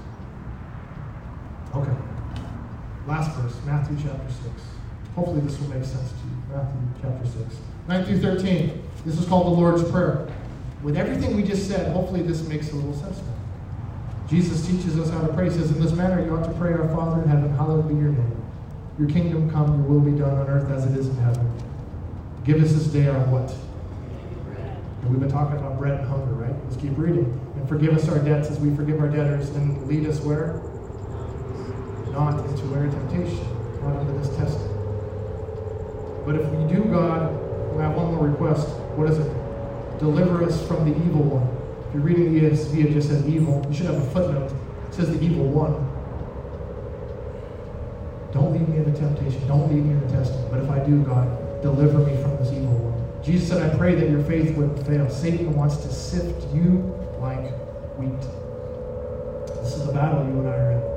Okay. 1.75 2.12
Last 3.07 3.35
verse, 3.35 3.53
Matthew 3.65 3.97
chapter 4.01 4.29
6. 4.29 4.45
Hopefully, 5.15 5.41
this 5.41 5.59
will 5.59 5.69
make 5.69 5.83
sense 5.83 6.09
to 6.09 6.17
you. 6.17 6.55
Matthew 6.55 6.79
chapter 7.01 7.27
6. 7.27 7.55
9 7.87 8.05
through 8.05 8.19
13. 8.19 8.83
This 9.05 9.19
is 9.19 9.27
called 9.27 9.47
the 9.47 9.59
Lord's 9.59 9.83
Prayer. 9.91 10.27
With 10.81 10.95
everything 10.95 11.35
we 11.35 11.43
just 11.43 11.67
said, 11.67 11.91
hopefully, 11.93 12.21
this 12.21 12.47
makes 12.47 12.71
a 12.71 12.75
little 12.75 12.93
sense 12.93 13.17
now. 13.17 14.27
Jesus 14.27 14.65
teaches 14.65 14.97
us 14.97 15.09
how 15.09 15.21
to 15.21 15.33
pray. 15.33 15.45
He 15.45 15.51
says, 15.51 15.71
In 15.71 15.81
this 15.81 15.91
manner, 15.91 16.23
you 16.23 16.35
ought 16.35 16.45
to 16.45 16.53
pray, 16.57 16.71
Our 16.73 16.87
Father 16.89 17.21
in 17.21 17.29
heaven, 17.29 17.53
hallowed 17.55 17.87
be 17.87 17.95
your 17.95 18.11
name. 18.11 18.43
Your 18.97 19.09
kingdom 19.09 19.49
come, 19.49 19.79
your 19.79 19.89
will 19.89 19.99
be 19.99 20.17
done 20.17 20.33
on 20.33 20.47
earth 20.47 20.71
as 20.71 20.85
it 20.85 20.97
is 20.97 21.09
in 21.09 21.15
heaven. 21.17 21.51
Give 22.45 22.61
us 22.61 22.71
this 22.71 22.87
day 22.87 23.07
our 23.07 23.19
what? 23.25 23.53
And 25.01 25.11
we've 25.11 25.19
been 25.19 25.31
talking 25.31 25.57
about 25.57 25.77
bread 25.77 25.99
and 25.99 26.07
hunger, 26.07 26.33
right? 26.33 26.55
Let's 26.63 26.81
keep 26.81 26.97
reading. 26.97 27.39
And 27.55 27.67
forgive 27.67 27.93
us 27.93 28.07
our 28.07 28.19
debts 28.19 28.49
as 28.49 28.59
we 28.59 28.73
forgive 28.75 28.99
our 28.99 29.09
debtors. 29.09 29.49
And 29.49 29.85
lead 29.87 30.07
us 30.07 30.21
where? 30.21 30.61
Not 32.13 32.45
into 32.45 32.61
where 32.69 32.85
temptation, 32.85 33.41
not 33.81 33.99
into 33.99 34.13
this 34.21 34.29
testing. 34.37 34.69
But 36.25 36.35
if 36.35 36.47
we 36.53 36.71
do, 36.71 36.85
God, 36.85 37.33
we 37.73 37.81
have 37.81 37.95
one 37.95 38.13
more 38.13 38.27
request. 38.27 38.69
What 38.95 39.09
is 39.09 39.17
it? 39.17 39.99
Deliver 39.99 40.43
us 40.43 40.65
from 40.67 40.85
the 40.85 40.95
evil 40.95 41.23
one. 41.23 41.47
If 41.87 41.95
you're 41.95 42.03
reading 42.03 42.33
the 42.33 42.41
ESV, 42.41 42.85
it 42.85 42.93
just 42.93 43.09
says 43.09 43.27
evil. 43.27 43.65
You 43.67 43.75
should 43.75 43.87
have 43.87 43.97
a 43.97 44.09
footnote. 44.11 44.53
It 44.89 44.93
says 44.93 45.09
the 45.09 45.25
evil 45.25 45.49
one. 45.49 45.73
Don't 48.31 48.53
lead 48.53 48.67
me 48.69 48.77
into 48.77 48.93
temptation. 48.97 49.47
Don't 49.47 49.73
lead 49.73 49.83
me 49.83 49.93
into 49.93 50.07
testing. 50.13 50.47
But 50.49 50.61
if 50.61 50.69
I 50.69 50.85
do, 50.85 51.01
God, 51.03 51.27
deliver 51.61 51.99
me 51.99 52.15
from 52.21 52.37
this 52.37 52.51
evil 52.53 52.77
one. 52.77 53.23
Jesus 53.23 53.47
said, 53.47 53.61
I 53.61 53.75
pray 53.77 53.95
that 53.95 54.09
your 54.09 54.23
faith 54.23 54.55
wouldn't 54.55 54.85
fail. 54.85 55.09
Satan 55.09 55.55
wants 55.55 55.77
to 55.77 55.91
sift 55.91 56.53
you 56.53 56.93
like 57.19 57.51
wheat. 57.97 58.21
This 59.63 59.75
is 59.75 59.87
the 59.87 59.93
battle 59.93 60.25
you 60.25 60.39
and 60.39 60.47
I 60.47 60.51
are 60.51 60.71
in. 60.71 60.92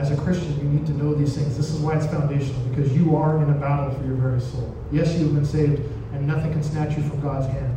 As 0.00 0.10
a 0.10 0.16
Christian, 0.16 0.56
you 0.56 0.64
need 0.64 0.86
to 0.86 0.94
know 0.94 1.12
these 1.12 1.36
things. 1.36 1.58
This 1.58 1.68
is 1.68 1.78
why 1.78 1.94
it's 1.94 2.06
foundational, 2.06 2.58
because 2.70 2.90
you 2.96 3.14
are 3.16 3.36
in 3.42 3.50
a 3.50 3.52
battle 3.52 3.94
for 3.94 4.02
your 4.06 4.14
very 4.14 4.40
soul. 4.40 4.74
Yes, 4.90 5.14
you 5.18 5.26
have 5.26 5.34
been 5.34 5.44
saved, 5.44 5.82
and 6.14 6.26
nothing 6.26 6.52
can 6.52 6.62
snatch 6.62 6.96
you 6.96 7.02
from 7.02 7.20
God's 7.20 7.46
hand. 7.48 7.76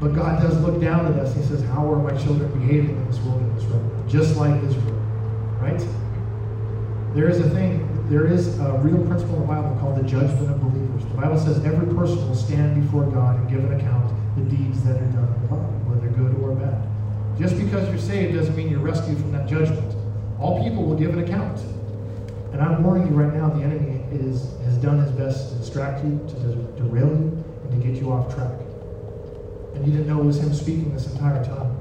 But 0.00 0.14
God 0.14 0.40
does 0.40 0.58
look 0.62 0.80
down 0.80 1.04
at 1.04 1.18
us. 1.18 1.36
He 1.36 1.42
says, 1.42 1.62
How 1.64 1.92
are 1.92 1.98
my 1.98 2.16
children 2.22 2.50
behaving 2.58 2.96
in 2.96 3.06
this 3.10 3.18
wilderness 3.18 3.62
right 3.64 3.82
now? 3.82 4.08
Just 4.08 4.36
like 4.36 4.56
Israel. 4.64 4.96
Right? 5.60 5.84
There 7.14 7.28
is 7.28 7.40
a 7.40 7.50
thing, 7.50 7.86
there 8.08 8.26
is 8.26 8.58
a 8.58 8.72
real 8.82 9.04
principle 9.06 9.34
in 9.34 9.40
the 9.42 9.46
Bible 9.46 9.76
called 9.80 9.98
the 9.98 10.08
judgment 10.08 10.50
of 10.50 10.62
believers. 10.62 11.04
The 11.12 11.20
Bible 11.20 11.38
says 11.38 11.62
every 11.62 11.94
person 11.94 12.26
will 12.26 12.34
stand 12.34 12.82
before 12.82 13.04
God 13.04 13.36
and 13.36 13.50
give 13.50 13.64
an 13.64 13.78
account 13.78 14.10
of 14.10 14.36
the 14.36 14.56
deeds 14.56 14.82
that 14.84 14.96
are 14.96 15.12
done 15.12 15.28
in 15.28 15.42
the 15.42 15.48
body, 15.48 15.76
whether 15.84 16.08
good 16.08 16.40
or 16.40 16.54
bad. 16.54 16.88
Just 17.38 17.58
because 17.58 17.86
you're 17.90 17.98
saved 17.98 18.34
doesn't 18.34 18.56
mean 18.56 18.70
you're 18.70 18.80
rescued 18.80 19.18
from 19.18 19.32
that 19.32 19.46
judgment. 19.46 19.95
All 20.38 20.62
people 20.62 20.84
will 20.84 20.96
give 20.96 21.10
an 21.10 21.22
account. 21.22 21.60
And 22.52 22.60
I'm 22.60 22.82
warning 22.82 23.08
you 23.08 23.14
right 23.14 23.34
now, 23.34 23.48
the 23.48 23.62
enemy 23.62 24.02
is, 24.12 24.52
has 24.64 24.76
done 24.78 24.98
his 24.98 25.10
best 25.12 25.52
to 25.52 25.58
distract 25.58 26.04
you, 26.04 26.18
to 26.28 26.34
derail 26.80 27.08
you, 27.08 27.44
and 27.62 27.70
to 27.70 27.86
get 27.88 28.00
you 28.00 28.12
off 28.12 28.34
track. 28.34 28.52
And 29.74 29.84
you 29.86 29.92
didn't 29.92 30.08
know 30.08 30.20
it 30.20 30.24
was 30.24 30.38
him 30.38 30.54
speaking 30.54 30.92
this 30.94 31.10
entire 31.12 31.44
time. 31.44 31.76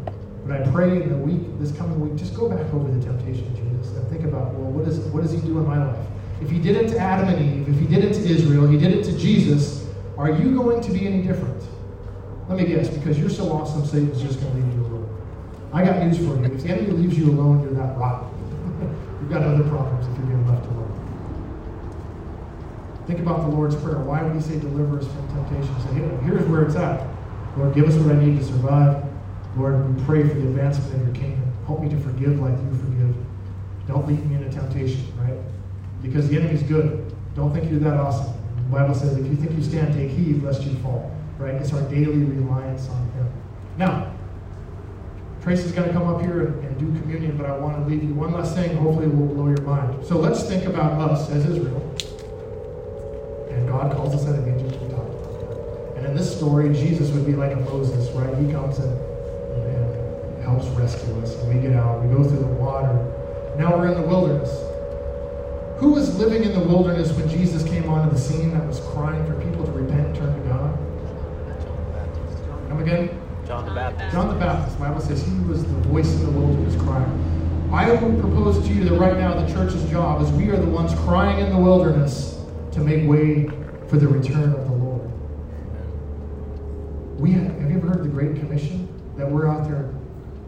But 0.45 0.61
I 0.61 0.71
pray 0.71 1.01
in 1.01 1.09
the 1.09 1.17
week, 1.17 1.41
this 1.59 1.71
coming 1.71 1.99
week, 1.99 2.15
just 2.15 2.35
go 2.35 2.49
back 2.49 2.73
over 2.73 2.91
the 2.91 3.03
temptation 3.03 3.47
of 3.47 3.55
Jesus 3.55 3.95
and 3.95 4.07
think 4.09 4.25
about, 4.25 4.53
well, 4.53 4.71
what, 4.71 4.87
is, 4.87 4.99
what 5.07 5.23
does 5.23 5.31
he 5.31 5.39
do 5.39 5.57
in 5.57 5.65
my 5.65 5.83
life? 5.85 6.05
If 6.41 6.49
he 6.49 6.59
did 6.59 6.75
it 6.75 6.89
to 6.89 6.99
Adam 6.99 7.29
and 7.29 7.67
Eve, 7.67 7.69
if 7.73 7.79
he 7.79 7.87
did 7.87 8.03
it 8.03 8.13
to 8.13 8.27
Israel, 8.27 8.67
he 8.67 8.77
did 8.77 8.91
it 8.91 9.03
to 9.05 9.17
Jesus, 9.17 9.87
are 10.17 10.31
you 10.31 10.55
going 10.55 10.81
to 10.81 10.91
be 10.91 11.07
any 11.07 11.21
different? 11.21 11.63
Let 12.47 12.59
me 12.59 12.65
guess, 12.65 12.89
because 12.89 13.17
you're 13.17 13.29
so 13.29 13.51
awesome, 13.51 13.85
Satan's 13.85 14.21
just 14.21 14.39
going 14.39 14.51
to 14.51 14.59
leave 14.59 14.73
you 14.75 14.85
alone. 14.85 15.23
I 15.73 15.83
got 15.83 16.03
news 16.03 16.17
for 16.17 16.35
you. 16.35 16.43
If 16.43 16.61
the 16.61 16.69
enemy 16.69 16.91
leaves 16.91 17.17
you 17.17 17.31
alone, 17.31 17.63
you're 17.63 17.73
that 17.73 17.97
rotten. 17.97 18.34
You've 19.25 19.33
got 19.33 19.41
other 19.41 19.67
problems 19.67 20.05
if 20.05 20.15
you're 20.19 20.27
being 20.27 20.47
left 20.47 20.67
alone. 20.67 20.91
Think 23.07 23.21
about 23.21 23.41
the 23.41 23.47
Lord's 23.47 23.75
Prayer. 23.75 23.97
Why 23.97 24.21
would 24.21 24.35
he 24.35 24.39
say 24.39 24.59
deliver 24.59 24.99
us 24.99 25.07
from 25.07 25.27
temptation? 25.29 25.73
Say, 25.81 25.93
hey, 25.95 26.17
here's 26.25 26.45
where 26.45 26.61
it's 26.61 26.75
at. 26.75 27.09
Lord, 27.57 27.73
give 27.73 27.89
us 27.89 27.95
what 27.95 28.15
I 28.15 28.19
need 28.23 28.37
to 28.37 28.45
survive. 28.45 29.03
Lord, 29.57 29.97
we 29.97 30.03
pray 30.05 30.21
for 30.21 30.35
the 30.35 30.41
advancement 30.41 30.93
of 30.93 31.07
your 31.07 31.15
kingdom. 31.15 31.51
Help 31.65 31.81
me 31.81 31.89
to 31.89 31.99
forgive 32.01 32.39
like 32.39 32.53
you 32.53 32.69
forgive. 32.77 33.15
Don't 33.87 34.07
lead 34.07 34.23
me 34.29 34.35
into 34.35 34.51
temptation, 34.51 35.11
right? 35.17 35.39
Because 36.03 36.29
the 36.29 36.37
enemy's 36.37 36.61
good. 36.61 37.11
Don't 37.33 37.51
think 37.51 37.71
you're 37.71 37.79
that 37.79 37.97
awesome. 37.99 38.31
The 38.57 38.77
Bible 38.77 38.93
says, 38.93 39.17
if 39.17 39.25
you 39.25 39.35
think 39.35 39.57
you 39.57 39.63
stand, 39.63 39.95
take 39.95 40.11
heed 40.11 40.43
lest 40.43 40.61
you 40.61 40.75
fall. 40.83 41.11
Right? 41.39 41.55
It's 41.55 41.73
our 41.73 41.81
daily 41.89 42.25
reliance 42.25 42.87
on 42.89 43.09
him. 43.13 43.27
Now, 43.79 44.14
Tracy's 45.45 45.73
going 45.73 45.87
to 45.87 45.93
come 45.93 46.07
up 46.07 46.21
here 46.21 46.47
and, 46.47 46.65
and, 46.65 46.79
do 46.79 46.87
communion, 47.01 47.37
but 47.37 47.45
I 47.45 47.55
want 47.55 47.77
to 47.77 47.85
leave 47.85 48.03
you 48.03 48.15
one 48.15 48.33
last 48.33 48.55
thing. 48.55 48.75
Hopefully, 48.77 49.05
it 49.05 49.15
will 49.15 49.27
blow 49.27 49.45
your 49.45 49.61
mind. 49.61 50.03
So 50.03 50.17
let's 50.17 50.41
think 50.41 50.65
about 50.65 50.99
us 50.99 51.29
as 51.29 51.45
Israel. 51.45 51.77
And 53.51 53.69
God 53.69 53.95
calls 53.95 54.15
us 54.15 54.25
out 54.27 54.39
of 54.39 54.47
Egypt. 54.47 54.81
We 54.81 54.89
talked. 54.89 55.97
And 55.97 56.05
in 56.07 56.15
this 56.15 56.35
story, 56.35 56.73
Jesus 56.73 57.11
would 57.11 57.27
be 57.27 57.33
like 57.35 57.51
a 57.51 57.57
Moses, 57.57 58.09
right? 58.15 58.35
He 58.39 58.51
comes 58.51 58.79
and 58.79 58.89
helps 60.41 60.65
rescue 60.69 61.13
us. 61.21 61.35
And 61.35 61.53
we 61.53 61.61
get 61.61 61.77
out, 61.77 62.03
we 62.03 62.11
go 62.11 62.23
through 62.23 62.39
the 62.39 62.47
water. 62.47 62.93
Now 63.59 63.77
we're 63.77 63.89
in 63.89 64.01
the 64.01 64.07
wilderness. 64.07 64.49
Who 65.77 65.91
was 65.91 66.17
living 66.17 66.43
in 66.43 66.53
the 66.53 66.65
wilderness 66.65 67.11
when 67.11 67.29
Jesus 67.29 67.63
came 67.63 67.87
onto 67.87 68.11
the 68.11 68.19
scene 68.19 68.49
that 68.53 68.65
was 68.65 68.79
crying 68.79 69.23
for 69.27 69.39
people 69.39 69.63
to 69.63 69.71
repent 69.73 70.07
and 70.07 70.15
turn 70.15 70.41
to 70.41 70.49
God? 70.49 70.75
Come 72.67 72.81
again? 72.81 73.24
John 73.47 73.65
the 73.65 73.71
Baptist. 73.75 74.11
John 74.11 74.27
the 74.27 74.39
Baptist. 74.39 74.77
The 74.77 74.85
Bible 74.85 75.01
says 75.01 75.23
he 75.23 75.39
was 75.41 75.63
the 75.63 75.73
voice 75.81 76.11
in 76.15 76.25
the 76.25 76.31
wilderness 76.31 76.75
crying. 76.81 77.69
I 77.71 77.91
would 77.91 78.19
propose 78.19 78.65
to 78.65 78.73
you 78.73 78.83
that 78.85 78.97
right 78.97 79.17
now 79.17 79.39
the 79.39 79.51
church's 79.53 79.87
job 79.89 80.21
is 80.21 80.31
we 80.31 80.49
are 80.49 80.57
the 80.57 80.69
ones 80.69 80.93
crying 81.01 81.45
in 81.45 81.51
the 81.51 81.57
wilderness 81.57 82.39
to 82.71 82.79
make 82.79 83.07
way 83.07 83.45
for 83.87 83.97
the 83.97 84.07
return 84.07 84.53
of 84.53 84.65
the 84.65 84.75
Lord. 84.75 85.11
We 87.19 87.31
have, 87.33 87.59
have 87.59 87.69
you 87.69 87.77
ever 87.77 87.87
heard 87.87 88.03
the 88.03 88.09
Great 88.09 88.35
Commission? 88.37 88.89
That 89.15 89.29
we're 89.29 89.47
out 89.47 89.69
there 89.69 89.93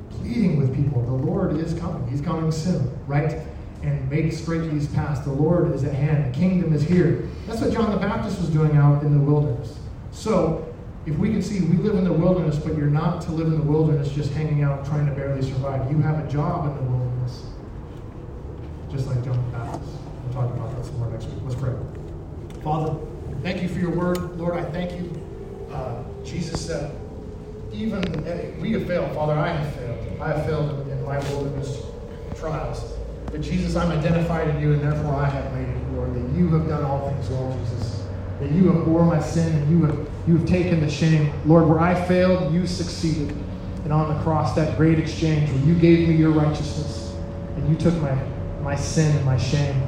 pleading 0.09 0.57
with 0.57 0.75
people. 0.75 1.01
The 1.03 1.11
Lord 1.11 1.57
is 1.57 1.73
coming. 1.75 2.07
He's 2.09 2.21
coming 2.21 2.51
soon, 2.51 2.89
right? 3.05 3.41
And 3.83 4.09
make 4.09 4.33
straight 4.33 4.69
these 4.71 4.87
paths. 4.87 5.21
The 5.21 5.31
Lord 5.31 5.71
is 5.73 5.83
at 5.83 5.93
hand. 5.93 6.33
The 6.33 6.37
kingdom 6.37 6.73
is 6.73 6.81
here. 6.81 7.29
That's 7.45 7.61
what 7.61 7.71
John 7.71 7.91
the 7.91 7.97
Baptist 7.97 8.39
was 8.39 8.49
doing 8.49 8.75
out 8.75 9.03
in 9.03 9.13
the 9.13 9.23
wilderness. 9.23 9.77
So, 10.11 10.66
if 11.07 11.17
we 11.17 11.29
can 11.29 11.41
see 11.41 11.61
we 11.61 11.77
live 11.77 11.95
in 11.95 12.03
the 12.03 12.11
wilderness, 12.11 12.57
but 12.57 12.75
you're 12.75 12.87
not 12.87 13.21
to 13.21 13.31
live 13.31 13.47
in 13.47 13.57
the 13.57 13.63
wilderness 13.63 14.11
just 14.11 14.33
hanging 14.33 14.61
out 14.61 14.85
trying 14.85 15.05
to 15.05 15.13
barely 15.13 15.41
survive. 15.41 15.89
You 15.89 15.99
have 15.99 16.23
a 16.23 16.29
job 16.29 16.67
in 16.67 16.75
the 16.75 16.91
wilderness, 16.91 17.45
just 18.91 19.07
like 19.07 19.23
John 19.23 19.37
the 19.37 19.57
Baptist. 19.57 19.89
We'll 20.25 20.33
talk 20.33 20.53
about 20.53 20.75
that 20.75 20.85
some 20.85 20.99
more 20.99 21.09
next 21.09 21.25
week. 21.27 21.39
Let's 21.43 21.55
pray. 21.55 21.73
Father, 22.61 22.99
thank 23.41 23.61
you 23.61 23.69
for 23.69 23.79
your 23.79 23.91
word. 23.91 24.37
Lord, 24.37 24.57
I 24.57 24.65
thank 24.65 24.91
you. 24.99 25.09
Uh, 25.71 26.03
Jesus 26.25 26.65
said, 26.65 26.93
even 27.71 28.01
we 28.59 28.73
have 28.73 28.85
failed, 28.85 29.15
Father, 29.15 29.33
I 29.33 29.53
have 29.53 29.75
failed. 29.75 30.21
I 30.21 30.27
have 30.33 30.45
failed 30.45 30.87
in 30.89 31.05
my 31.05 31.19
wilderness 31.29 31.83
trials. 32.35 32.83
But 33.27 33.39
Jesus, 33.39 33.77
I'm 33.77 33.91
identified 33.91 34.49
in 34.49 34.59
you, 34.59 34.73
and 34.73 34.81
therefore 34.81 35.15
I 35.15 35.29
have 35.29 35.53
made 35.53 35.69
it, 35.69 35.91
Lord, 35.93 36.13
that 36.15 36.37
you 36.37 36.49
have 36.49 36.67
done 36.67 36.83
all 36.83 37.09
things 37.09 37.29
well, 37.29 37.57
Jesus. 37.63 38.06
That 38.39 38.51
you 38.51 38.71
have 38.71 38.85
bore 38.85 39.03
my 39.03 39.19
sin, 39.19 39.53
and 39.53 39.71
you 39.71 39.85
have 39.85 40.07
you 40.27 40.37
have 40.37 40.47
taken 40.47 40.81
the 40.81 40.89
shame. 40.89 41.31
Lord, 41.45 41.67
where 41.67 41.79
I 41.79 41.95
failed, 42.07 42.53
you 42.53 42.67
succeeded. 42.67 43.35
And 43.83 43.93
on 43.93 44.13
the 44.13 44.21
cross, 44.23 44.53
that 44.55 44.75
great 44.75 44.99
exchange 44.99 45.49
where 45.49 45.61
you 45.61 45.73
gave 45.75 46.09
me 46.09 46.15
your 46.15 46.31
righteousness, 46.31 47.15
and 47.55 47.69
you 47.69 47.75
took 47.77 47.93
my, 48.01 48.13
my 48.61 48.75
sin 48.75 49.15
and 49.15 49.25
my 49.25 49.37
shame. 49.37 49.81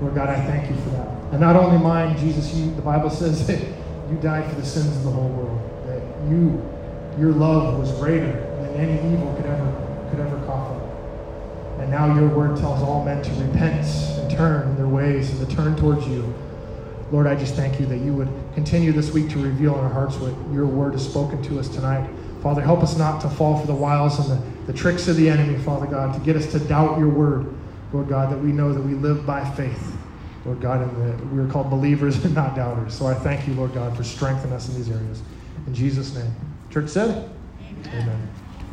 Lord 0.00 0.16
God, 0.16 0.28
I 0.28 0.44
thank 0.46 0.68
you 0.68 0.76
for 0.82 0.90
that. 0.90 1.06
And 1.30 1.40
not 1.40 1.54
only 1.54 1.78
mine, 1.78 2.18
Jesus, 2.18 2.52
you, 2.54 2.74
the 2.74 2.82
Bible 2.82 3.08
says 3.08 3.46
that 3.46 3.60
you 4.10 4.16
died 4.20 4.50
for 4.50 4.60
the 4.60 4.66
sins 4.66 4.96
of 4.96 5.04
the 5.04 5.10
whole 5.10 5.28
world. 5.28 5.86
That 5.86 6.02
you, 6.28 6.60
your 7.16 7.32
love 7.32 7.78
was 7.78 7.92
greater 7.92 8.32
than 8.60 8.74
any 8.74 9.14
evil 9.14 9.32
could 9.36 9.46
ever 9.46 10.08
could 10.10 10.18
ever 10.18 10.44
cough 10.46 10.72
up. 10.72 11.80
And 11.80 11.90
now 11.90 12.12
your 12.18 12.28
word 12.28 12.56
tells 12.56 12.82
all 12.82 13.04
men 13.04 13.22
to 13.22 13.30
repent 13.44 13.86
and 13.86 14.30
turn 14.30 14.74
their 14.76 14.88
ways 14.88 15.30
and 15.30 15.48
to 15.48 15.56
turn 15.56 15.76
towards 15.76 16.06
you. 16.08 16.34
Lord, 17.14 17.28
I 17.28 17.36
just 17.36 17.54
thank 17.54 17.78
you 17.78 17.86
that 17.86 17.98
you 17.98 18.12
would 18.12 18.28
continue 18.54 18.90
this 18.90 19.12
week 19.12 19.30
to 19.30 19.38
reveal 19.38 19.78
in 19.78 19.84
our 19.84 19.88
hearts 19.88 20.16
what 20.16 20.32
your 20.52 20.66
word 20.66 20.94
has 20.94 21.08
spoken 21.08 21.40
to 21.44 21.60
us 21.60 21.68
tonight. 21.68 22.10
Father, 22.42 22.60
help 22.60 22.82
us 22.82 22.98
not 22.98 23.20
to 23.20 23.30
fall 23.30 23.56
for 23.56 23.68
the 23.68 23.74
wiles 23.74 24.18
and 24.18 24.36
the, 24.36 24.72
the 24.72 24.76
tricks 24.76 25.06
of 25.06 25.14
the 25.14 25.30
enemy, 25.30 25.56
Father 25.60 25.86
God, 25.86 26.12
to 26.12 26.18
get 26.26 26.34
us 26.34 26.50
to 26.50 26.58
doubt 26.58 26.98
your 26.98 27.08
word, 27.08 27.54
Lord 27.92 28.08
God, 28.08 28.32
that 28.32 28.38
we 28.38 28.50
know 28.50 28.72
that 28.72 28.80
we 28.80 28.94
live 28.94 29.24
by 29.24 29.48
faith, 29.50 29.96
Lord 30.44 30.60
God, 30.60 30.82
and 30.82 31.20
that 31.20 31.24
we 31.28 31.38
are 31.38 31.46
called 31.46 31.70
believers 31.70 32.16
and 32.24 32.34
not 32.34 32.56
doubters. 32.56 32.92
So 32.94 33.06
I 33.06 33.14
thank 33.14 33.46
you, 33.46 33.54
Lord 33.54 33.74
God, 33.74 33.96
for 33.96 34.02
strengthening 34.02 34.52
us 34.52 34.68
in 34.68 34.74
these 34.74 34.90
areas. 34.90 35.22
In 35.68 35.72
Jesus' 35.72 36.16
name. 36.16 36.32
Church 36.72 36.88
said, 36.88 37.30
Amen. 37.60 38.02
Amen. 38.02 38.43